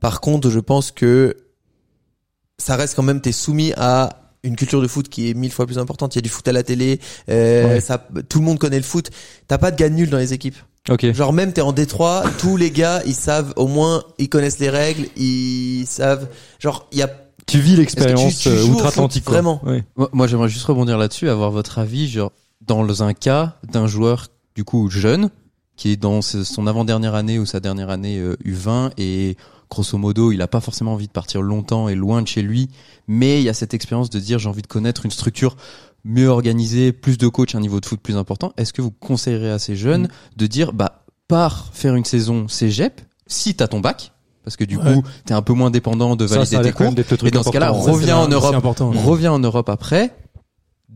Par 0.00 0.20
contre 0.20 0.50
je 0.50 0.60
pense 0.60 0.90
que 0.90 1.36
ça 2.58 2.76
reste 2.76 2.94
quand 2.94 3.02
même 3.02 3.20
t'es 3.20 3.32
soumis 3.32 3.72
à 3.76 4.22
une 4.42 4.56
culture 4.56 4.80
de 4.80 4.86
foot 4.86 5.08
qui 5.08 5.28
est 5.30 5.34
mille 5.34 5.52
fois 5.52 5.66
plus 5.66 5.78
importante. 5.78 6.14
Il 6.14 6.18
y 6.18 6.20
a 6.20 6.22
du 6.22 6.28
foot 6.28 6.46
à 6.48 6.52
la 6.52 6.62
télé 6.62 7.00
euh, 7.28 7.74
Ouais. 7.74 7.80
ça 7.80 8.06
tout 8.28 8.38
le 8.38 8.44
monde 8.44 8.58
connaît 8.58 8.76
le 8.76 8.82
foot. 8.84 9.10
T'as 9.48 9.58
pas 9.58 9.70
de 9.70 9.76
gars 9.76 9.88
nuls 9.88 10.10
dans 10.10 10.18
les 10.18 10.32
équipes 10.32 10.56
Ok. 10.88 11.12
Genre 11.12 11.32
même 11.32 11.52
t'es 11.52 11.60
en 11.60 11.72
Détroit, 11.72 12.24
tous 12.38 12.56
les 12.56 12.70
gars 12.70 13.02
ils 13.06 13.14
savent 13.14 13.52
au 13.56 13.66
moins 13.66 14.04
ils 14.18 14.28
connaissent 14.28 14.58
les 14.58 14.70
règles, 14.70 15.08
ils 15.16 15.84
savent 15.86 16.28
genre 16.58 16.86
il 16.92 16.98
y 16.98 17.02
a 17.02 17.10
Tu 17.46 17.58
vis 17.58 17.76
l'expérience 17.76 18.46
euh, 18.46 18.64
outre-Atlantique. 18.64 19.24
vraiment 19.24 19.60
Ouais. 19.64 19.84
Moi, 19.96 20.08
moi, 20.12 20.26
j'aimerais 20.26 20.48
juste 20.48 20.64
rebondir 20.64 20.98
là-dessus, 20.98 21.28
avoir 21.28 21.50
votre 21.50 21.78
avis, 21.78 22.08
genre, 22.08 22.32
dans 22.66 23.02
un 23.02 23.14
cas 23.14 23.56
d'un 23.72 23.86
joueur, 23.86 24.28
du 24.56 24.64
coup, 24.64 24.90
jeune, 24.90 25.30
qui 25.76 25.92
est 25.92 25.96
dans 25.96 26.22
son 26.22 26.66
avant-dernière 26.66 27.14
année 27.14 27.38
ou 27.38 27.46
sa 27.46 27.60
dernière 27.60 27.90
année 27.90 28.18
euh, 28.18 28.36
U20 28.44 28.90
et 28.98 29.36
grosso 29.70 29.98
modo, 29.98 30.32
il 30.32 30.42
a 30.42 30.48
pas 30.48 30.60
forcément 30.60 30.94
envie 30.94 31.06
de 31.06 31.12
partir 31.12 31.42
longtemps 31.42 31.88
et 31.88 31.94
loin 31.94 32.22
de 32.22 32.28
chez 32.28 32.42
lui, 32.42 32.68
mais 33.08 33.40
il 33.40 33.44
y 33.44 33.48
a 33.48 33.54
cette 33.54 33.74
expérience 33.74 34.10
de 34.10 34.18
dire 34.18 34.38
j'ai 34.38 34.48
envie 34.48 34.62
de 34.62 34.66
connaître 34.66 35.04
une 35.04 35.10
structure 35.10 35.56
mieux 36.06 36.28
organisée, 36.28 36.92
plus 36.92 37.18
de 37.18 37.28
coach, 37.28 37.54
un 37.54 37.60
niveau 37.60 37.80
de 37.80 37.86
foot 37.86 38.00
plus 38.00 38.16
important. 38.16 38.52
Est-ce 38.56 38.72
que 38.72 38.80
vous 38.80 38.90
conseillerez 38.92 39.50
à 39.50 39.58
ces 39.58 39.76
jeunes 39.76 40.04
Mm. 40.04 40.08
de 40.36 40.46
dire 40.46 40.72
bah 40.72 41.02
pars 41.28 41.70
faire 41.72 41.94
une 41.96 42.04
saison 42.04 42.46
cégep 42.48 43.00
si 43.26 43.54
t'as 43.54 43.66
ton 43.66 43.80
bac 43.80 44.12
parce 44.44 44.56
que 44.56 44.62
du 44.64 44.76
Ouais. 44.76 44.94
coup, 44.94 45.02
t'es 45.24 45.34
un 45.34 45.42
peu 45.42 45.54
moins 45.54 45.70
dépendant 45.72 46.14
de 46.14 46.24
Ça, 46.28 46.36
valider 46.36 46.54
ça 46.54 46.60
a 46.60 46.62
tes 46.62 46.70
cours. 46.72 46.94
Et 47.26 47.30
dans 47.32 47.42
ce 47.42 47.50
cas-là, 47.50 47.70
reviens 47.72 48.16
en 48.18 48.28
Europe. 48.28 48.54
Reviens 49.04 49.32
en 49.32 49.40
Europe 49.40 49.68
après 49.68 50.14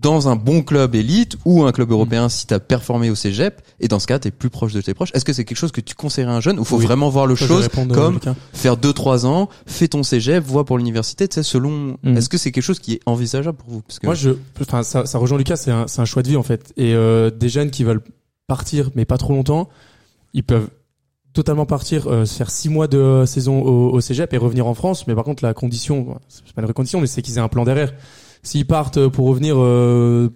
dans 0.00 0.28
un 0.28 0.36
bon 0.36 0.62
club 0.62 0.94
élite 0.94 1.36
ou 1.44 1.64
un 1.64 1.72
club 1.72 1.90
européen 1.90 2.28
si 2.28 2.46
t'as 2.46 2.58
performé 2.58 3.10
au 3.10 3.14
cégep 3.14 3.60
et 3.80 3.88
dans 3.88 3.98
ce 3.98 4.06
cas 4.06 4.18
t'es 4.18 4.30
plus 4.30 4.48
proche 4.50 4.72
de 4.72 4.80
tes 4.80 4.94
proches 4.94 5.10
est-ce 5.14 5.24
que 5.24 5.32
c'est 5.32 5.44
quelque 5.44 5.58
chose 5.58 5.72
que 5.72 5.80
tu 5.80 5.94
conseillerais 5.94 6.32
à 6.32 6.36
un 6.36 6.40
jeune 6.40 6.58
ou 6.58 6.64
faut 6.64 6.78
Oui. 6.78 6.84
vraiment 6.84 7.08
voir 7.10 7.26
le 7.26 7.34
vais 7.34 7.46
chose 7.46 7.62
répondre, 7.64 7.94
comme 7.94 8.18
faire 8.52 8.76
2-3 8.76 9.26
ans 9.26 9.48
fais 9.66 9.88
ton 9.88 10.02
cégep 10.02 10.42
vois 10.44 10.64
pour 10.64 10.78
l'université 10.78 11.28
tu 11.28 11.34
sais 11.34 11.42
selon 11.42 11.98
Mm. 12.02 12.16
est-ce 12.16 12.28
que 12.28 12.38
c'est 12.38 12.50
quelque 12.52 12.62
chose 12.64 12.78
qui 12.78 12.94
est 12.94 13.00
envisageable 13.06 13.58
pour 13.58 13.68
vous? 13.68 13.80
Parce 13.82 13.98
que 13.98 14.06
Moi, 14.06 14.14
je, 14.14 14.30
enfin, 14.60 14.82
ça, 14.82 15.04
ça 15.06 15.18
rejoint 15.18 15.36
Lucas, 15.38 15.56
c'est 15.56 15.70
un, 15.70 15.86
c'est 15.86 16.00
un 16.00 16.04
choix 16.04 16.22
de 16.22 16.28
vie 16.28 16.36
en 16.36 16.42
fait. 16.42 16.72
Et 16.76 16.94
euh, 16.94 17.30
des 17.30 17.48
jeunes 17.48 17.70
qui 17.70 17.84
veulent 17.84 18.00
partir, 18.46 18.90
mais 18.94 19.04
pas 19.04 19.18
trop 19.18 19.32
longtemps, 19.34 19.68
ils 20.32 20.42
peuvent 20.44 20.68
totalement 21.32 21.66
partir, 21.66 22.08
euh, 22.08 22.24
se 22.24 22.34
faire 22.36 22.50
six 22.50 22.68
mois 22.68 22.88
de 22.88 22.98
euh, 22.98 23.26
saison 23.26 23.60
au, 23.62 23.90
au 23.92 24.00
cégep 24.00 24.32
et 24.32 24.36
revenir 24.36 24.66
en 24.66 24.74
France. 24.74 25.06
Mais 25.06 25.14
par 25.14 25.24
contre, 25.24 25.44
la 25.44 25.54
condition, 25.54 26.18
c'est 26.28 26.42
pas 26.54 26.62
une 26.62 26.64
vraie 26.66 26.74
condition, 26.74 27.00
mais 27.00 27.06
c'est 27.06 27.22
qu'ils 27.22 27.36
aient 27.36 27.40
un 27.40 27.48
plan 27.48 27.64
derrière. 27.64 27.92
S'ils 28.42 28.66
partent 28.66 29.08
pour 29.08 29.26
revenir 29.26 29.56
euh, 29.58 30.30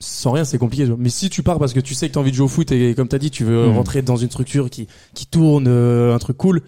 sans 0.00 0.32
rien, 0.32 0.44
c'est 0.44 0.58
compliqué. 0.58 0.86
Mais 0.98 1.10
si 1.10 1.30
tu 1.30 1.42
pars 1.42 1.58
parce 1.58 1.72
que 1.72 1.80
tu 1.80 1.94
sais 1.94 2.08
que 2.08 2.12
tu 2.14 2.18
as 2.18 2.20
envie 2.22 2.30
de 2.32 2.36
jouer 2.36 2.46
au 2.46 2.48
foot 2.48 2.72
et, 2.72 2.94
comme 2.94 3.08
tu 3.08 3.14
as 3.16 3.18
dit, 3.18 3.30
tu 3.30 3.44
veux 3.44 3.68
Mhm. 3.68 3.76
rentrer 3.76 4.02
dans 4.02 4.16
une 4.16 4.30
structure 4.30 4.68
qui, 4.70 4.88
qui 5.14 5.26
tourne, 5.26 5.66
euh, 5.68 6.14
un 6.14 6.18
truc 6.18 6.36
cool. 6.36 6.62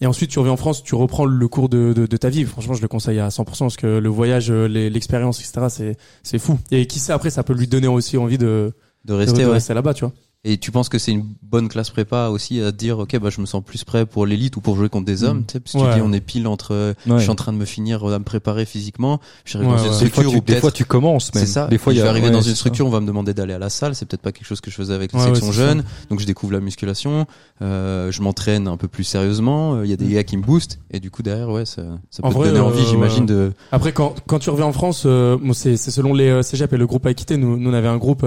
Et 0.00 0.06
ensuite, 0.06 0.30
tu 0.30 0.40
reviens 0.40 0.54
en 0.54 0.56
France, 0.56 0.82
tu 0.82 0.96
reprends 0.96 1.24
le 1.26 1.46
cours 1.48 1.68
de, 1.68 1.92
de, 1.92 2.06
de 2.06 2.16
ta 2.16 2.28
vie. 2.28 2.44
Franchement, 2.44 2.74
je 2.74 2.82
le 2.82 2.88
conseille 2.88 3.20
à 3.20 3.28
100% 3.28 3.44
parce 3.60 3.76
que 3.76 3.86
le 3.98 4.08
voyage, 4.08 4.50
euh, 4.50 4.66
l'expérience, 4.66 5.38
etc., 5.38 5.66
c'est, 5.68 5.96
c'est 6.24 6.40
fou. 6.40 6.58
Et 6.72 6.86
qui 6.86 6.98
sait, 6.98 7.12
après, 7.12 7.30
ça 7.30 7.44
peut 7.44 7.52
lui 7.54 7.68
donner 7.68 7.86
aussi 7.86 8.16
envie 8.18 8.38
de, 8.38 8.72
de 9.04 9.12
de, 9.12 9.14
rester 9.14 9.42
de 9.42 9.46
ouais. 9.46 9.52
rester 9.52 9.74
là-bas, 9.74 9.94
tu 9.94 10.04
vois. 10.04 10.12
Et 10.44 10.58
tu 10.58 10.72
penses 10.72 10.88
que 10.88 10.98
c'est 10.98 11.12
une 11.12 11.24
bonne 11.42 11.68
classe 11.68 11.90
prépa 11.90 12.28
aussi 12.28 12.60
à 12.60 12.72
dire 12.72 12.98
ok 12.98 13.16
bah 13.20 13.30
je 13.30 13.40
me 13.40 13.46
sens 13.46 13.62
plus 13.64 13.84
prêt 13.84 14.06
pour 14.06 14.26
l'élite 14.26 14.56
ou 14.56 14.60
pour 14.60 14.74
jouer 14.76 14.88
contre 14.88 15.06
des 15.06 15.22
hommes? 15.22 15.38
Mm. 15.40 15.44
tu 15.46 15.52
sais 15.52 15.60
parce 15.60 15.72
que 15.74 15.90
tu 15.90 15.94
dis 15.96 16.02
on 16.04 16.12
est 16.12 16.20
pile 16.20 16.46
entre 16.48 16.74
euh, 16.74 16.94
Ouais. 17.06 17.18
je 17.18 17.22
suis 17.22 17.30
en 17.30 17.34
train 17.36 17.52
de 17.52 17.58
me 17.58 17.64
finir 17.64 18.08
euh, 18.08 18.14
à 18.14 18.18
me 18.18 18.24
préparer 18.24 18.64
physiquement 18.64 19.20
j'arrive 19.44 19.68
Ouais, 19.68 19.76
dans 19.76 19.82
une 19.84 19.90
ouais. 19.90 19.98
Des 20.00 20.10
fois, 20.10 20.22
structure 20.24 20.30
tu, 20.32 20.36
où 20.38 20.40
des 20.40 20.56
fois, 20.60 20.70
tu 20.72 20.84
commences 20.84 21.32
même. 21.34 21.44
C'est 21.44 21.50
ça. 21.52 21.66
Des 21.68 21.78
fois, 21.78 21.92
il 21.92 21.96
je 21.96 22.00
y 22.00 22.02
vais 22.02 22.08
a- 22.08 22.10
arriver 22.10 22.26
ouais, 22.26 22.32
dans 22.32 22.40
une 22.40 22.50
ça. 22.50 22.56
structure, 22.56 22.86
on 22.86 22.90
va 22.90 23.00
me 23.00 23.06
demander 23.06 23.34
d'aller 23.34 23.54
à 23.54 23.58
la 23.58 23.70
salle. 23.70 23.94
C'est 23.94 24.04
peut-être 24.06 24.22
pas 24.22 24.32
quelque 24.32 24.46
chose 24.46 24.60
que 24.60 24.70
je 24.70 24.76
faisais 24.76 24.94
avec 24.94 25.12
la 25.12 25.18
Ouais, 25.20 25.24
ouais, 25.26 25.34
section 25.34 25.52
c'est 25.52 25.58
ça. 25.58 25.66
jeune. 25.68 25.84
Donc 26.10 26.20
je 26.20 26.26
découvre 26.26 26.52
la 26.52 26.60
musculation. 26.60 27.26
Euh, 27.60 28.10
je 28.10 28.22
m'entraîne 28.22 28.66
un 28.68 28.76
peu 28.76 28.88
plus 28.88 29.04
sérieusement. 29.04 29.74
Euh, 29.76 29.84
Il 29.84 29.90
y 29.90 29.92
a 29.92 29.96
des 29.96 30.08
gars 30.08 30.24
qui 30.24 30.36
me 30.36 30.42
boostent. 30.42 30.80
Et 30.90 30.98
du 31.00 31.10
coup 31.10 31.22
derrière, 31.22 31.48
ouais, 31.50 31.64
ça, 31.66 31.82
ça 32.10 32.22
peut 32.22 32.28
En 32.28 32.30
te 32.30 32.34
vrai, 32.36 32.48
donner 32.48 32.60
euh, 32.60 32.64
envie, 32.64 32.84
j'imagine, 32.86 33.20
ouais. 33.22 33.26
de. 33.26 33.52
Après, 33.70 33.92
quand, 33.92 34.14
quand 34.26 34.38
tu 34.38 34.50
reviens 34.50 34.66
en 34.66 34.72
France, 34.72 35.04
euh, 35.06 35.36
bon, 35.40 35.52
c'est, 35.52 35.76
c'est 35.76 35.90
selon 35.90 36.14
les 36.14 36.28
euh, 36.28 36.42
cégep 36.42 36.72
et 36.72 36.76
le 36.76 36.86
groupe 36.86 37.06
à 37.06 37.10
équité. 37.10 37.36
Nous, 37.36 37.56
nous, 37.56 37.70
on 37.70 37.74
avait 37.74 37.88
un 37.88 37.98
groupe, 37.98 38.24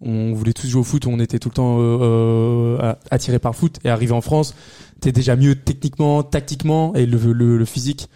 on 0.00 0.32
voulait 0.32 0.52
tous 0.52 0.68
jouer 0.68 0.80
au 0.80 0.84
foot, 0.84 1.06
on 1.06 1.18
était 1.20 1.38
tout 1.38 1.48
le 1.48 1.54
temps 1.54 1.78
euh, 1.80 1.98
euh, 2.80 2.94
attirés 3.10 3.38
par 3.38 3.52
le 3.52 3.56
foot. 3.56 3.78
Et 3.84 3.88
arrivé 3.90 4.12
en 4.12 4.20
France, 4.20 4.54
t'es 5.00 5.12
déjà 5.12 5.34
mieux 5.36 5.54
techniquement, 5.56 6.22
tactiquement 6.22 6.94
et 6.94 7.06
le, 7.06 7.18
le, 7.32 7.58
le 7.58 7.64
physique. 7.64 8.08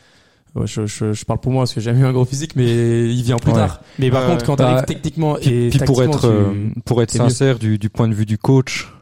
Ouais, 0.54 0.66
je, 0.66 0.86
je, 0.86 1.12
je 1.14 1.24
parle 1.24 1.40
pour 1.40 1.50
moi 1.50 1.62
parce 1.62 1.72
que 1.72 1.80
j'ai 1.80 1.90
jamais 1.90 2.02
eu 2.02 2.04
un 2.06 2.12
gros 2.12 2.26
physique, 2.26 2.56
mais 2.56 3.08
il 3.10 3.22
vient 3.22 3.36
plus 3.38 3.52
Ouais. 3.52 3.58
tard. 3.58 3.80
Mais 3.98 4.10
par 4.10 4.22
Ouais. 4.24 4.32
contre, 4.32 4.44
quand 4.44 4.56
Bah, 4.56 4.64
t'arrives 4.64 4.84
techniquement 4.84 5.38
et 5.38 5.70
puis 5.70 5.78
pour 5.86 6.02
être 6.02 6.20
tu- 6.20 6.26
euh, 6.26 6.68
pour 6.84 7.02
être 7.02 7.10
sincère 7.10 7.58
du, 7.58 7.78
du 7.78 7.88
point 7.88 8.06
de 8.06 8.14
vue 8.14 8.26
du 8.26 8.36
coach, 8.38 8.92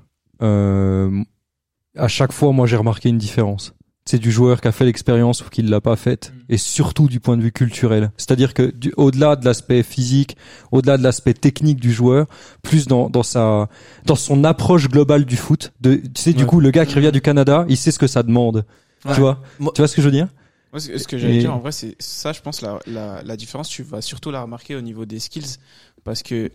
euh, 0.43 1.11
à 1.97 2.07
chaque 2.09 2.33
fois 2.33 2.53
moi 2.53 2.66
j'ai 2.66 2.77
remarqué 2.77 3.09
une 3.09 3.19
différence. 3.19 3.75
C'est 4.11 4.18
du 4.18 4.33
joueur 4.33 4.61
qui 4.61 4.66
a 4.66 4.73
fait 4.73 4.85
l'expérience 4.85 5.40
ou 5.44 5.49
qui 5.51 5.62
l'a 5.62 5.81
pas 5.81 5.94
faite, 5.94 6.33
Mm. 6.35 6.40
et 6.55 6.57
surtout 6.59 7.07
du 7.07 7.20
point 7.20 7.37
de 7.37 7.42
vue 7.42 7.53
culturel. 7.53 8.11
C'est-à-dire 8.16 8.55
que 8.55 8.62
du- 8.73 8.92
au-delà 8.96 9.37
de 9.37 9.44
l'aspect 9.44 9.83
physique, 9.85 10.37
au-delà 10.73 10.99
de 10.99 11.03
l'aspect 11.05 11.33
technique 11.35 11.79
du 11.79 11.92
joueur, 11.92 12.27
plus 12.62 12.87
dans, 12.88 13.09
dans 13.09 13.23
sa 13.23 13.68
dans 14.07 14.16
son 14.16 14.42
approche 14.42 14.88
globale 14.88 15.25
du 15.25 15.37
foot. 15.37 15.73
De, 15.81 15.94
tu 15.94 16.11
sais 16.23 16.33
du 16.33 16.44
coup 16.46 16.59
le 16.59 16.70
gars 16.73 16.87
qui 16.87 16.94
revient 16.96 17.12
du 17.12 17.20
Canada, 17.20 17.64
il 17.68 17.77
sait 17.77 17.92
ce 17.92 18.01
que 18.01 18.09
ça 18.09 18.23
demande. 18.25 18.64
Ouais. 19.05 19.14
Tu 19.14 19.20
vois 19.20 19.40
Moi- 19.61 19.73
Tu 19.77 19.81
vois 19.81 19.87
ce 19.88 19.94
que 19.94 20.03
je 20.03 20.07
veux 20.07 20.12
dire? 20.12 20.29
Moi, 20.73 20.81
ce 20.81 21.07
que 21.07 21.16
j'allais 21.18 21.37
Et- 21.37 21.40
dire, 21.40 21.55
en 21.55 21.59
vrai, 21.59 21.73
c'est 21.73 21.94
ça, 22.01 22.33
je 22.33 22.40
pense, 22.40 22.62
la, 22.62 22.79
la, 22.87 23.23
la 23.25 23.37
différence, 23.37 23.68
tu 23.68 23.83
vas 23.85 24.01
surtout 24.01 24.31
la 24.33 24.42
remarquer 24.42 24.75
au 24.77 24.81
niveau 24.81 25.05
des 25.05 25.18
skills. 25.20 25.57
Parce 26.05 26.23
que 26.23 26.51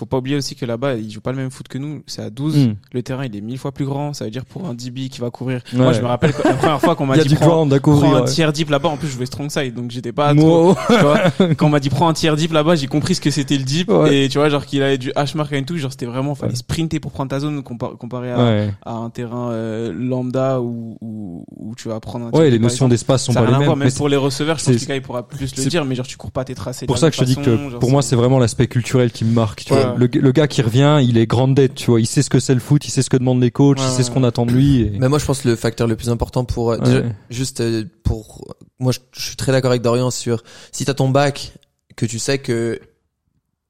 faut 0.00 0.06
pas 0.06 0.16
oublier 0.18 0.36
aussi 0.36 0.56
que 0.56 0.64
là-bas, 0.64 0.94
ils 0.94 1.10
jouent 1.10 1.20
pas 1.20 1.30
le 1.30 1.36
même 1.36 1.50
foot 1.50 1.68
que 1.68 1.76
nous. 1.78 2.02
C'est 2.06 2.22
à 2.22 2.30
12. 2.30 2.56
Hmm. 2.56 2.74
Le 2.92 3.02
terrain, 3.02 3.24
il 3.26 3.36
est 3.36 3.40
mille 3.42 3.58
fois 3.58 3.70
plus 3.72 3.84
grand. 3.84 4.12
Ça 4.14 4.24
veut 4.24 4.30
dire 4.30 4.44
pour 4.46 4.66
un 4.66 4.72
DB 4.74 5.08
qui 5.10 5.20
va 5.20 5.30
courir. 5.30 5.60
Moi, 5.74 5.92
je 5.92 6.00
me 6.00 6.06
rappelle 6.06 6.32
la 6.44 6.54
première 6.54 6.80
fois 6.80 6.96
qu'on 6.96 7.06
m'a 7.06 7.16
dit 7.22 7.34
prends, 7.34 7.70
un 7.70 8.24
tiers 8.24 8.52
deep 8.52 8.70
là-bas. 8.70 8.88
En 8.88 8.96
plus, 8.96 9.08
je 9.08 9.12
jouais 9.12 9.26
strong 9.26 9.50
side, 9.50 9.74
donc 9.74 9.90
j'étais 9.90 10.12
pas 10.12 10.34
trop, 10.34 10.68
Wow. 10.70 10.76
tu 10.88 10.94
vois. 10.98 11.54
Quand 11.56 11.66
on 11.66 11.68
m'a 11.70 11.80
dit 11.80 11.90
prends 11.90 12.08
un 12.08 12.12
tiers 12.14 12.34
deep 12.36 12.52
là-bas, 12.52 12.74
j'ai 12.76 12.86
compris 12.86 13.14
ce 13.14 13.20
que 13.20 13.30
c'était 13.30 13.56
le 13.58 13.64
deep. 13.64 13.90
Ouais. 13.90 14.24
Et 14.24 14.28
tu 14.28 14.38
vois, 14.38 14.48
genre 14.48 14.64
qu'il 14.64 14.82
avait 14.82 14.98
du 14.98 15.12
hash 15.14 15.34
mark 15.34 15.52
et 15.52 15.62
tout. 15.64 15.76
Genre, 15.76 15.90
c'était 15.90 16.06
vraiment, 16.06 16.34
fallait 16.34 16.54
sprinter 16.54 16.98
pour 16.98 17.12
prendre 17.12 17.28
ta 17.30 17.40
zone 17.40 17.60
compa- 17.60 17.96
comparé 17.96 18.30
à, 18.32 18.90
un 18.90 19.10
terrain 19.10 19.50
euh, 19.50 19.92
lambda 19.94 20.60
où, 20.60 20.96
où, 21.00 21.44
où 21.56 21.74
tu 21.74 21.88
vas 21.88 22.00
prendre 22.00 22.26
un 22.26 22.30
Ouais, 22.38 22.48
les 22.50 22.58
notions 22.58 22.88
d'espace 22.88 23.24
sont 23.24 23.32
ça 23.32 23.40
pas 23.40 23.46
les 23.46 23.50
voir, 23.52 23.60
mêmes. 23.60 23.78
même 23.80 23.88
Mais 23.88 23.94
pour 23.94 24.08
les 24.08 24.16
receveurs, 24.16 24.58
je 24.58 24.64
pense 24.64 24.74
c'est- 24.76 24.86
que 24.86 24.92
il 24.94 25.02
pourra 25.02 25.26
plus 25.28 25.54
le 25.56 25.64
dire, 25.66 25.84
mais 25.84 25.94
genre 25.94 26.06
tu 26.06 26.16
cours 26.16 26.30
pas 26.32 26.44
tes 26.44 26.54
tracés. 26.54 26.80
C'est 26.80 26.86
pour 26.86 26.98
ça 26.98 27.10
que 27.10 27.16
je 27.16 27.20
te 27.20 27.24
dis 27.26 27.36
que 27.36 27.76
pour 27.78 27.90
moi 27.90 28.02
c'est 28.02 28.16
vraiment 28.16 28.38
l'aspect 28.38 28.66
culturel 28.66 29.10
qui 29.10 29.24
me 29.24 29.32
marque. 29.32 29.64
Tu 29.64 29.72
Ouais. 29.72 29.82
vois. 29.82 29.89
Le, 29.96 30.06
le 30.06 30.32
gars 30.32 30.48
qui 30.48 30.62
revient, 30.62 31.00
il 31.02 31.18
est 31.18 31.26
grounded, 31.26 31.74
tu 31.74 31.90
vois. 31.90 32.00
Il 32.00 32.06
sait 32.06 32.22
ce 32.22 32.30
que 32.30 32.40
c'est 32.40 32.54
le 32.54 32.60
foot, 32.60 32.86
il 32.86 32.90
sait 32.90 33.02
ce 33.02 33.10
que 33.10 33.16
demandent 33.16 33.40
les 33.40 33.50
coachs, 33.50 33.78
Ouais, 33.78 33.84
il 33.84 33.90
sait 33.90 34.02
ce 34.02 34.10
qu'on 34.10 34.24
attend 34.24 34.46
de 34.46 34.52
lui. 34.52 34.80
et- 34.82 34.90
Mais 34.98 35.08
moi, 35.08 35.18
je 35.18 35.24
pense 35.26 35.40
que 35.42 35.48
le 35.48 35.56
facteur 35.56 35.86
le 35.86 35.96
plus 35.96 36.08
important 36.10 36.44
pour 36.44 36.72
euh, 36.72 36.78
Ouais. 36.78 36.84
déjà, 36.84 37.02
juste 37.30 37.60
euh, 37.60 37.84
pour 38.04 38.44
moi, 38.78 38.92
je, 38.92 38.98
je 39.12 39.22
suis 39.22 39.36
très 39.36 39.52
d'accord 39.52 39.70
avec 39.70 39.82
Dorian 39.82 40.10
sur 40.10 40.42
si 40.72 40.84
t'as 40.84 40.94
ton 40.94 41.08
bac, 41.08 41.52
que 41.96 42.06
tu 42.06 42.18
sais 42.18 42.38
que 42.38 42.80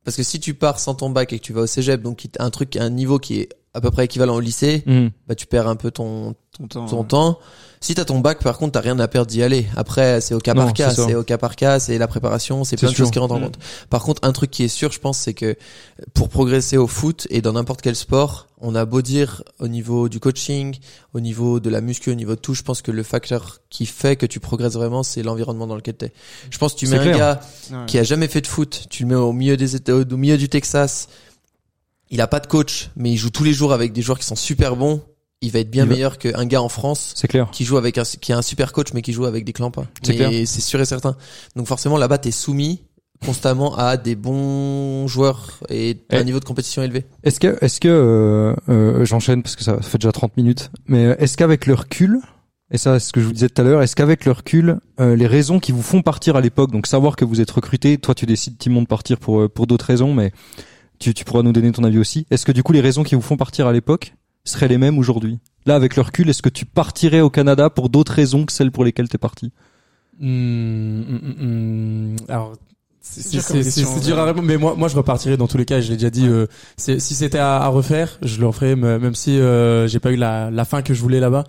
parce 0.05 0.17
que 0.17 0.23
si 0.23 0.41
tu 0.41 0.55
pars 0.55 0.79
sans 0.81 0.95
ton 0.95 1.11
bac 1.11 1.33
et 1.33 1.39
que 1.39 1.45
tu 1.45 1.53
vas 1.53 1.63
au 1.63 1.67
cégep, 1.67 2.01
donc 2.03 2.27
un 2.39 2.51
truc, 2.51 2.77
un 2.77 2.91
niveau 2.91 3.19
qui 3.19 3.41
est 3.41 3.49
à 3.75 3.81
peu 3.81 3.91
près 3.91 4.05
équivalent 4.07 4.35
au 4.35 4.41
lycée, 4.41 4.83
Mhm. 4.87 5.11
bah 5.29 5.35
tu 5.35 5.47
perds 5.47 5.69
un 5.69 5.77
peu 5.77 5.91
ton 5.91 6.35
ton 6.59 6.67
temps. 6.67 6.87
ton 6.87 7.01
ouais. 7.03 7.07
temps. 7.07 7.39
Si 7.83 7.95
t'as 7.95 8.05
ton 8.05 8.19
bac, 8.19 8.43
par 8.43 8.59
contre, 8.59 8.73
t'as 8.73 8.81
rien 8.81 8.99
à 8.99 9.09
perdre 9.09 9.31
d'y 9.31 9.43
aller. 9.43 9.67
Après, 9.75 10.21
c'est 10.21 10.35
au 10.35 10.39
cas 10.39 10.53
Non, 10.53 10.65
par 10.65 10.75
cas, 10.75 10.91
c'est 10.93 11.15
au 11.15 11.23
cas 11.23 11.39
par 11.39 11.57
cas, 11.57 11.79
c'est 11.79 11.97
la 11.97 12.07
préparation, 12.09 12.63
c'est 12.65 12.77
plein 12.77 12.91
de 12.91 12.95
choses 12.95 13.11
qui 13.11 13.19
rentrent 13.19 13.35
en 13.37 13.39
Mm. 13.39 13.45
compte. 13.45 13.59
Par 13.89 14.03
contre, 14.03 14.21
un 14.27 14.33
truc 14.33 14.51
qui 14.51 14.65
est 14.65 14.69
sûr, 14.69 14.93
je 14.93 14.99
pense, 14.99 15.17
c'est 15.17 15.33
que 15.33 15.57
pour 16.13 16.29
progresser 16.29 16.77
au 16.77 16.87
foot 16.87 17.27
et 17.31 17.41
dans 17.41 17.53
n'importe 17.55 17.81
quel 17.81 17.97
sport, 17.97 18.49
on 18.61 18.75
a 18.75 18.85
beau 18.85 19.01
dire 19.01 19.43
au 19.61 19.69
niveau 19.69 20.11
du 20.11 20.21
coaching, 20.21 20.77
au 21.15 21.21
niveau 21.21 21.59
de 21.61 21.71
la 21.71 21.81
muscu, 21.81 22.11
au 22.11 22.15
niveau 22.15 22.35
de 22.35 22.41
tout, 22.41 22.53
je 22.53 22.63
pense 22.63 22.83
que 22.83 22.91
le 22.91 23.03
facteur 23.03 23.61
qui 23.71 23.87
fait 23.87 24.17
que 24.17 24.27
tu 24.27 24.41
progresses 24.41 24.75
vraiment, 24.75 25.03
c'est 25.03 25.23
l'environnement 25.23 25.67
dans 25.67 25.77
lequel 25.77 25.95
t'es. 25.95 26.13
Je 26.51 26.59
pense 26.59 26.75
que 26.75 26.81
tu 26.81 26.87
mets 26.89 26.99
un 26.99 27.03
clair. 27.03 27.17
gars 27.17 27.41
Ouais. 27.71 27.87
qui 27.87 27.99
a 27.99 28.03
jamais 28.03 28.29
fait 28.29 28.43
de 28.43 28.47
foot, 28.49 28.89
tu 28.91 29.05
le 29.05 29.09
mets 29.11 29.15
au 29.15 29.33
milieu 29.33 29.57
des 29.57 29.77
États, 29.77 29.95
au 29.95 30.05
milieu 30.17 30.37
du 30.37 30.51
Texas, 30.51 31.09
il 32.11 32.21
a 32.21 32.27
pas 32.27 32.41
de 32.41 32.47
coach, 32.47 32.91
mais 32.97 33.13
il 33.13 33.17
joue 33.17 33.31
tous 33.31 33.45
les 33.45 33.53
jours 33.53 33.73
avec 33.73 33.93
des 33.93 34.03
joueurs 34.03 34.19
qui 34.19 34.27
sont 34.27 34.37
super 34.37 34.77
bons, 34.77 35.01
il 35.43 35.51
va 35.53 35.61
être 35.61 35.71
bien 35.71 35.85
Il 35.85 35.91
meilleur 35.91 36.19
qu'un 36.19 36.45
gars 36.45 36.61
en 36.61 36.69
France 36.69 37.13
C'est 37.17 37.29
clair. 37.29 37.49
qui 37.51 37.65
joue 37.65 37.79
avec 37.79 37.97
un, 37.99 38.03
qui 38.03 38.33
a 38.33 38.39
un 38.39 38.43
super 38.43 38.73
coach 38.73 38.89
mais 38.93 39.01
qui 39.03 39.13
joue 39.13 39.25
avec 39.25 39.45
des 39.45 39.53
clampins. 39.53 39.87
C'est 40.03 40.15
clair. 40.17 40.31
C'est 40.45 40.61
sûr 40.61 40.81
et 40.81 40.85
certain. 40.85 41.17
Donc 41.57 41.67
forcément 41.67 41.97
là-bas 41.97 42.19
t'es 42.19 42.31
soumis 42.31 42.83
constamment 43.25 43.77
à 43.77 43.97
des 43.97 44.17
bons 44.17 45.07
joueurs 45.07 45.61
et 45.69 45.97
Eh. 46.11 46.17
un 46.17 46.25
niveau 46.25 46.41
de 46.41 46.45
compétition 46.45 46.83
élevé. 46.83 47.05
Est-ce 47.23 47.39
que, 47.39 47.59
est-ce 47.63 47.79
que, 47.81 47.89
euh, 47.89 48.55
euh, 48.71 49.05
j'enchaîne 49.05 49.43
parce 49.43 49.57
que 49.57 49.63
ça 49.63 49.79
fait 49.83 49.99
déjà 49.99 50.11
30 50.11 50.37
minutes, 50.39 50.71
mais 50.87 51.03
est-ce 51.19 51.37
qu'avec 51.37 51.67
le 51.67 51.75
recul, 51.75 52.19
et 52.73 52.79
ça, 52.79 52.99
c'est 52.99 53.09
ce 53.09 53.13
que 53.13 53.21
je 53.21 53.27
vous 53.27 53.33
disais 53.35 53.51
tout 53.51 53.61
à 53.61 53.65
l'heure, 53.65 53.83
est-ce 53.83 53.95
qu'avec 53.95 54.25
le 54.25 54.33
recul, 54.33 54.79
euh, 55.01 55.17
les 55.17 55.27
raisons 55.27 55.61
qui 55.61 55.71
vous 55.73 55.83
font 55.83 56.01
partir 56.01 56.37
à 56.37 56.41
l'époque, 56.41 56.71
donc 56.73 56.87
savoir 56.87 57.15
que 57.15 57.27
vous 57.27 57.43
êtes 57.43 57.51
recruté, 57.51 57.99
toi 57.99 58.15
tu 58.15 58.25
décides 58.25 58.57
Timon 58.57 58.81
de 58.83 58.87
partir 58.87 59.19
pour 59.19 59.41
euh, 59.43 59.49
pour 59.51 59.67
d'autres 59.67 59.85
raisons, 59.87 60.15
mais 60.15 60.33
tu, 61.01 61.13
tu 61.15 61.25
pourras 61.25 61.43
nous 61.43 61.53
donner 61.53 61.73
ton 61.73 61.83
avis 61.83 61.99
aussi. 61.99 62.27
Est-ce 62.31 62.47
que 62.47 62.53
du 62.53 62.63
coup 62.63 62.73
les 62.73 62.81
raisons 62.81 63.03
qui 63.03 63.17
vous 63.17 63.21
font 63.21 63.37
partir 63.37 63.67
à 63.67 63.73
l'époque 63.73 64.15
seraient 64.45 64.69
les 64.69 64.79
mêmes 64.79 64.99
aujourd'hui? 64.99 65.41
Là, 65.67 65.75
avec 65.75 65.97
le 65.97 66.03
recul, 66.03 66.29
est-ce 66.31 66.41
que 66.43 66.49
tu 66.49 66.65
partirais 66.65 67.21
au 67.21 67.29
Canada 67.31 67.69
pour 67.71 67.89
d'autres 67.91 68.13
raisons 68.13 68.47
que 68.47 68.53
celles 68.53 68.71
pour 68.71 68.85
lesquelles 68.85 69.09
t'es 69.09 69.19
parti? 69.19 69.53
Hmm, 70.19 71.01
hmm. 71.03 72.17
Alors, 72.29 72.55
c'est 73.01 74.03
dur 74.05 74.19
à 74.19 74.25
répondre, 74.27 74.47
mais 74.47 74.57
moi, 74.59 74.75
moi, 74.77 74.89
je 74.89 74.97
repartirais 74.97 75.37
dans 75.37 75.49
tous 75.49 75.57
les 75.59 75.65
cas. 75.65 75.81
Je 75.81 75.89
l'ai 75.91 75.97
déjà 75.97 76.11
dit. 76.11 76.27
euh, 76.29 76.47
si 76.77 77.01
c'était 77.01 77.39
à, 77.39 77.57
à 77.63 77.69
refaire, 77.69 78.19
je 78.23 78.39
le 78.41 78.47
referais, 78.47 78.77
me- 78.77 78.99
même 78.99 79.15
si 79.15 79.39
euh, 79.39 79.89
j'ai 79.89 79.99
pas 80.01 80.13
eu 80.13 80.17
la, 80.17 80.51
la 80.51 80.65
fin 80.65 80.83
que 80.83 80.93
je 80.95 81.01
voulais 81.01 81.21
là-bas. 81.21 81.45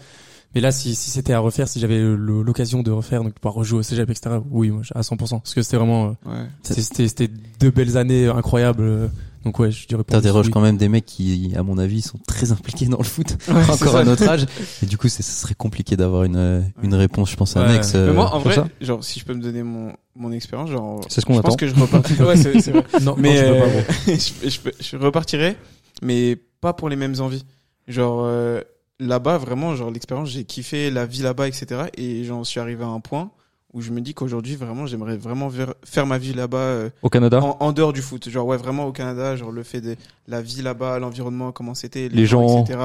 Mais 0.55 0.61
là, 0.61 0.71
si, 0.71 0.95
si 0.95 1.09
c'était 1.09 1.33
à 1.33 1.39
refaire, 1.39 1.67
si 1.67 1.79
j'avais 1.79 2.01
l'occasion 2.01 2.81
de 2.83 2.91
refaire, 2.91 3.23
donc 3.23 3.33
pouvoir 3.33 3.53
rejouer 3.55 3.79
au 3.79 3.83
cégep, 3.83 4.09
etc. 4.09 4.37
Oui, 4.49 4.69
moi, 4.71 4.81
à 4.95 5.01
100%, 5.01 5.17
parce 5.39 5.53
que 5.53 5.61
c'était 5.61 5.77
vraiment, 5.77 6.07
euh, 6.25 6.29
Ouais. 6.29 6.45
c'était- 6.63 6.81
c'était 6.81 7.07
c'était 7.07 7.29
deux 7.59 7.71
belles 7.71 7.95
années 7.97 8.27
incroyables. 8.27 9.09
Euh, 9.41 9.45
Donc 9.45 9.59
ouais, 9.59 9.71
je 9.71 9.87
dirais. 9.87 10.03
T'interroges 10.03 10.47
oui. 10.47 10.51
quand 10.51 10.61
même 10.61 10.77
des 10.77 10.87
mecs 10.89 11.05
qui, 11.05 11.51
à 11.55 11.63
mon 11.63 11.77
avis, 11.77 12.01
sont 12.01 12.17
très 12.27 12.51
impliqués 12.51 12.85
dans 12.85 12.97
le 12.99 13.03
foot, 13.03 13.37
Ouais, 13.47 13.69
encore 13.69 13.95
à 13.95 14.03
notre 14.03 14.27
âge. 14.27 14.45
Et 14.83 14.85
du 14.85 14.97
coup, 14.97 15.07
c'est- 15.09 15.23
ce 15.23 15.31
serait 15.41 15.55
compliqué 15.55 15.95
d'avoir 15.97 16.23
une, 16.23 16.35
euh, 16.35 16.61
une 16.83 16.93
réponse, 16.95 17.31
je 17.31 17.35
pense, 17.35 17.55
Ouais. 17.55 17.61
annexe. 17.61 17.93
euh, 17.95 18.07
Mais 18.07 18.13
moi, 18.13 18.33
en 18.33 18.39
vrai, 18.39 18.55
ça 18.55 18.67
genre, 18.81 19.03
si 19.03 19.19
je 19.19 19.25
peux 19.25 19.33
me 19.33 19.41
donner 19.41 19.63
mon, 19.63 19.93
mon 20.15 20.31
expérience, 20.31 20.69
genre, 20.69 21.01
C'est 21.09 21.21
ce 21.21 21.25
qu'on 21.25 21.33
je 21.33 21.39
attend. 21.39 21.49
pense 21.49 21.57
que 21.57 21.67
je 21.67 21.75
repartirais. 21.75 22.23
ouais, 22.27 22.37
c'est, 22.37 22.59
c'est 22.61 22.71
vrai. 22.71 22.83
Non, 23.01 23.15
Mais 23.17 23.49
non, 23.49 23.57
euh, 23.65 23.81
je, 24.07 24.49
je, 24.49 24.59
je 24.79 24.97
repartirais, 24.97 25.57
mais 26.01 26.37
pas 26.61 26.73
pour 26.73 26.89
les 26.89 26.95
mêmes 26.95 27.15
envies. 27.19 27.45
Genre, 27.87 28.21
euh, 28.23 28.61
là-bas, 28.99 29.37
vraiment, 29.39 29.75
genre, 29.75 29.89
l'expérience, 29.89 30.29
j'ai 30.29 30.43
kiffé 30.43 30.91
la 30.91 31.05
vie 31.07 31.23
là-bas, 31.23 31.47
etc. 31.47 31.83
Et 31.97 32.23
j'en 32.23 32.43
suis 32.43 32.59
arrivé 32.59 32.83
à 32.83 32.87
un 32.87 32.99
point 32.99 33.31
où 33.73 33.81
je 33.81 33.91
me 33.91 34.01
dis 34.01 34.13
qu'aujourd'hui, 34.13 34.55
vraiment, 34.55 34.85
j'aimerais 34.85 35.17
vraiment 35.17 35.47
ver- 35.47 35.75
faire 35.85 36.05
ma 36.05 36.17
vie 36.17 36.33
là-bas, 36.33 36.57
euh, 36.57 36.89
Au 37.01 37.09
Canada? 37.09 37.41
en, 37.41 37.57
en 37.59 37.71
dehors 37.71 37.93
du 37.93 38.01
foot. 38.01 38.29
Genre, 38.29 38.45
ouais, 38.45 38.57
vraiment 38.57 38.85
au 38.85 38.91
Canada, 38.91 39.35
genre, 39.35 39.51
le 39.51 39.63
fait 39.63 39.81
de 39.81 39.95
la 40.27 40.41
vie 40.41 40.61
là-bas, 40.61 40.99
l'environnement, 40.99 41.51
comment 41.51 41.73
c'était, 41.73 42.09
Les 42.09 42.25
gens. 42.25 42.63
etc. 42.63 42.79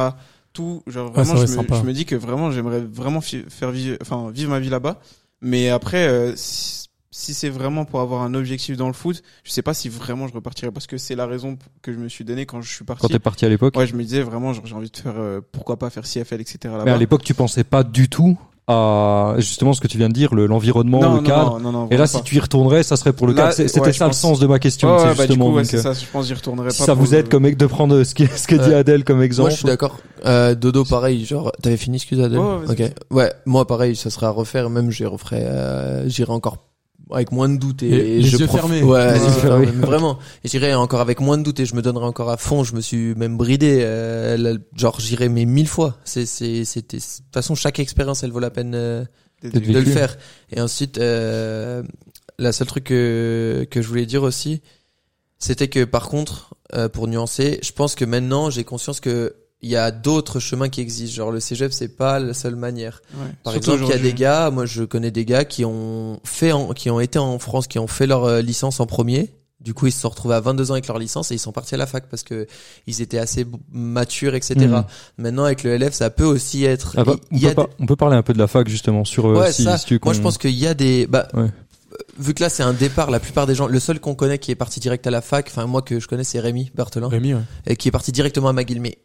Tout, 0.52 0.82
genre, 0.86 1.10
vraiment, 1.12 1.34
ouais, 1.34 1.46
je, 1.46 1.52
me, 1.52 1.56
sympa. 1.56 1.80
je 1.80 1.86
me 1.86 1.92
dis 1.92 2.04
que 2.06 2.14
vraiment, 2.14 2.50
j'aimerais 2.50 2.80
vraiment 2.80 3.20
faire 3.20 3.70
vivre, 3.70 3.98
enfin, 4.00 4.30
vivre 4.30 4.50
ma 4.50 4.60
vie 4.60 4.70
là-bas. 4.70 5.00
Mais 5.42 5.68
après, 5.70 6.06
euh, 6.08 6.32
si, 6.36 6.86
si 7.10 7.34
c'est 7.34 7.48
vraiment 7.50 7.84
pour 7.84 8.00
avoir 8.00 8.22
un 8.22 8.32
objectif 8.34 8.76
dans 8.76 8.86
le 8.86 8.92
foot, 8.94 9.22
je 9.44 9.50
sais 9.50 9.62
pas 9.62 9.74
si 9.74 9.88
vraiment 9.88 10.28
je 10.28 10.32
repartirais 10.34 10.70
parce 10.70 10.86
que 10.86 10.96
c'est 10.98 11.14
la 11.14 11.26
raison 11.26 11.58
que 11.82 11.92
je 11.92 11.98
me 11.98 12.08
suis 12.08 12.24
donnée 12.24 12.46
quand 12.46 12.62
je 12.62 12.72
suis 12.72 12.84
parti. 12.84 13.02
Quand 13.02 13.08
t'es 13.08 13.18
parti 13.18 13.44
à 13.44 13.48
l'époque? 13.48 13.76
Ouais, 13.76 13.86
je 13.86 13.94
me 13.94 14.02
disais 14.02 14.22
vraiment, 14.22 14.52
genre, 14.54 14.64
j'ai 14.66 14.74
envie 14.74 14.90
de 14.90 14.96
faire, 14.96 15.18
euh, 15.18 15.40
pourquoi 15.52 15.78
pas 15.78 15.90
faire 15.90 16.04
CFL, 16.06 16.40
etc. 16.40 16.58
là-bas. 16.64 16.84
Mais 16.86 16.90
à 16.92 16.96
l'époque, 16.96 17.22
tu 17.24 17.34
pensais 17.34 17.64
pas 17.64 17.82
du 17.82 18.08
tout 18.08 18.38
à 18.68 19.34
justement 19.38 19.72
ce 19.74 19.80
que 19.80 19.86
tu 19.86 19.96
viens 19.96 20.08
de 20.08 20.12
dire, 20.14 20.34
le- 20.34 20.46
l'environnement, 20.46 21.00
non, 21.00 21.10
le 21.10 21.16
non, 21.18 21.22
cadre. 21.22 21.60
non, 21.60 21.72
non, 21.72 21.78
non, 21.84 21.88
Et 21.90 21.96
là, 21.96 22.06
si 22.06 22.20
tu 22.22 22.34
y 22.36 22.40
retournerais, 22.40 22.82
ça 22.82 22.96
serait 22.96 23.12
pour 23.12 23.26
le 23.28 23.32
Là, 23.32 23.42
cadre. 23.42 23.54
C'est- 23.54 23.68
C'était 23.68 23.80
ouais, 23.86 23.92
ça 23.92 24.06
le 24.08 24.12
sens 24.12 24.40
de 24.40 24.46
ma 24.46 24.58
question, 24.58 24.88
Ouais, 24.92 24.98
c'est 24.98 25.02
ouais, 25.04 25.08
bah, 25.10 25.14
du 25.14 25.28
justement. 25.28 25.50
coup, 25.50 25.56
ouais, 25.56 25.62
donc, 25.62 25.74
euh, 25.74 25.82
ça. 25.82 25.92
Je 25.92 26.04
pense 26.12 26.22
que 26.24 26.28
j'y 26.28 26.34
retournerai 26.34 26.68
pas. 26.68 26.72
ça 26.74 26.94
pour 26.96 27.04
vous 27.04 27.12
le- 27.12 27.18
aide 27.18 27.28
comme 27.28 27.48
de 27.50 27.66
prendre 27.66 28.02
ce 28.02 28.14
que, 28.14 28.24
ce 28.26 28.46
que 28.48 28.56
dit. 28.56 28.74
Adèle 28.74 29.04
comme 29.04 29.22
exemple. 29.22 29.44
Moi, 29.44 29.50
je 29.50 29.56
suis 29.56 29.66
d'accord. 29.66 29.98
Euh, 30.24 30.54
Dodo, 30.56 30.84
pareil. 30.84 31.24
Genre, 31.24 31.52
t'avais 31.62 31.76
fini, 31.76 31.96
excuse 31.96 32.20
Adèle. 32.20 32.38
Ouais, 32.40 32.44
ouais, 32.44 32.66
vas-y, 32.74 32.84
ok. 32.86 32.92
Ouais, 33.12 33.32
moi, 33.46 33.66
pareil, 33.66 33.94
ça 33.94 34.10
serait 34.10 34.26
à 34.26 34.30
refaire. 34.30 34.68
Même, 34.68 34.90
j'y 34.90 35.04
referais, 35.04 35.44
euh, 35.44 36.08
j'irais 36.08 36.32
encore 36.32 36.58
avec 37.12 37.30
moins 37.32 37.48
de 37.48 37.56
doute 37.56 37.82
et, 37.82 37.88
Les- 37.90 37.96
et 37.96 38.16
les 38.18 38.22
je 38.22 38.36
yeux 38.38 38.46
prof- 38.46 38.60
fermés. 38.60 38.82
Ouais, 38.82 39.14
Les 39.14 39.24
yeux 39.24 39.30
fermés. 39.30 39.66
Vraiment. 39.66 40.18
Et 40.44 40.48
j'irais 40.48 40.74
encore 40.74 41.00
avec 41.00 41.20
moins 41.20 41.38
de 41.38 41.42
doute 41.44 41.60
et 41.60 41.66
je 41.66 41.74
me 41.74 41.82
donnerais 41.82 42.06
encore 42.06 42.30
à 42.30 42.36
fond. 42.36 42.64
Je 42.64 42.74
me 42.74 42.80
suis 42.80 43.14
même 43.14 43.36
bridé. 43.36 43.78
euh, 43.82 44.36
là, 44.36 44.52
genre, 44.76 44.98
j'irais 45.00 45.28
mais 45.28 45.44
mille 45.44 45.68
fois. 45.68 45.96
C'est, 46.04 46.26
c'est, 46.26 46.64
c'était. 46.64 46.96
De 46.98 47.02
toute 47.02 47.32
façon, 47.34 47.54
chaque 47.54 47.78
expérience, 47.78 48.22
elle 48.24 48.32
vaut 48.32 48.40
la 48.40 48.50
peine. 48.50 48.74
euh, 48.74 49.04
de 49.42 49.58
le 49.78 49.84
faire. 49.84 50.16
Et 50.50 50.60
ensuite, 50.60 50.98
euh, 50.98 51.82
la 52.38 52.52
seule 52.52 52.66
truc 52.66 52.84
que, 52.84 53.66
que 53.70 53.82
je 53.82 53.86
voulais 53.88 54.06
dire 54.06 54.22
aussi, 54.22 54.62
c'était 55.38 55.68
que 55.68 55.84
par 55.84 56.08
contre, 56.08 56.54
euh, 56.74 56.88
pour 56.88 57.06
nuancer, 57.06 57.60
je 57.62 57.70
pense 57.72 57.94
que 57.94 58.04
maintenant, 58.06 58.48
j'ai 58.50 58.64
conscience 58.64 58.98
que 58.98 59.34
il 59.62 59.70
y 59.70 59.76
a 59.76 59.90
d'autres 59.90 60.38
chemins 60.40 60.68
qui 60.68 60.80
existent. 60.80 61.16
Genre 61.16 61.30
le 61.32 61.40
cégep, 61.40 61.72
c'est 61.72 61.96
pas 61.96 62.18
la 62.18 62.34
seule 62.34 62.56
manière. 62.56 63.02
Ouais. 63.14 63.26
Par 63.42 63.52
Surtout 63.54 63.72
exemple, 63.72 63.92
il 63.92 63.96
y 63.96 63.98
a 63.98 64.02
des 64.02 64.12
gars, 64.14 64.50
moi 64.50 64.66
je 64.66 64.84
connais 64.84 65.10
des 65.10 65.24
gars 65.24 65.44
qui 65.44 65.64
ont 65.64 66.20
fait, 66.24 66.52
en- 66.52 66.72
qui 66.72 66.90
ont 66.90 67.00
été 67.00 67.18
en 67.18 67.38
France, 67.38 67.66
qui 67.66 67.78
ont 67.78 67.86
fait 67.86 68.06
leur 68.06 68.24
euh, 68.24 68.40
licence 68.42 68.80
en 68.80 68.86
premier. 68.86 69.32
Du 69.58 69.72
coup, 69.72 69.86
ils 69.86 69.92
se 69.92 70.00
sont 70.00 70.10
retrouvés 70.10 70.34
à 70.34 70.40
22 70.40 70.70
ans 70.70 70.74
avec 70.74 70.86
leur 70.86 70.98
licence 70.98 71.32
et 71.32 71.34
ils 71.34 71.38
sont 71.38 71.50
partis 71.50 71.74
à 71.74 71.78
la 71.78 71.86
fac 71.86 72.04
parce 72.10 72.22
que 72.22 72.46
ils 72.86 73.00
étaient 73.00 73.18
assez 73.18 73.46
matures, 73.72 74.34
etc. 74.34 74.54
Mhm. 74.66 74.84
Maintenant, 75.16 75.44
avec 75.44 75.62
le 75.64 75.74
LF, 75.76 75.94
ça 75.94 76.10
peut 76.10 76.24
aussi 76.26 76.64
être. 76.64 76.94
Ah 76.98 77.04
bah, 77.04 77.16
on, 77.32 77.38
peut 77.40 77.54
pas- 77.54 77.66
on 77.80 77.86
peut 77.86 77.96
parler 77.96 78.16
un 78.16 78.22
peu 78.22 78.34
de 78.34 78.38
la 78.38 78.46
fac 78.46 78.68
justement 78.68 79.04
sur 79.04 79.26
euh, 79.26 79.40
Ouais, 79.40 79.52
si, 79.52 79.64
ça. 79.64 79.78
si 79.78 79.86
tu 79.86 79.94
veux 79.94 80.00
Moi, 80.04 80.12
je 80.12 80.20
pense 80.20 80.36
qu'il 80.38 80.50
y 80.50 80.66
a 80.66 80.74
des. 80.74 81.06
Bah, 81.06 81.26
Ouais. 81.32 81.40
euh, 81.44 81.96
vu 82.18 82.34
que 82.34 82.42
là, 82.42 82.50
c'est 82.50 82.62
un 82.62 82.74
départ. 82.74 83.10
La 83.10 83.18
plupart 83.18 83.46
des 83.46 83.54
gens, 83.54 83.66
le 83.66 83.80
seul 83.80 83.98
qu'on 83.98 84.14
connaît 84.14 84.38
qui 84.38 84.50
est 84.50 84.56
parti 84.56 84.78
direct 84.78 85.06
à 85.06 85.10
la 85.10 85.22
fac, 85.22 85.46
enfin 85.48 85.66
moi 85.66 85.80
que 85.80 85.98
je 86.00 86.06
connais, 86.06 86.22
c'est 86.24 86.38
Rémi 86.38 86.70
Berthelin, 86.74 87.08
Rémi, 87.08 87.32
ouais. 87.34 87.40
et 87.66 87.76
qui 87.76 87.88
est 87.88 87.92
parti 87.92 88.12
directement 88.12 88.48
à 88.48 88.52
McGill. 88.52 88.80
Mais 88.82 88.98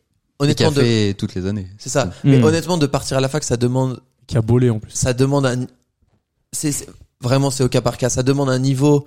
et 0.43 0.54
qui 0.56 0.63
honnêtement, 0.63 0.67
a 0.82 0.84
de... 0.84 0.88
fait 0.88 1.13
toutes 1.17 1.36
les 1.36 1.45
années. 1.45 1.67
c'est 1.77 1.89
ça. 1.89 2.06
Hmm. 2.06 2.12
Mais 2.32 2.43
honnêtement, 2.43 2.77
de 2.77 2.86
partir 2.88 3.17
à 3.17 3.21
la 3.21 3.30
fac, 3.30 3.43
ça 3.43 3.58
demande, 3.58 3.99
Qui 4.27 4.38
a 4.38 4.41
bolé 4.41 4.69
en 4.69 4.80
plus. 4.80 4.91
ça 4.93 5.13
demande 5.13 5.45
un. 5.45 5.65
C'est 6.54 6.71
c'est- 6.71 6.88
vraiment 7.21 7.51
c'est 7.51 7.63
au 7.63 7.69
cas 7.69 7.82
par 7.82 7.97
cas. 7.97 8.10
Ça 8.10 8.23
demande 8.23 8.49
un 8.49 8.60
niveau 8.60 9.06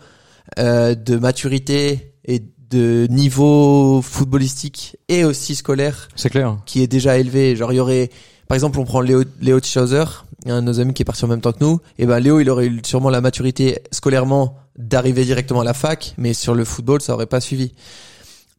euh, 0.58 0.94
de 0.94 1.16
maturité 1.16 2.14
et 2.24 2.42
de 2.70 3.06
niveau 3.10 4.00
footballistique 4.02 4.96
et 5.08 5.24
aussi 5.24 5.54
scolaire 5.54 6.08
C'est 6.16 6.30
clair. 6.30 6.58
qui 6.66 6.82
est 6.82 6.86
déjà 6.86 7.18
élevé. 7.18 7.54
Genre, 7.56 7.72
il 7.72 7.76
y 7.76 7.80
aurait, 7.80 8.10
par 8.48 8.54
exemple, 8.56 8.78
on 8.78 8.84
prend 8.84 9.00
Léo, 9.00 9.22
Léo 9.40 9.60
Schauser, 9.62 10.04
un 10.46 10.60
de 10.60 10.66
nos 10.66 10.80
amis 10.80 10.92
qui 10.94 11.02
est 11.02 11.04
parti 11.04 11.24
en 11.24 11.28
même 11.28 11.40
temps 11.40 11.52
que 11.52 11.62
nous. 11.62 11.80
Et 11.98 12.06
ben, 12.06 12.18
Léo, 12.20 12.40
il 12.40 12.48
aurait 12.50 12.66
eu 12.66 12.80
sûrement 12.84 13.10
la 13.10 13.20
maturité 13.20 13.78
scolairement 13.92 14.56
d'arriver 14.78 15.24
directement 15.24 15.60
à 15.60 15.64
la 15.64 15.74
fac, 15.74 16.14
mais 16.18 16.34
sur 16.34 16.54
le 16.54 16.64
football, 16.64 17.00
ça 17.00 17.14
aurait 17.14 17.26
pas 17.26 17.40
suivi. 17.40 17.72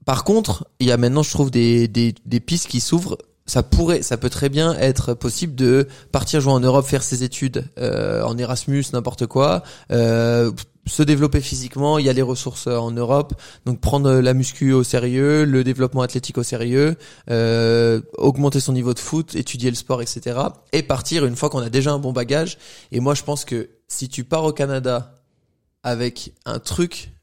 Par 0.06 0.24
contre, 0.24 0.68
il 0.80 0.88
y 0.88 0.92
a 0.92 0.98
maintenant, 0.98 1.24
je 1.24 1.32
trouve, 1.32 1.52
des, 1.52 1.88
des, 1.88 2.40
pistes 2.40 2.68
qui 2.68 2.80
s'ouvrent. 2.80 3.18
Ça 3.48 3.62
pourrait, 3.62 4.02
ça 4.02 4.18
peut 4.18 4.30
très 4.30 4.50
bien 4.50 4.74
être 4.76 5.14
possible 5.14 5.54
de 5.54 5.88
partir 6.12 6.42
jouer 6.42 6.54
en 6.54 6.60
Europe, 6.60 6.86
faire 6.86 7.04
ses 7.04 7.24
études 7.24 7.66
euh, 7.78 8.24
en 8.24 8.38
Erasmus, 8.38 8.86
n'importe 8.94 9.28
quoi, 9.28 9.62
euh, 9.92 10.52
se 10.88 11.04
développer 11.04 11.42
physiquement. 11.42 11.98
Il 11.98 12.06
y 12.06 12.10
a 12.10 12.14
les 12.14 12.22
ressources 12.22 12.68
euh, 12.68 12.78
en 12.78 12.92
Europe, 12.92 13.34
donc 13.66 13.80
prendre 13.82 14.12
la 14.12 14.34
muscu 14.34 14.72
au 14.74 14.84
sérieux, 14.84 15.46
le 15.46 15.64
développement 15.64 16.02
athlétique 16.02 16.38
au 16.38 16.44
sérieux, 16.44 16.96
euh, 17.30 18.02
augmenter 18.18 18.60
son 18.60 18.74
niveau 18.74 18.94
de 18.94 19.00
foot, 19.00 19.36
étudier 19.36 19.70
le 19.70 19.76
sport, 19.76 20.02
etc. 20.02 20.40
Et 20.72 20.84
partir 20.84 21.26
une 21.26 21.36
fois 21.36 21.50
qu'on 21.50 21.60
a 21.60 21.70
déjà 21.70 21.92
un 21.92 22.00
bon 22.00 22.14
bagage. 22.14 22.58
Et 22.92 23.00
moi, 23.00 23.14
je 23.14 23.24
pense 23.24 23.46
que 23.46 23.70
si 23.88 24.10
tu 24.10 24.24
pars 24.24 24.44
au 24.44 24.54
Canada 24.54 25.16
avec 25.84 26.34
un 26.46 26.60
truc 26.60 27.15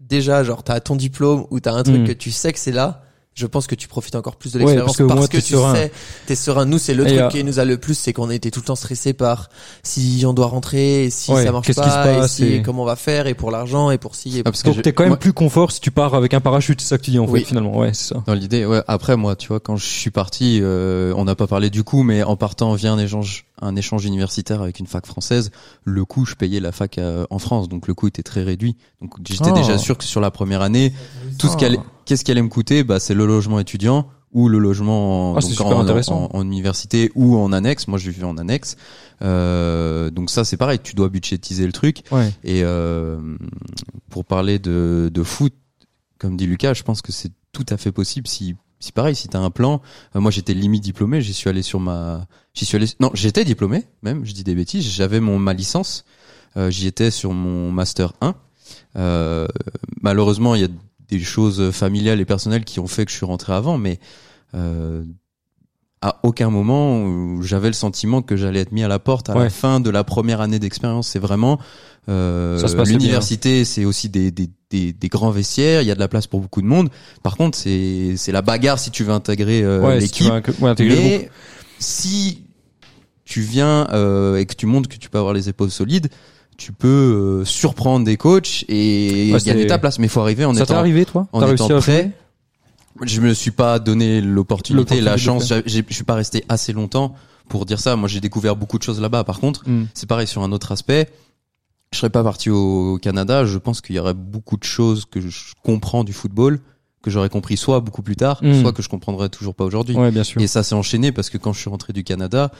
déjà, 0.00 0.44
genre 0.44 0.62
t'as 0.62 0.80
ton 0.80 0.96
diplôme 0.96 1.46
ou 1.50 1.60
t'as 1.60 1.72
un 1.72 1.82
truc 1.82 2.02
Mm. 2.02 2.06
que 2.06 2.12
tu 2.12 2.30
sais 2.30 2.52
que 2.52 2.58
c'est 2.58 2.72
là. 2.72 3.02
Je 3.34 3.46
pense 3.46 3.68
que 3.68 3.76
tu 3.76 3.86
profites 3.86 4.16
encore 4.16 4.34
plus 4.34 4.52
de 4.54 4.58
Ouais, 4.58 4.64
l'expérience 4.64 4.96
parce 4.96 5.28
que 5.28 5.36
tu 5.36 5.52
serein. 5.54 5.72
sais, 5.72 5.92
t'es 6.26 6.34
serein. 6.34 6.64
Nous, 6.64 6.78
c'est 6.80 6.92
le 6.92 7.04
Et, 7.04 7.10
truc 7.10 7.20
euh, 7.20 7.28
qui 7.28 7.44
nous 7.44 7.60
a 7.60 7.64
le 7.64 7.78
plus, 7.78 7.94
c'est 7.96 8.12
qu'on 8.12 8.30
a 8.30 8.34
été 8.34 8.50
tout 8.50 8.58
le 8.58 8.64
temps 8.64 8.74
stressé 8.74 9.12
par 9.12 9.48
si 9.84 10.24
on 10.26 10.32
doit 10.32 10.46
rentrer, 10.48 11.04
et 11.04 11.10
si 11.10 11.30
Ouais, 11.30 11.44
ça 11.44 11.52
marche 11.52 11.68
qu'est-ce 11.68 11.80
qui 11.80 11.88
se 11.88 11.94
pas, 11.94 12.02
passe, 12.04 12.40
et 12.40 12.44
si 12.46 12.52
et- 12.54 12.62
comment 12.62 12.82
on 12.82 12.86
va 12.86 12.96
faire, 12.96 13.28
et 13.28 13.34
pour 13.34 13.52
l'argent, 13.52 13.92
et 13.92 13.98
pour 13.98 14.16
ci, 14.16 14.30
et 14.38 14.40
Ah, 14.40 14.50
pour 14.50 14.60
parce 14.60 14.62
que 14.64 14.80
t'es 14.82 14.92
quand 14.92 15.04
même 15.04 15.10
moi- 15.10 15.18
plus 15.20 15.32
confort 15.32 15.70
si 15.70 15.80
tu 15.80 15.92
pars 15.92 16.14
avec 16.16 16.34
un 16.34 16.40
parachute, 16.40 16.80
c'est 16.80 16.88
ça 16.88 16.98
que 16.98 17.04
tu 17.04 17.12
dis 17.12 17.20
en 17.20 17.28
fait 17.28 17.44
finalement. 17.44 17.78
Ouais, 17.78 17.94
c'est 17.94 18.12
ça. 18.12 18.24
Dans 18.26 18.34
l'idée, 18.34 18.66
ouais. 18.66 18.82
Après, 18.88 19.16
moi, 19.16 19.36
tu 19.36 19.46
vois, 19.46 19.60
quand 19.60 19.76
je 19.76 19.86
suis 19.86 20.10
parti, 20.10 20.58
euh, 20.60 21.12
on 21.16 21.24
n'a 21.24 21.36
pas 21.36 21.46
parlé 21.46 21.70
du 21.70 21.84
coût, 21.84 22.02
mais 22.02 22.24
en 22.24 22.34
partant 22.34 22.74
via 22.74 22.90
un 22.92 22.98
échange, 22.98 23.46
un 23.62 23.76
échange 23.76 24.04
universitaire 24.04 24.62
avec 24.62 24.78
une 24.78 24.86
fac 24.86 25.06
française, 25.06 25.50
le 25.84 26.04
coût, 26.04 26.24
je 26.24 26.34
payais 26.34 26.60
la 26.60 26.72
fac 26.72 26.98
euh, 26.98 27.26
en 27.30 27.38
France, 27.38 27.68
donc 27.68 27.86
le 27.88 27.94
coût 27.94 28.08
était 28.08 28.22
très 28.22 28.42
réduit. 28.42 28.76
Donc 29.00 29.14
j'étais 29.26 29.50
déjà 29.52 29.78
sûr 29.78 29.96
que 29.98 30.04
sur 30.04 30.20
la 30.20 30.30
première 30.30 30.62
année, 30.62 30.92
tout 31.38 31.48
ce 31.48 31.56
qui 31.56 31.64
allait, 31.64 31.78
qu'est-ce 32.04 32.24
qui 32.24 32.30
allait 32.30 32.42
me 32.42 32.48
coûter, 32.48 32.84
bah 32.84 33.00
c'est 33.00 33.14
le 33.14 33.26
logement 33.26 33.58
étudiant 33.60 34.08
ou 34.32 34.48
le 34.50 34.58
logement 34.58 35.32
en, 35.32 35.36
Ah, 35.36 35.40
donc 35.40 35.48
en- 36.12 36.28
en 36.34 36.42
université 36.42 37.10
ou 37.14 37.38
en 37.38 37.50
annexe. 37.52 37.88
Moi, 37.88 37.98
je 37.98 38.10
vivais 38.10 38.24
en 38.26 38.36
annexe. 38.36 38.76
Euh, 39.22 40.10
donc 40.10 40.30
ça, 40.30 40.44
c'est 40.44 40.56
pareil. 40.56 40.78
Tu 40.82 40.94
dois 40.94 41.08
budgétiser 41.08 41.66
le 41.66 41.72
truc. 41.72 42.02
Ouais. 42.12 42.30
Et 42.44 42.62
euh, 42.62 43.18
pour 44.10 44.24
parler 44.24 44.58
de, 44.58 45.10
de 45.12 45.22
foot, 45.22 45.54
comme 46.18 46.36
dit 46.36 46.46
Lucas, 46.46 46.74
je 46.74 46.82
pense 46.82 47.00
que 47.02 47.12
c'est 47.12 47.32
tout 47.52 47.64
à 47.70 47.76
fait 47.76 47.92
possible 47.92 48.26
si 48.28 48.54
si 48.80 48.92
pareil, 48.92 49.14
si 49.14 49.28
t'as 49.28 49.38
un 49.40 49.50
plan, 49.50 49.82
euh, 50.14 50.20
moi 50.20 50.30
j'étais 50.30 50.54
limite 50.54 50.82
diplômé, 50.82 51.20
j'y 51.20 51.34
suis 51.34 51.48
allé 51.48 51.62
sur 51.62 51.80
ma, 51.80 52.26
j'y 52.54 52.64
suis 52.64 52.76
allé, 52.76 52.86
non, 53.00 53.10
j'étais 53.14 53.44
diplômé, 53.44 53.84
même, 54.02 54.24
je 54.24 54.32
dis 54.32 54.44
des 54.44 54.54
bêtises, 54.54 54.84
j'avais 54.84 55.20
mon 55.20 55.38
ma 55.38 55.52
licence, 55.52 56.04
euh, 56.56 56.70
j'y 56.70 56.86
étais 56.86 57.10
sur 57.10 57.32
mon 57.32 57.70
master 57.70 58.12
1. 58.20 58.34
Euh, 58.96 59.46
malheureusement, 60.00 60.54
il 60.54 60.60
y 60.60 60.64
a 60.64 60.68
des 61.08 61.20
choses 61.20 61.70
familiales 61.70 62.20
et 62.20 62.24
personnelles 62.24 62.64
qui 62.64 62.80
ont 62.80 62.86
fait 62.86 63.04
que 63.04 63.10
je 63.10 63.16
suis 63.16 63.26
rentré 63.26 63.52
avant, 63.52 63.78
mais 63.78 63.98
euh, 64.54 65.04
à 66.00 66.20
aucun 66.22 66.48
moment 66.50 67.02
où 67.04 67.42
j'avais 67.42 67.66
le 67.68 67.72
sentiment 67.74 68.22
que 68.22 68.36
j'allais 68.36 68.60
être 68.60 68.72
mis 68.72 68.84
à 68.84 68.88
la 68.88 68.98
porte 68.98 69.30
à 69.30 69.36
Ouais. 69.36 69.44
la 69.44 69.50
fin 69.50 69.80
de 69.80 69.90
la 69.90 70.04
première 70.04 70.40
année 70.40 70.58
d'expérience. 70.60 71.08
C'est 71.08 71.18
vraiment 71.18 71.58
euh, 72.08 72.62
l'université, 72.86 73.64
c'est 73.64 73.84
aussi 73.84 74.08
des, 74.08 74.30
des, 74.30 74.48
des, 74.70 74.92
des 74.92 75.08
grands 75.08 75.30
vestiaires. 75.30 75.82
Il 75.82 75.88
y 75.88 75.90
a 75.90 75.94
de 75.94 76.00
la 76.00 76.08
place 76.08 76.26
pour 76.26 76.40
beaucoup 76.40 76.62
de 76.62 76.66
monde. 76.66 76.88
Par 77.22 77.36
contre, 77.36 77.58
c'est 77.58 78.14
c'est 78.16 78.32
la 78.32 78.42
bagarre 78.42 78.78
si 78.78 78.90
tu 78.90 79.02
veux 79.04 79.12
intégrer 79.12 79.62
euh, 79.62 79.80
ouais, 79.86 80.00
si 80.00 80.06
l'équipe. 80.06 80.26
inc- 80.32 80.60
ouais. 80.60 80.74
Mais 80.78 81.30
si 81.78 82.42
tu 83.24 83.40
viens 83.40 83.86
euh, 83.92 84.36
et 84.36 84.46
que 84.46 84.54
tu 84.54 84.66
montres 84.66 84.88
que 84.88 84.96
tu 84.96 85.10
peux 85.10 85.18
avoir 85.18 85.34
les 85.34 85.48
épaules 85.48 85.70
solides, 85.70 86.08
tu 86.56 86.72
peux 86.72 86.88
euh, 86.88 87.44
surprendre 87.44 88.06
des 88.06 88.16
coachs 88.16 88.64
et 88.68 89.32
gagner 89.44 89.66
ta 89.66 89.78
place. 89.78 89.98
Mais 89.98 90.08
faut 90.08 90.20
arriver 90.20 90.44
en 90.44 90.54
Ça 90.54 90.60
t'est 90.64 90.72
étant 90.72 90.80
arrivé 90.80 91.04
toi? 91.04 91.26
en 91.32 91.40
étant 91.40 91.66
réussi 91.66 91.72
à 91.72 91.78
prêt. 91.78 92.10
Je 93.02 93.20
me 93.20 93.32
suis 93.34 93.50
pas 93.50 93.78
donné 93.78 94.20
l'opportunité, 94.20 95.00
la 95.00 95.16
chance. 95.16 95.52
Je 95.66 95.82
suis 95.90 96.04
pas 96.04 96.14
resté 96.14 96.44
assez 96.48 96.72
longtemps 96.72 97.14
pour 97.48 97.64
dire 97.66 97.80
ça. 97.80 97.96
Moi, 97.96 98.08
j'ai 98.08 98.20
découvert 98.20 98.56
beaucoup 98.56 98.78
de 98.78 98.82
choses 98.82 99.00
là-bas. 99.00 99.24
Par 99.24 99.40
contre, 99.40 99.68
Hmm. 99.68 99.86
c'est 99.94 100.08
pareil 100.08 100.26
sur 100.26 100.42
un 100.42 100.52
autre 100.52 100.72
aspect. 100.72 101.10
Je 101.92 101.98
serais 101.98 102.10
pas 102.10 102.22
parti 102.22 102.50
au 102.50 102.98
Canada. 103.00 103.44
Je 103.46 103.56
pense 103.58 103.80
qu'il 103.80 103.96
y 103.96 103.98
aurait 103.98 104.14
beaucoup 104.14 104.56
de 104.58 104.64
choses 104.64 105.04
que 105.06 105.20
je 105.20 105.30
comprends 105.62 106.04
du 106.04 106.12
football 106.12 106.60
que 107.00 107.10
j'aurais 107.10 107.28
compris 107.28 107.56
soit 107.56 107.78
beaucoup 107.80 108.02
plus 108.02 108.16
tard, 108.16 108.40
Hmm. 108.42 108.60
soit 108.60 108.72
que 108.72 108.82
je 108.82 108.88
comprendrais 108.88 109.28
toujours 109.28 109.54
pas 109.54 109.64
aujourd'hui. 109.64 109.94
Ouais, 109.96 110.10
bien 110.10 110.24
sûr. 110.24 110.40
Et 110.42 110.46
ça 110.48 110.62
s'est 110.64 110.74
enchaîné 110.74 111.12
parce 111.12 111.30
que 111.30 111.38
quand 111.38 111.52
je 111.52 111.60
suis 111.60 111.70
rentré 111.70 111.92
du 111.92 112.02
Canada, 112.04 112.50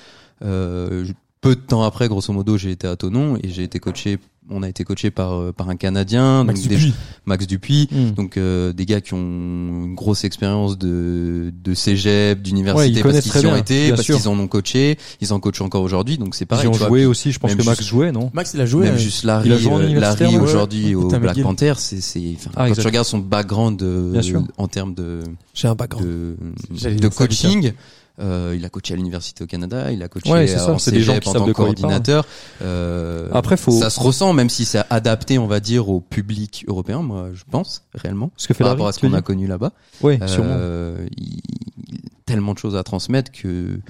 euh, 0.42 1.04
peu 1.40 1.56
de 1.56 1.60
temps 1.60 1.82
après, 1.82 2.08
grosso 2.08 2.32
modo, 2.32 2.56
j'ai 2.56 2.70
été 2.70 2.86
à 2.86 2.96
Tonon 2.96 3.36
et 3.42 3.48
j'ai 3.48 3.64
été 3.64 3.78
coaché. 3.80 4.18
On 4.50 4.62
a 4.62 4.68
été 4.68 4.82
coaché 4.84 5.10
par 5.10 5.34
euh, 5.34 5.52
par 5.52 5.68
un 5.68 5.76
Canadien, 5.76 6.42
Max 6.44 6.60
donc 6.60 6.68
des- 6.70 6.76
Dupuis. 6.76 6.94
Max 7.26 7.46
Dupuis. 7.46 7.88
Hmm. 7.92 8.10
Donc 8.12 8.36
euh, 8.36 8.72
des 8.72 8.86
gars 8.86 9.00
qui 9.00 9.12
ont 9.14 9.18
une 9.18 9.94
grosse 9.94 10.24
expérience 10.24 10.78
de 10.78 11.52
de 11.62 11.74
cégep, 11.74 12.38
Ouais, 12.38 12.42
d'université 12.42 12.88
ils 12.98 13.02
parce 13.02 13.20
qu'ils 13.30 13.42
y 13.42 13.46
ont 13.46 13.56
été, 13.56 13.90
parce 13.90 14.02
qu'ils 14.04 14.28
en 14.28 14.38
ont 14.38 14.48
coaché, 14.48 14.96
ils 15.20 15.32
en 15.32 15.40
coachent 15.40 15.60
encore 15.60 15.82
aujourd'hui. 15.82 16.16
Donc 16.18 16.34
c'est 16.34 16.46
pareil. 16.46 16.64
Ils 16.64 16.68
ont 16.68 16.72
tu 16.72 16.78
vois. 16.78 16.88
joué 16.88 17.04
aussi, 17.04 17.30
je 17.32 17.38
pense 17.38 17.54
que 17.54 17.62
Max 17.62 17.78
juste- 17.78 17.90
jouait, 17.90 18.10
non 18.10 18.30
Max, 18.32 18.52
il 18.54 18.60
a 18.60 18.66
joué. 18.66 18.84
Même 18.86 18.94
euh, 18.94 18.98
juste 18.98 19.24
Larry, 19.24 19.48
il 19.48 19.52
a 19.52 19.58
joué 19.58 19.72
en 19.72 19.80
euh, 19.80 20.00
Larry 20.00 20.26
ouais. 20.26 20.36
aujourd'hui 20.38 20.94
au 20.94 21.08
Black 21.08 21.22
McGill. 21.22 21.42
Panther, 21.42 21.74
c'est 21.76 22.00
c'est 22.00 22.22
enfin, 22.36 22.50
Ah, 22.56 22.68
quand 22.68 22.74
tu 22.74 22.80
regardes 22.86 23.06
son 23.06 23.18
background 23.18 23.78
de, 23.78 24.10
Bien 24.12 24.22
sûr. 24.22 24.42
en 24.56 24.66
termes 24.68 24.94
de 24.94 25.20
J'ai 25.54 25.68
un 25.68 25.74
background. 25.74 26.06
de, 26.06 27.08
coaching. 27.08 27.72
Euh, 28.20 28.54
il 28.56 28.64
a 28.64 28.68
coaché 28.68 28.94
à 28.94 28.96
l'université 28.96 29.44
au 29.44 29.46
Canada, 29.46 29.92
il 29.92 30.02
a 30.02 30.08
coaché 30.08 30.30
Ouais, 30.32 30.46
c'est 30.46 30.58
ça, 30.58 30.72
en 30.72 30.78
c'est 30.78 30.90
des 30.90 31.02
gens 31.02 31.18
qui 31.18 31.28
en 31.28 31.34
tant 31.34 31.46
que 31.46 31.52
coordinateur. 31.52 32.26
Euh, 32.62 33.28
Après, 33.32 33.56
faut. 33.56 33.70
ça 33.70 33.90
se 33.90 34.00
ressent, 34.00 34.32
même 34.32 34.48
si 34.50 34.64
c'est 34.64 34.82
adapté, 34.90 35.38
on 35.38 35.46
va 35.46 35.60
dire, 35.60 35.88
au 35.88 36.00
public 36.00 36.64
européen, 36.66 37.02
moi, 37.02 37.28
je 37.32 37.44
pense, 37.48 37.84
réellement, 37.94 38.30
Ce 38.36 38.48
que 38.48 38.54
fait 38.54 38.64
par 38.64 38.72
rapport 38.72 38.88
à 38.88 38.92
ce 38.92 38.98
qu'on 39.00 39.12
a 39.12 39.22
connu 39.22 39.46
là-bas. 39.46 39.72
Sûrement. 40.00 40.18
Euh, 40.58 41.06
il, 41.16 41.40
il- 41.88 42.00
tellement 42.26 42.52
de 42.52 42.58
choses 42.58 42.76
à 42.76 42.82
transmettre 42.82 43.32
que 43.32 43.80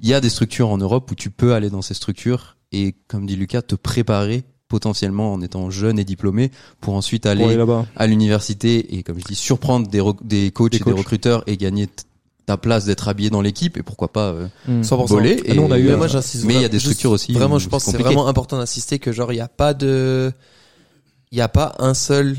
il 0.00 0.08
y 0.08 0.12
a 0.12 0.20
des 0.20 0.28
structures 0.28 0.68
en 0.68 0.76
Europe 0.76 1.10
où 1.10 1.14
tu 1.14 1.30
peux 1.30 1.54
aller 1.54 1.70
dans 1.70 1.80
ces 1.80 1.94
structures 1.94 2.56
et, 2.72 2.94
comme 3.08 3.24
dit 3.24 3.36
Lucas, 3.36 3.62
te 3.62 3.74
préparer 3.74 4.44
potentiellement 4.68 5.32
en 5.32 5.40
étant 5.40 5.70
jeune 5.70 5.98
et 5.98 6.04
diplômé 6.04 6.50
pour 6.82 6.94
ensuite 6.94 7.22
Pour 7.22 7.30
aller 7.30 7.56
à 7.96 8.06
l'université 8.06 8.96
et 8.96 9.02
comme 9.02 9.18
je 9.18 9.24
dis 9.24 9.34
surprendre 9.34 9.88
des, 9.88 10.02
des 10.22 10.50
coachs 10.50 10.72
Des 10.72 10.76
et 10.76 10.80
des 10.80 10.84
coachs. 10.84 10.98
recruteurs 10.98 11.42
et 11.46 11.56
gagner 11.56 11.88
ta 12.46 12.56
place 12.56 12.84
d'être 12.84 13.08
habillé 13.08 13.30
dans 13.30 13.40
l'équipe 13.40 13.76
et 13.76 13.82
pourquoi 13.82 14.12
pas 14.12 14.28
euh. 14.32 14.48
100%. 14.82 15.06
voler 15.06 15.42
Ah, 15.48 15.54
nous, 15.54 15.62
on 15.62 15.70
a 15.70 15.78
eu 15.78 15.84
Mais 15.84 15.92
un- 15.92 15.96
moi, 15.96 16.08
j'insiste 16.08 16.44
mais 16.44 16.54
il 16.54 16.60
y 16.60 16.64
a 16.64 16.68
des 16.68 16.78
structures 16.78 17.10
aussi 17.12 17.32
Vraiment, 17.32 17.56
où 17.56 17.58
je 17.58 17.68
pense 17.68 17.84
c'est 17.84 17.92
que 17.92 17.96
c'est 17.96 18.02
compliqué. 18.02 18.14
vraiment 18.16 18.28
important 18.28 18.58
d'insister 18.58 18.98
que 18.98 19.12
genre 19.12 19.32
il 19.32 19.36
y 19.36 19.40
a 19.40 19.48
pas 19.48 19.72
de, 19.74 20.30
il 21.32 21.38
y 21.38 21.40
a 21.40 21.48
pas 21.48 21.74
un 21.78 21.94
seul. 21.94 22.36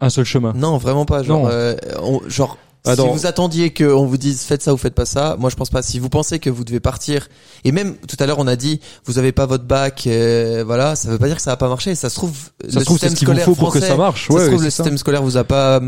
Un 0.00 0.10
seul 0.10 0.24
chemin. 0.24 0.52
Non, 0.54 0.76
vraiment 0.78 1.04
pas. 1.06 1.22
Genre, 1.22 1.44
Non. 1.44 1.48
euh, 1.50 1.74
on- 2.02 2.20
genre. 2.28 2.58
Ah, 2.86 2.94
si 2.94 3.00
non. 3.00 3.12
vous 3.12 3.26
attendiez 3.26 3.72
qu'on 3.74 4.06
vous 4.06 4.16
dise 4.16 4.42
faites 4.42 4.62
ça 4.62 4.72
ou 4.72 4.76
faites 4.76 4.94
pas 4.94 5.06
ça, 5.06 5.36
moi 5.38 5.50
je 5.50 5.56
pense 5.56 5.70
pas. 5.70 5.82
Si 5.82 5.98
vous 5.98 6.08
pensez 6.08 6.38
que 6.38 6.48
vous 6.50 6.64
devez 6.64 6.80
partir, 6.80 7.28
et 7.64 7.72
même 7.72 7.96
tout 8.08 8.16
à 8.20 8.26
l'heure 8.26 8.38
on 8.38 8.46
a 8.46 8.56
dit 8.56 8.80
vous 9.04 9.18
avez 9.18 9.32
pas 9.32 9.46
votre 9.46 9.64
bac, 9.64 10.04
euh, 10.06 10.62
voilà, 10.66 10.96
ça 10.96 11.08
veut 11.08 11.18
pas 11.18 11.26
dire 11.26 11.36
que 11.36 11.42
ça 11.42 11.50
va 11.50 11.56
pas 11.56 11.68
marcher. 11.68 11.94
Ça 11.94 12.08
se 12.10 12.14
trouve 12.14 12.36
Ça 12.68 12.80
ce 12.80 13.14
qu'il 13.14 13.28
vous 13.28 13.34
faut 13.40 13.54
pour 13.54 13.72
que 13.72 13.80
ça 13.80 13.96
marche. 13.96 14.28
Ça 14.28 14.38
se 14.38 14.46
trouve 14.48 14.62
le 14.64 14.70
ça. 14.70 14.76
système 14.84 14.98
scolaire 14.98 15.22
vous 15.22 15.36
a 15.36 15.44
pas 15.44 15.80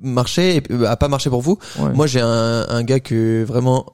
marché, 0.00 0.62
euh, 0.70 0.86
a 0.86 0.96
pas 0.96 1.08
marché 1.08 1.30
pour 1.30 1.42
vous. 1.42 1.58
Ouais. 1.78 1.92
Moi, 1.92 2.06
j'ai 2.06 2.20
un, 2.20 2.66
un 2.68 2.82
gars 2.82 3.00
que 3.00 3.44
vraiment 3.44 3.86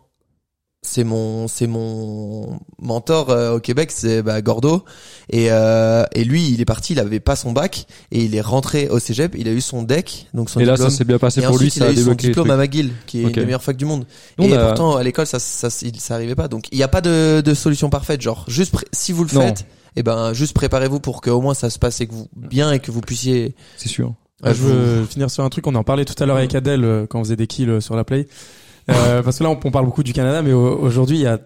c'est 0.83 1.05
mon 1.05 1.47
c'est 1.47 1.67
mon 1.67 2.59
mentor 2.81 3.29
euh, 3.31 3.57
au 3.57 3.61
Québec, 3.61 3.91
c'est 3.93 4.23
bah, 4.23 4.41
Gordo 4.41 4.83
et 5.29 5.51
euh, 5.51 6.05
et 6.15 6.25
lui, 6.25 6.49
il 6.51 6.61
est 6.61 6.65
parti, 6.65 6.95
il 6.95 6.99
avait 7.01 7.21
pas 7.21 7.37
son 7.37 7.53
bac 7.53 7.87
et 8.11 8.25
il 8.25 8.35
est 8.35 8.41
rentré 8.41 8.89
au 8.89 8.99
Cégep, 8.99 9.35
il 9.39 9.47
a 9.47 9.53
eu 9.53 9.61
son 9.61 9.83
deck, 9.83 10.27
donc 10.33 10.49
son 10.49 10.59
Et 10.59 10.65
là, 10.65 10.73
diplôme. 10.75 10.91
ça 10.91 10.97
s'est 10.97 11.05
bien 11.05 11.19
passé 11.19 11.41
et 11.41 11.45
pour 11.45 11.59
lui, 11.59 11.71
ça 11.71 11.85
il 11.87 11.97
a 11.97 11.99
a 11.99 12.03
eu 12.03 12.05
son 12.05 12.15
diplôme 12.15 12.51
à 12.51 12.57
McGill, 12.57 12.93
qui 13.07 13.21
est 13.21 13.25
Ok. 13.25 13.29
une 13.31 13.35
des 13.41 13.45
meilleures 13.45 13.63
facs 13.63 13.77
du 13.77 13.85
monde. 13.85 14.07
Et 14.39 14.55
a- 14.55 14.67
pourtant, 14.67 14.97
à 14.97 15.03
l'école, 15.03 15.27
ça, 15.27 15.39
ça, 15.39 15.69
il- 15.83 16.01
ça 16.01 16.15
arrivait 16.15 16.35
pas. 16.35 16.49
Donc, 16.49 16.65
il 16.73 16.79
n'y 16.79 16.83
a 16.85 16.89
pas 16.89 17.03
de, 17.03 17.43
de 17.43 17.55
solution 17.55 17.91
parfaite. 17.91 18.23
Genre, 18.23 18.45
juste 18.49 18.75
si 18.93 19.13
vous 19.13 19.25
le 19.25 19.31
Non. 19.35 19.43
faites, 19.43 19.67
et 19.97 20.03
ben, 20.03 20.33
juste 20.33 20.55
préparez-vous 20.55 21.01
pour 21.01 21.21
qu'au 21.21 21.41
moins 21.43 21.53
ça 21.55 21.69
se 21.69 21.79
passe 21.79 22.01
et 22.01 22.07
que 22.07 22.15
vous 22.15 22.29
bien 22.35 22.73
et 22.73 22.79
que 22.81 22.91
vous 22.91 23.03
puissiez. 23.03 23.55
C'est 23.77 23.89
sûr. 23.89 24.15
Ah, 24.43 24.55
je 24.55 24.63
veux 24.63 25.05
finir 25.05 25.31
sur 25.31 25.45
un 25.45 25.51
truc, 25.51 25.67
on 25.67 25.75
en 25.75 25.85
parlait 25.85 26.07
tout 26.07 26.15
à 26.23 26.25
l'heure 26.25 26.39
avec 26.39 26.55
Adèle 26.55 26.83
euh, 26.85 27.07
quand 27.07 27.21
on 27.21 27.25
faisait 27.25 27.37
des 27.37 27.47
kills 27.47 27.69
euh, 27.69 27.81
sur 27.83 27.95
la 27.95 28.05
play. 28.05 28.27
Euh, 28.89 29.23
parce 29.23 29.39
que 29.39 29.45
là, 29.45 29.51
on, 29.51 29.59
on 29.63 29.71
parle 29.71 29.85
beaucoup 29.85 30.03
du 30.03 30.13
Canada, 30.13 30.43
mais 30.43 30.53
au- 30.53 30.79
aujourd'hui, 30.79 31.19
il 31.19 31.23
y 31.23 31.27
a 31.27 31.39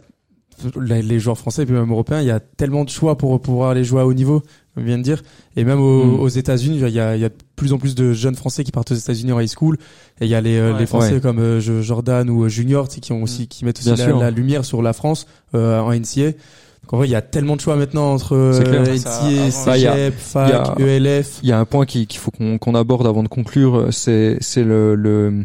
les 0.76 1.18
joueurs 1.18 1.36
français 1.36 1.62
et 1.62 1.66
puis 1.66 1.74
même 1.74 1.90
européens, 1.90 2.20
il 2.20 2.26
y 2.28 2.30
a 2.30 2.38
tellement 2.38 2.84
de 2.84 2.88
choix 2.90 3.18
pour 3.18 3.40
pouvoir 3.40 3.70
aller 3.70 3.82
jouer 3.82 4.00
à 4.02 4.06
haut 4.06 4.14
niveau, 4.14 4.40
comme 4.74 4.84
je 4.84 4.88
viens 4.88 4.98
de 4.98 5.02
dire. 5.02 5.20
Et 5.56 5.64
même 5.64 5.78
Mm. 5.78 6.20
aux 6.20 6.28
États-Unis, 6.28 6.78
il 6.80 6.88
y 6.90 7.00
a, 7.00 7.16
il 7.16 7.20
y 7.20 7.24
a 7.24 7.28
de 7.28 7.34
plus 7.56 7.72
en 7.72 7.78
plus 7.78 7.96
de 7.96 8.12
jeunes 8.12 8.36
français 8.36 8.62
qui 8.62 8.70
partent 8.70 8.92
aux 8.92 8.94
États-Unis 8.94 9.32
en 9.32 9.40
high 9.40 9.48
school. 9.52 9.76
Et 10.20 10.26
il 10.26 10.30
y 10.30 10.34
a 10.36 10.40
les, 10.40 10.56
euh, 10.56 10.72
Ouais. 10.72 10.78
les 10.78 10.86
Français 10.86 11.14
Ouais. 11.14 11.20
comme 11.20 11.40
euh, 11.40 11.60
Jordan 11.82 12.30
ou 12.30 12.48
Junior, 12.48 12.88
tu 12.88 12.94
sais, 12.94 13.00
qui 13.00 13.12
ont 13.12 13.22
aussi 13.24 13.48
qui 13.48 13.64
mettent 13.64 13.80
aussi 13.80 13.88
la, 13.96 14.30
lumière 14.30 14.64
sur 14.64 14.80
la 14.80 14.92
France 14.92 15.26
euh, 15.56 15.80
en 15.80 15.92
NCA. 15.92 16.30
Donc 16.30 16.92
en 16.92 16.96
vrai, 16.98 17.08
il 17.08 17.10
y 17.10 17.16
a 17.16 17.22
tellement 17.22 17.56
de 17.56 17.60
choix 17.60 17.74
maintenant 17.76 18.12
entre 18.12 18.36
euh, 18.36 18.60
NCA, 18.94 19.30
y 19.76 20.12
fac, 20.12 20.78
ELF. 20.78 21.40
Il 21.42 21.48
y 21.48 21.52
a 21.52 21.58
un 21.58 21.64
point 21.64 21.84
qui- 21.84 22.06
qu'il 22.06 22.20
faut 22.20 22.30
qu'on 22.30 22.58
qu'on 22.58 22.74
aborde 22.76 23.06
avant 23.08 23.22
de 23.24 23.28
conclure, 23.28 23.88
c'est 23.90 24.36
c'est 24.40 24.62
le 24.62 24.94
le- 24.94 25.44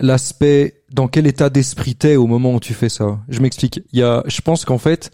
l'aspect 0.00 0.79
dans 0.92 1.08
quel 1.08 1.26
état 1.26 1.50
d'esprit 1.50 1.94
t'es 1.94 2.16
au 2.16 2.26
moment 2.26 2.54
où 2.54 2.60
tu 2.60 2.74
fais 2.74 2.88
ça. 2.88 3.18
Je 3.28 3.40
m'explique. 3.40 3.80
Il 3.92 3.98
y 3.98 4.02
a, 4.02 4.22
je 4.26 4.40
pense 4.40 4.64
qu'en 4.64 4.78
fait, 4.78 5.10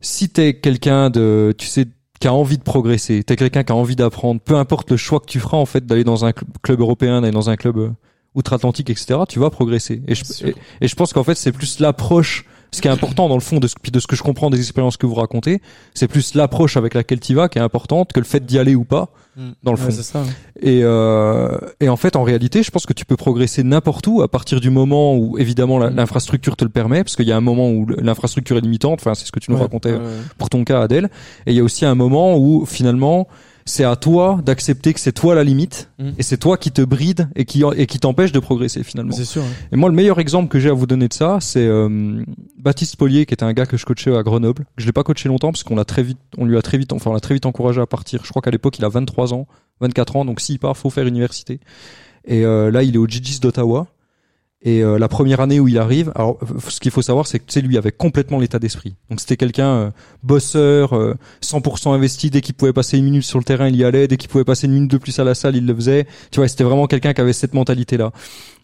si 0.00 0.28
t'es 0.28 0.54
quelqu'un 0.54 1.10
de, 1.10 1.54
tu 1.56 1.66
sais, 1.66 1.86
qui 2.20 2.28
a 2.28 2.34
envie 2.34 2.58
de 2.58 2.62
progresser, 2.62 3.22
t'es 3.22 3.36
quelqu'un 3.36 3.62
qui 3.64 3.72
a 3.72 3.76
envie 3.76 3.96
d'apprendre, 3.96 4.40
peu 4.40 4.56
importe 4.56 4.90
le 4.90 4.96
choix 4.96 5.20
que 5.20 5.26
tu 5.26 5.40
feras 5.40 5.56
en 5.56 5.66
fait 5.66 5.86
d'aller 5.86 6.04
dans 6.04 6.24
un 6.24 6.30
cl- 6.30 6.42
club 6.62 6.80
européen, 6.80 7.20
d'aller 7.20 7.32
dans 7.32 7.48
un 7.48 7.56
club 7.56 7.78
euh, 7.78 7.90
outre-Atlantique, 8.34 8.90
etc., 8.90 9.20
tu 9.28 9.38
vas 9.38 9.50
progresser. 9.50 10.02
Et 10.06 10.14
je, 10.14 10.24
et, 10.44 10.54
et 10.82 10.88
je 10.88 10.94
pense 10.94 11.12
qu'en 11.12 11.24
fait, 11.24 11.34
c'est 11.34 11.52
plus 11.52 11.80
l'approche. 11.80 12.44
Ce 12.72 12.80
qui 12.80 12.88
est 12.88 12.90
important 12.90 13.28
dans 13.28 13.34
le 13.34 13.40
fond 13.40 13.58
de 13.58 13.66
ce, 13.66 13.74
puis 13.80 13.90
de 13.90 13.98
ce 14.00 14.06
que 14.06 14.14
je 14.16 14.22
comprends 14.22 14.48
des 14.50 14.58
expériences 14.58 14.96
que 14.96 15.06
vous 15.06 15.14
racontez, 15.14 15.60
c'est 15.94 16.06
plus 16.08 16.34
l'approche 16.34 16.76
avec 16.76 16.94
laquelle 16.94 17.18
tu 17.20 17.34
vas 17.34 17.48
qui 17.48 17.58
est 17.58 17.62
importante 17.62 18.12
que 18.12 18.20
le 18.20 18.26
fait 18.26 18.44
d'y 18.46 18.58
aller 18.58 18.74
ou 18.74 18.84
pas, 18.84 19.08
Mm. 19.36 19.50
dans 19.62 19.70
le 19.70 19.76
fond. 19.76 19.88
Ouais. 19.90 20.20
Et, 20.60 20.80
euh, 20.82 21.56
et 21.80 21.88
en 21.88 21.96
fait, 21.96 22.16
en 22.16 22.24
réalité, 22.24 22.64
je 22.64 22.70
pense 22.72 22.84
que 22.84 22.92
tu 22.92 23.04
peux 23.04 23.16
progresser 23.16 23.62
n'importe 23.62 24.06
où 24.08 24.22
à 24.22 24.28
partir 24.28 24.60
du 24.60 24.70
moment 24.70 25.16
où, 25.16 25.38
évidemment, 25.38 25.78
la- 25.78 25.88
l'infrastructure 25.90 26.56
te 26.56 26.64
le 26.64 26.70
permet, 26.70 27.04
parce 27.04 27.14
qu'il 27.14 27.28
y 27.28 27.32
a 27.32 27.36
un 27.36 27.40
moment 27.40 27.70
où 27.70 27.86
l'infrastructure 27.86 28.56
est 28.56 28.60
limitante. 28.60 28.98
Enfin, 29.00 29.14
c'est 29.14 29.24
ce 29.26 29.32
que 29.32 29.38
tu 29.38 29.50
nous 29.52 29.56
Ouais, 29.56 29.62
racontais 29.62 29.92
Ouais. 29.92 29.98
pour 30.36 30.50
ton 30.50 30.64
cas, 30.64 30.80
Adèle. 30.82 31.10
Et 31.46 31.52
il 31.52 31.56
y 31.56 31.60
a 31.60 31.62
aussi 31.62 31.84
un 31.86 31.94
moment 31.94 32.36
où, 32.36 32.66
finalement, 32.66 33.28
c'est 33.64 33.84
à 33.84 33.96
toi 33.96 34.40
d'accepter 34.44 34.92
que 34.94 35.00
c'est 35.00 35.12
toi 35.12 35.34
la 35.34 35.44
limite, 35.44 35.90
Mhm. 35.98 36.14
et 36.18 36.22
c'est 36.22 36.36
toi 36.38 36.56
qui 36.56 36.70
te 36.72 36.82
bride 36.82 37.28
et 37.36 37.44
qui 37.44 37.62
et 37.76 37.86
qui 37.86 37.98
t'empêche 37.98 38.32
de 38.32 38.38
progresser 38.40 38.82
finalement. 38.82 39.12
C'est 39.12 39.24
sûr. 39.24 39.42
hein. 39.42 39.46
Et 39.72 39.76
moi, 39.76 39.88
le 39.88 39.94
meilleur 39.94 40.18
exemple 40.18 40.48
que 40.48 40.58
j'ai 40.58 40.70
à 40.70 40.72
vous 40.72 40.86
donner 40.86 41.08
de 41.08 41.12
ça, 41.14 41.38
c'est 41.40 41.66
euh, 41.66 42.22
Baptiste 42.58 42.96
Polier, 42.96 43.26
qui 43.26 43.34
était 43.34 43.44
un 43.44 43.52
gars 43.52 43.66
que 43.66 43.76
je 43.76 43.84
coachais 43.84 44.14
à 44.16 44.22
Grenoble. 44.22 44.64
Je 44.76 44.86
l'ai 44.86 44.92
pas 44.92 45.02
coaché 45.02 45.28
longtemps 45.28 45.52
parce 45.52 45.62
qu'on 45.64 45.76
l'a 45.76 45.84
très 45.84 46.02
vite, 46.02 46.18
on 46.38 46.44
lui 46.44 46.56
a 46.56 46.62
très 46.62 46.78
vite, 46.78 46.92
enfin, 46.92 47.10
on 47.10 47.14
l'a 47.14 47.20
très 47.20 47.34
vite 47.34 47.46
encouragé 47.46 47.80
à 47.80 47.86
partir. 47.86 48.20
Je 48.24 48.30
crois 48.30 48.42
qu'à 48.42 48.50
l'époque, 48.50 48.78
il 48.78 48.84
a 48.84 48.88
23 48.88 49.34
ans, 49.34 49.46
24 49.80 50.16
ans, 50.16 50.24
donc 50.24 50.40
s'il 50.40 50.58
part, 50.58 50.76
faut 50.76 50.90
faire 50.90 51.06
université. 51.06 51.60
Et 52.26 52.44
euh, 52.44 52.70
là, 52.70 52.82
il 52.82 52.94
est 52.94 52.98
au 52.98 53.06
GG's 53.06 53.40
d'Ottawa. 53.40 53.86
Et 54.62 54.82
euh, 54.84 54.98
la 54.98 55.08
première 55.08 55.40
année 55.40 55.58
où 55.58 55.68
il 55.68 55.78
arrive, 55.78 56.12
alors 56.14 56.36
euh, 56.42 56.58
ce 56.68 56.80
qu'il 56.80 56.90
faut 56.90 57.00
savoir, 57.00 57.26
c'est 57.26 57.38
que 57.38 57.50
sais, 57.50 57.62
lui 57.62 57.78
avait 57.78 57.92
complètement 57.92 58.38
l'état 58.38 58.58
d'esprit. 58.58 58.94
Donc 59.08 59.18
c'était 59.20 59.38
quelqu'un 59.38 59.68
euh, 59.68 59.90
bosseur, 60.22 60.94
euh, 60.94 61.14
100% 61.42 61.94
investi. 61.94 62.28
Dès 62.28 62.42
qu'il 62.42 62.54
pouvait 62.54 62.74
passer 62.74 62.98
une 62.98 63.04
minute 63.04 63.22
sur 63.22 63.38
le 63.38 63.44
terrain, 63.44 63.68
il 63.68 63.76
y 63.76 63.84
allait. 63.84 64.06
Dès 64.06 64.18
qu'il 64.18 64.28
pouvait 64.28 64.44
passer 64.44 64.66
une 64.66 64.74
minute 64.74 64.90
de 64.90 64.98
plus 64.98 65.18
à 65.18 65.24
la 65.24 65.34
salle, 65.34 65.56
il 65.56 65.64
le 65.64 65.74
faisait. 65.74 66.06
Tu 66.30 66.40
vois, 66.40 66.48
c'était 66.48 66.64
vraiment 66.64 66.86
quelqu'un 66.86 67.14
qui 67.14 67.22
avait 67.22 67.32
cette 67.32 67.54
mentalité-là. 67.54 68.10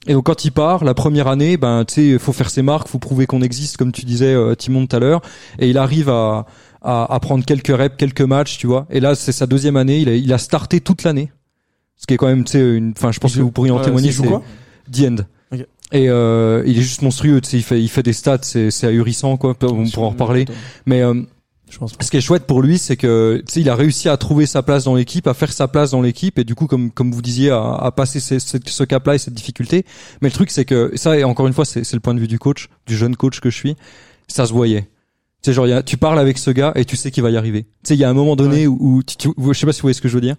Et 0.06 0.12
donc 0.12 0.26
quand 0.26 0.44
il 0.44 0.52
part, 0.52 0.84
la 0.84 0.92
première 0.92 1.28
année, 1.28 1.56
ben 1.56 1.86
tu 1.86 1.94
sais, 2.12 2.18
faut 2.18 2.34
faire 2.34 2.50
ses 2.50 2.60
marques, 2.60 2.88
faut 2.88 2.98
prouver 2.98 3.24
qu'on 3.24 3.40
existe, 3.40 3.78
comme 3.78 3.90
tu 3.90 4.04
disais, 4.04 4.34
euh, 4.34 4.54
Timon 4.54 4.86
tout 4.86 4.96
à 4.96 4.98
l'heure. 4.98 5.22
Et 5.58 5.70
il 5.70 5.78
arrive 5.78 6.10
à, 6.10 6.44
à 6.82 7.10
à 7.10 7.20
prendre 7.20 7.42
quelques 7.46 7.74
reps, 7.74 7.96
quelques 7.96 8.20
matchs, 8.20 8.58
tu 8.58 8.66
vois. 8.66 8.86
Et 8.90 9.00
là, 9.00 9.14
c'est 9.14 9.32
sa 9.32 9.46
deuxième 9.46 9.76
année. 9.78 10.00
Il 10.00 10.10
a, 10.10 10.14
il 10.14 10.30
a 10.34 10.38
starté 10.38 10.82
toute 10.82 11.04
l'année, 11.04 11.32
ce 11.96 12.06
qui 12.06 12.12
est 12.12 12.16
quand 12.18 12.26
même, 12.26 12.44
tu 12.44 12.52
sais, 12.52 12.76
une. 12.76 12.92
Enfin, 12.94 13.12
je 13.12 13.18
pense 13.18 13.34
que 13.34 13.40
vous 13.40 13.50
pourriez 13.50 13.72
en 13.72 13.78
ouais, 13.78 13.84
témoigner. 13.84 14.12
c'est 14.12 14.22
The 14.92 15.00
End. 15.00 15.16
Et 15.92 16.08
euh, 16.08 16.62
il 16.66 16.78
est 16.78 16.82
juste 16.82 17.02
monstrueux. 17.02 17.40
Tu 17.40 17.50
sais, 17.50 17.56
il 17.58 17.62
fait, 17.62 17.80
il 17.80 17.88
fait 17.88 18.02
des 18.02 18.12
stats, 18.12 18.38
c'est, 18.42 18.70
c'est 18.70 18.86
ahurissant, 18.88 19.36
quoi. 19.36 19.54
On 19.62 19.88
pourra 19.88 20.06
en 20.06 20.10
reparler. 20.10 20.44
Mais 20.84 21.02
euh, 21.02 21.14
Je 21.70 21.78
pense. 21.78 21.94
ce 22.00 22.10
qui 22.10 22.16
est 22.16 22.20
chouette 22.20 22.44
pour 22.46 22.60
lui, 22.60 22.78
c'est 22.78 22.96
que 22.96 23.42
tu 23.46 23.52
sais, 23.52 23.60
il 23.60 23.70
a 23.70 23.76
réussi 23.76 24.08
à 24.08 24.16
trouver 24.16 24.46
sa 24.46 24.62
place 24.62 24.84
dans 24.84 24.94
l'équipe, 24.96 25.26
à 25.28 25.34
faire 25.34 25.52
sa 25.52 25.68
place 25.68 25.92
dans 25.92 26.02
l'équipe, 26.02 26.38
et 26.38 26.44
du 26.44 26.54
coup, 26.54 26.66
comme 26.66 26.90
comme 26.90 27.12
vous 27.12 27.22
disiez, 27.22 27.50
à, 27.50 27.74
à 27.74 27.90
passer 27.92 28.18
ce, 28.20 28.38
ce, 28.40 28.58
ce 28.64 28.84
cap-là 28.84 29.14
et 29.14 29.18
cette 29.18 29.34
difficulté. 29.34 29.84
Mais 30.22 30.28
le 30.28 30.34
truc, 30.34 30.50
c'est 30.50 30.64
que 30.64 30.90
ça, 30.96 31.16
et 31.16 31.24
encore 31.24 31.46
une 31.46 31.52
fois, 31.52 31.64
c'est 31.64 31.84
c'est 31.84 31.96
le 31.96 32.00
point 32.00 32.14
de 32.14 32.20
vue 32.20 32.28
du 32.28 32.38
coach, 32.38 32.68
du 32.86 32.96
jeune 32.96 33.14
coach 33.14 33.38
que 33.40 33.50
je 33.50 33.56
suis. 33.56 33.76
Ça 34.28 34.44
se 34.46 34.52
voyait. 34.52 34.88
Tu 35.42 35.50
sais, 35.50 35.54
genre, 35.54 35.66
y 35.68 35.72
a, 35.72 35.82
tu 35.82 35.96
parles 35.96 36.18
avec 36.18 36.38
ce 36.38 36.50
gars 36.50 36.72
et 36.74 36.84
tu 36.84 36.96
sais 36.96 37.10
qu'il 37.12 37.22
va 37.22 37.30
y 37.30 37.36
arriver. 37.36 37.64
Tu 37.64 37.68
sais, 37.88 37.94
il 37.94 38.00
y 38.00 38.04
a 38.04 38.10
un 38.10 38.14
moment 38.14 38.34
donné 38.34 38.66
où, 38.66 38.76
où 38.80 39.02
tu, 39.04 39.16
tu- 39.16 39.28
je 39.38 39.52
sais 39.52 39.66
pas 39.66 39.72
si 39.72 39.80
vous 39.80 39.82
voyez 39.84 39.94
ce 39.94 40.00
que 40.00 40.08
je 40.08 40.14
veux 40.14 40.20
dire. 40.20 40.34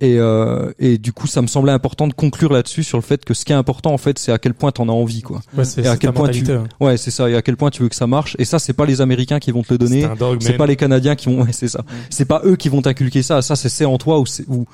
Et 0.00 0.16
euh, 0.18 0.72
et 0.78 0.96
du 0.96 1.12
coup, 1.12 1.26
ça 1.26 1.42
me 1.42 1.46
semblait 1.46 1.72
important 1.72 2.06
de 2.06 2.14
conclure 2.14 2.52
là-dessus 2.52 2.82
sur 2.84 2.96
le 2.96 3.02
fait 3.02 3.22
que 3.24 3.34
ce 3.34 3.44
qui 3.44 3.52
est 3.52 3.56
important, 3.56 3.92
en 3.92 3.98
fait, 3.98 4.18
c'est 4.18 4.32
à 4.32 4.38
quel 4.38 4.54
point 4.54 4.70
t'en 4.72 4.88
as 4.88 4.92
envie, 4.92 5.20
quoi. 5.20 5.42
Ouais, 5.58 5.64
c'est 5.66 5.82
Et 5.82 5.88
à 5.88 5.96
quel 5.98 6.12
point 6.12 6.28
tu- 6.30 6.50
hein. 6.52 6.64
Ouais, 6.80 6.96
c'est 6.96 7.10
ça. 7.10 7.28
Et 7.28 7.34
à 7.34 7.42
quel 7.42 7.56
point 7.58 7.68
tu 7.70 7.82
veux 7.82 7.88
que 7.90 7.96
ça 7.96 8.06
marche. 8.06 8.34
Et 8.38 8.46
ça, 8.46 8.58
c'est 8.58 8.72
pas 8.72 8.86
les 8.86 9.00
Américains 9.02 9.40
qui 9.40 9.50
vont 9.50 9.62
te 9.62 9.74
le 9.74 9.78
donner. 9.78 10.00
C'est 10.02 10.06
un 10.08 10.14
dogme. 10.14 10.40
C'est 10.40 10.56
pas 10.56 10.66
les 10.66 10.76
Canadiens 10.76 11.16
qui 11.16 11.26
vont, 11.26 11.42
ouais, 11.42 11.52
c'est 11.52 11.68
ça. 11.68 11.84
C'est 12.08 12.24
pas 12.24 12.40
eux 12.44 12.56
qui 12.56 12.70
vont 12.70 12.80
t'inculquer 12.80 13.22
ça. 13.22 13.42
Ça, 13.42 13.56
c'est 13.56 13.68
c'est 13.68 13.84
en 13.84 13.98
toi 13.98 14.20
ou 14.20 14.26
c'est 14.26 14.46
ou 14.48 14.64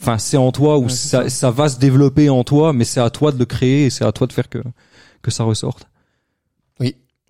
enfin 0.00 0.18
c'est 0.18 0.36
en 0.38 0.50
toi 0.50 0.78
ou 0.78 0.88
ça, 0.88 1.24
ça. 1.24 1.28
ça 1.30 1.50
va 1.52 1.68
se 1.68 1.78
développer 1.78 2.28
en 2.28 2.42
toi, 2.42 2.72
mais 2.72 2.84
c'est 2.84 2.98
à 3.00 3.10
toi 3.10 3.30
de 3.30 3.38
le 3.38 3.44
créer 3.44 3.84
et 3.86 3.90
c'est 3.90 4.04
à 4.04 4.10
toi 4.10 4.26
de 4.26 4.32
faire 4.32 4.48
que 4.48 4.58
que 5.22 5.30
ça 5.30 5.44
ressorte. 5.44 5.86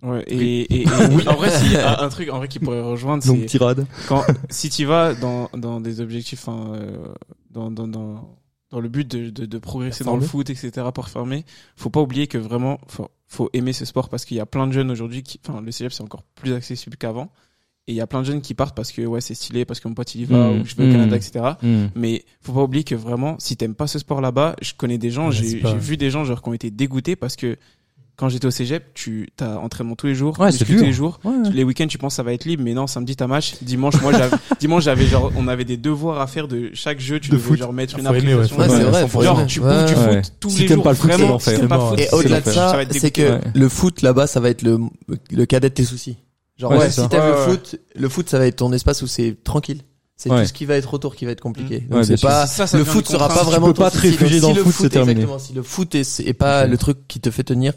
Ouais, 0.03 0.23
et, 0.27 0.61
et, 0.61 0.81
et- 0.81 0.85
oui, 1.11 1.27
en 1.27 1.35
vrai, 1.35 1.49
s'il 1.49 1.71
y 1.71 1.77
a 1.77 2.01
un 2.01 2.09
truc 2.09 2.29
en 2.29 2.37
vrai 2.37 2.47
qui 2.49 2.59
pourrait 2.59 2.81
rejoindre, 2.81 3.23
c'est 3.23 3.45
tirade. 3.45 3.85
quand 4.07 4.23
si 4.49 4.69
tu 4.69 4.85
vas 4.85 5.13
dans 5.15 5.49
dans 5.57 5.79
des 5.79 6.01
objectifs, 6.01 6.45
euh, 6.49 6.97
dans 7.51 7.71
dans 7.71 7.87
dans 7.87 8.35
dans 8.69 8.79
le 8.81 8.89
but 8.89 9.07
de 9.09 9.29
de, 9.29 9.45
de 9.45 9.57
progresser 9.59 10.03
dans 10.03 10.15
le 10.17 10.21
foot, 10.21 10.49
etc. 10.49 10.71
pour 10.75 10.91
performer, 10.93 11.45
faut 11.77 11.89
pas 11.89 12.01
oublier 12.01 12.27
que 12.27 12.37
vraiment 12.37 12.79
faut 12.87 13.07
faut 13.27 13.49
aimer 13.53 13.71
ce 13.73 13.85
sport 13.85 14.09
parce 14.09 14.25
qu'il 14.25 14.35
y 14.37 14.39
a 14.41 14.45
plein 14.45 14.67
de 14.67 14.73
jeunes 14.73 14.91
aujourd'hui 14.91 15.23
qui, 15.23 15.39
enfin, 15.47 15.61
le 15.61 15.71
cégep 15.71 15.91
c'est 15.93 16.03
encore 16.03 16.23
plus 16.35 16.53
accessible 16.53 16.97
qu'avant. 16.97 17.31
Et 17.87 17.91
il 17.91 17.95
y 17.95 18.01
a 18.01 18.07
plein 18.07 18.21
de 18.21 18.25
jeunes 18.25 18.41
qui 18.41 18.53
partent 18.53 18.75
parce 18.77 18.91
que 18.93 19.01
ouais 19.01 19.19
c'est 19.21 19.33
stylé, 19.33 19.65
parce 19.65 19.79
que 19.81 19.87
mon 19.89 19.93
pote 19.93 20.15
il 20.15 20.21
y 20.21 20.25
va, 20.25 20.49
Mm. 20.51 20.61
ou 20.61 20.65
je 20.65 20.75
vais 20.75 20.83
au 20.85 20.87
Mm. 20.87 20.91
Canada, 20.93 21.15
etc. 21.17 21.45
Hmm. 21.61 21.87
Mais 21.95 22.23
faut 22.41 22.53
pas 22.53 22.61
oublier 22.63 22.83
que 22.85 22.95
vraiment, 22.95 23.35
si 23.39 23.57
t'aimes 23.57 23.75
pas 23.75 23.87
ce 23.87 23.99
sport 23.99 24.21
là-bas, 24.21 24.55
je 24.61 24.73
connais 24.77 24.97
des 24.97 25.09
gens, 25.11 25.25
pas- 25.27 25.31
j'ai 25.71 25.77
vu 25.77 25.97
des 25.97 26.09
gens 26.09 26.23
genre 26.23 26.41
qui 26.41 26.47
ont 26.49 26.53
été 26.53 26.71
dégoûtés 26.71 27.15
parce 27.17 27.35
que 27.35 27.57
quand 28.15 28.29
j'étais 28.29 28.45
au 28.45 28.51
cégep, 28.51 28.93
tu 28.93 29.29
t'as 29.35 29.57
entraînement 29.57 29.95
tous 29.95 30.07
les 30.07 30.15
jours, 30.15 30.39
Ouais, 30.39 30.51
tous 30.51 30.65
les 30.71 30.93
jours. 30.93 31.19
Ouais, 31.23 31.31
ouais. 31.31 31.49
Les 31.51 31.63
week-ends, 31.63 31.87
tu 31.87 31.97
penses 31.97 32.15
ça 32.15 32.23
va 32.23 32.33
être 32.33 32.45
libre, 32.45 32.63
mais 32.63 32.73
non, 32.73 32.85
samedi 32.87 33.15
t'as 33.15 33.27
match. 33.27 33.55
Dimanche, 33.61 33.99
moi 34.01 34.11
j'avais 34.11 34.35
dimanche 34.59 34.83
j'avais 34.83 35.05
genre 35.07 35.31
on 35.35 35.47
avait 35.47 35.65
des 35.65 35.77
devoirs 35.77 36.21
à 36.21 36.27
faire 36.27 36.47
de 36.47 36.69
chaque 36.73 36.99
jeu, 36.99 37.19
tu 37.19 37.29
De 37.31 37.35
devais 37.35 37.47
foot. 37.49 37.57
genre 37.59 37.73
mettre 37.73 37.97
une 37.97 38.05
aimer, 38.05 38.35
ouais, 38.35 38.43
application. 38.43 38.57
Ouais, 38.57 38.69
c'est 38.69 38.75
Ouais, 38.77 38.83
vrai, 38.83 39.07
faut 39.07 39.21
Genre 39.23 39.39
aimer. 39.39 39.47
tu 39.47 39.59
Ouais. 39.61 39.69
bouffes 39.73 39.85
du 39.93 39.99
Ouais. 39.99 40.21
foot 40.23 40.33
tous 40.39 40.49
Si 40.51 40.59
les 40.61 40.65
t'aimes 40.67 40.75
jours. 40.77 40.83
pas 40.83 40.89
le 40.91 40.95
foot, 40.95 41.09
c'est 41.11 41.17
vraiment, 41.17 41.31
l'enfer. 41.33 41.53
si 41.53 41.59
t'aimes 41.59 41.69
pas 41.69 41.77
le 41.77 41.81
foot. 41.81 41.99
Et 41.99 42.09
au-delà 42.15 42.41
de 42.41 42.49
ça, 42.51 42.79
c'est 42.91 43.11
que 43.11 43.39
le 43.55 43.69
foot 43.69 44.01
là-bas, 44.01 44.27
ça 44.27 44.39
va 44.39 44.49
être 44.49 44.61
le, 44.61 44.77
le 45.31 45.45
cadet 45.45 45.69
de 45.69 45.73
tes 45.73 45.83
soucis. 45.85 46.17
Genre, 46.57 46.71
Ouais, 46.71 46.89
si 46.91 47.07
t'aimes 47.09 47.25
le 47.29 47.35
foot, 47.51 47.75
le 47.95 48.09
foot, 48.09 48.29
ça 48.29 48.37
va 48.37 48.45
être 48.45 48.57
ton 48.57 48.71
espace 48.73 49.01
où 49.01 49.07
c'est 49.07 49.35
tranquille. 49.43 49.81
C'est 50.15 50.29
Ouais. 50.31 50.41
tout 50.43 50.47
ce 50.47 50.53
qui 50.53 50.65
va 50.65 50.75
être 50.75 50.93
autour 50.93 51.15
qui 51.15 51.25
va 51.25 51.31
être 51.31 51.41
compliqué. 51.41 51.79
Mm. 51.81 51.89
Donc 51.89 51.97
Ouais, 51.97 52.03
c'est 52.05 52.21
pas, 52.21 52.45
Ça, 52.45 52.67
ça 52.67 52.77
le 52.77 52.85
foot 52.85 53.03
une 53.09 53.11
sera 53.15 53.27
pas 53.27 53.43
vraiment 53.43 53.65
Tu 53.67 53.73
peux 53.73 53.77
ton 53.77 53.81
pas 53.81 53.91
te 53.91 53.97
réfugier 53.97 54.35
si 54.35 54.41
dans 54.41 54.53
le 54.53 54.63
foot, 54.63 54.73
c'est 54.77 54.89
terminé. 54.89 55.13
Exactement. 55.21 55.39
Si 55.39 55.53
le 55.53 55.63
foot 55.63 55.95
est, 55.95 56.19
est 56.19 56.33
pas 56.33 56.67
le 56.67 56.77
truc 56.77 56.99
qui 57.07 57.19
te 57.19 57.31
fait 57.31 57.43
tenir, 57.43 57.73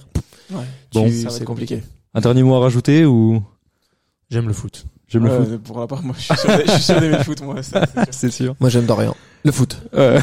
Ouais. 0.50 0.58
Bon. 0.92 1.04
tu- 1.06 1.12
Ça 1.18 1.24
va 1.24 1.30
c'est 1.30 1.36
être 1.38 1.44
compliqué. 1.44 1.82
Un 2.14 2.20
dernier 2.20 2.42
mot 2.42 2.54
à 2.54 2.60
rajouter 2.60 3.04
ou? 3.04 3.42
J'aime 4.30 4.48
le 4.48 4.54
foot. 4.54 4.84
j'aime 5.08 5.24
le 5.24 5.30
foot 5.30 5.62
Pour 5.62 5.78
la 5.80 5.86
part, 5.86 6.02
moi, 6.02 6.14
je 6.18 6.24
suis 6.24 6.36
sûr, 6.36 6.50
je 6.66 6.70
suis 6.72 6.82
sûr 6.82 7.00
d'aimer 7.00 7.18
le 7.18 7.24
foot, 7.24 7.40
moi. 7.42 7.56
c'est 8.10 8.30
sûr. 8.32 8.56
Moi, 8.60 8.70
j'aime 8.70 8.86
Dorian. 8.86 9.14
Le 9.44 9.52
foot. 9.52 9.80
Euh, 9.94 10.18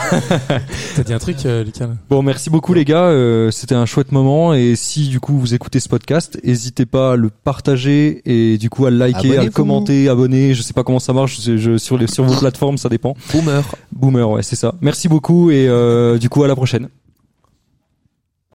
T'as 0.97 1.03
dit 1.03 1.13
un 1.13 1.19
truc, 1.19 1.45
euh, 1.45 1.63
Lucas 1.63 1.88
Bon, 2.09 2.21
merci 2.21 2.49
beaucoup 2.49 2.74
les 2.74 2.84
gars. 2.84 3.05
Euh, 3.05 3.51
C'était 3.51 3.76
un 3.76 3.86
chouette 3.86 4.11
moment 4.11 4.53
et 4.53 4.76
si 4.76 5.07
du 5.07 5.21
coup 5.21 5.38
vous 5.38 5.53
écoutez 5.53 5.80
ce 5.80 5.88
podcast, 5.88 6.38
n'hésitez 6.43 6.86
pas 6.86 7.13
à 7.13 7.15
le 7.15 7.30
partager 7.30 8.21
et 8.26 8.57
du 8.57 8.69
coup 8.69 8.86
à 8.86 8.89
le 8.89 8.97
liker, 8.97 9.38
à 9.38 9.43
le 9.45 9.49
commenter, 9.51 10.09
abonner. 10.09 10.53
Je 10.53 10.61
sais 10.61 10.74
pas 10.74 10.84
comment 10.84 10.99
ça 10.99 11.13
marche. 11.13 11.39
Je, 11.41 11.55
je- 11.55 11.78
sur 11.78 11.97
les 11.97 12.07
sur 12.07 12.26
vos 12.26 12.38
plateformes, 12.38 12.78
ça 12.78 12.89
dépend. 12.89 13.15
Boomer. 13.32 13.63
Boomer, 13.93 14.30
ouais, 14.30 14.43
c'est 14.43 14.57
ça. 14.57 14.76
Merci 14.82 15.07
beaucoup 15.07 15.51
et 15.51 15.69
euh, 15.69 16.17
du 16.17 16.28
coup 16.28 16.43
à 16.43 16.47
la 16.49 16.55
prochaine. 16.55 16.89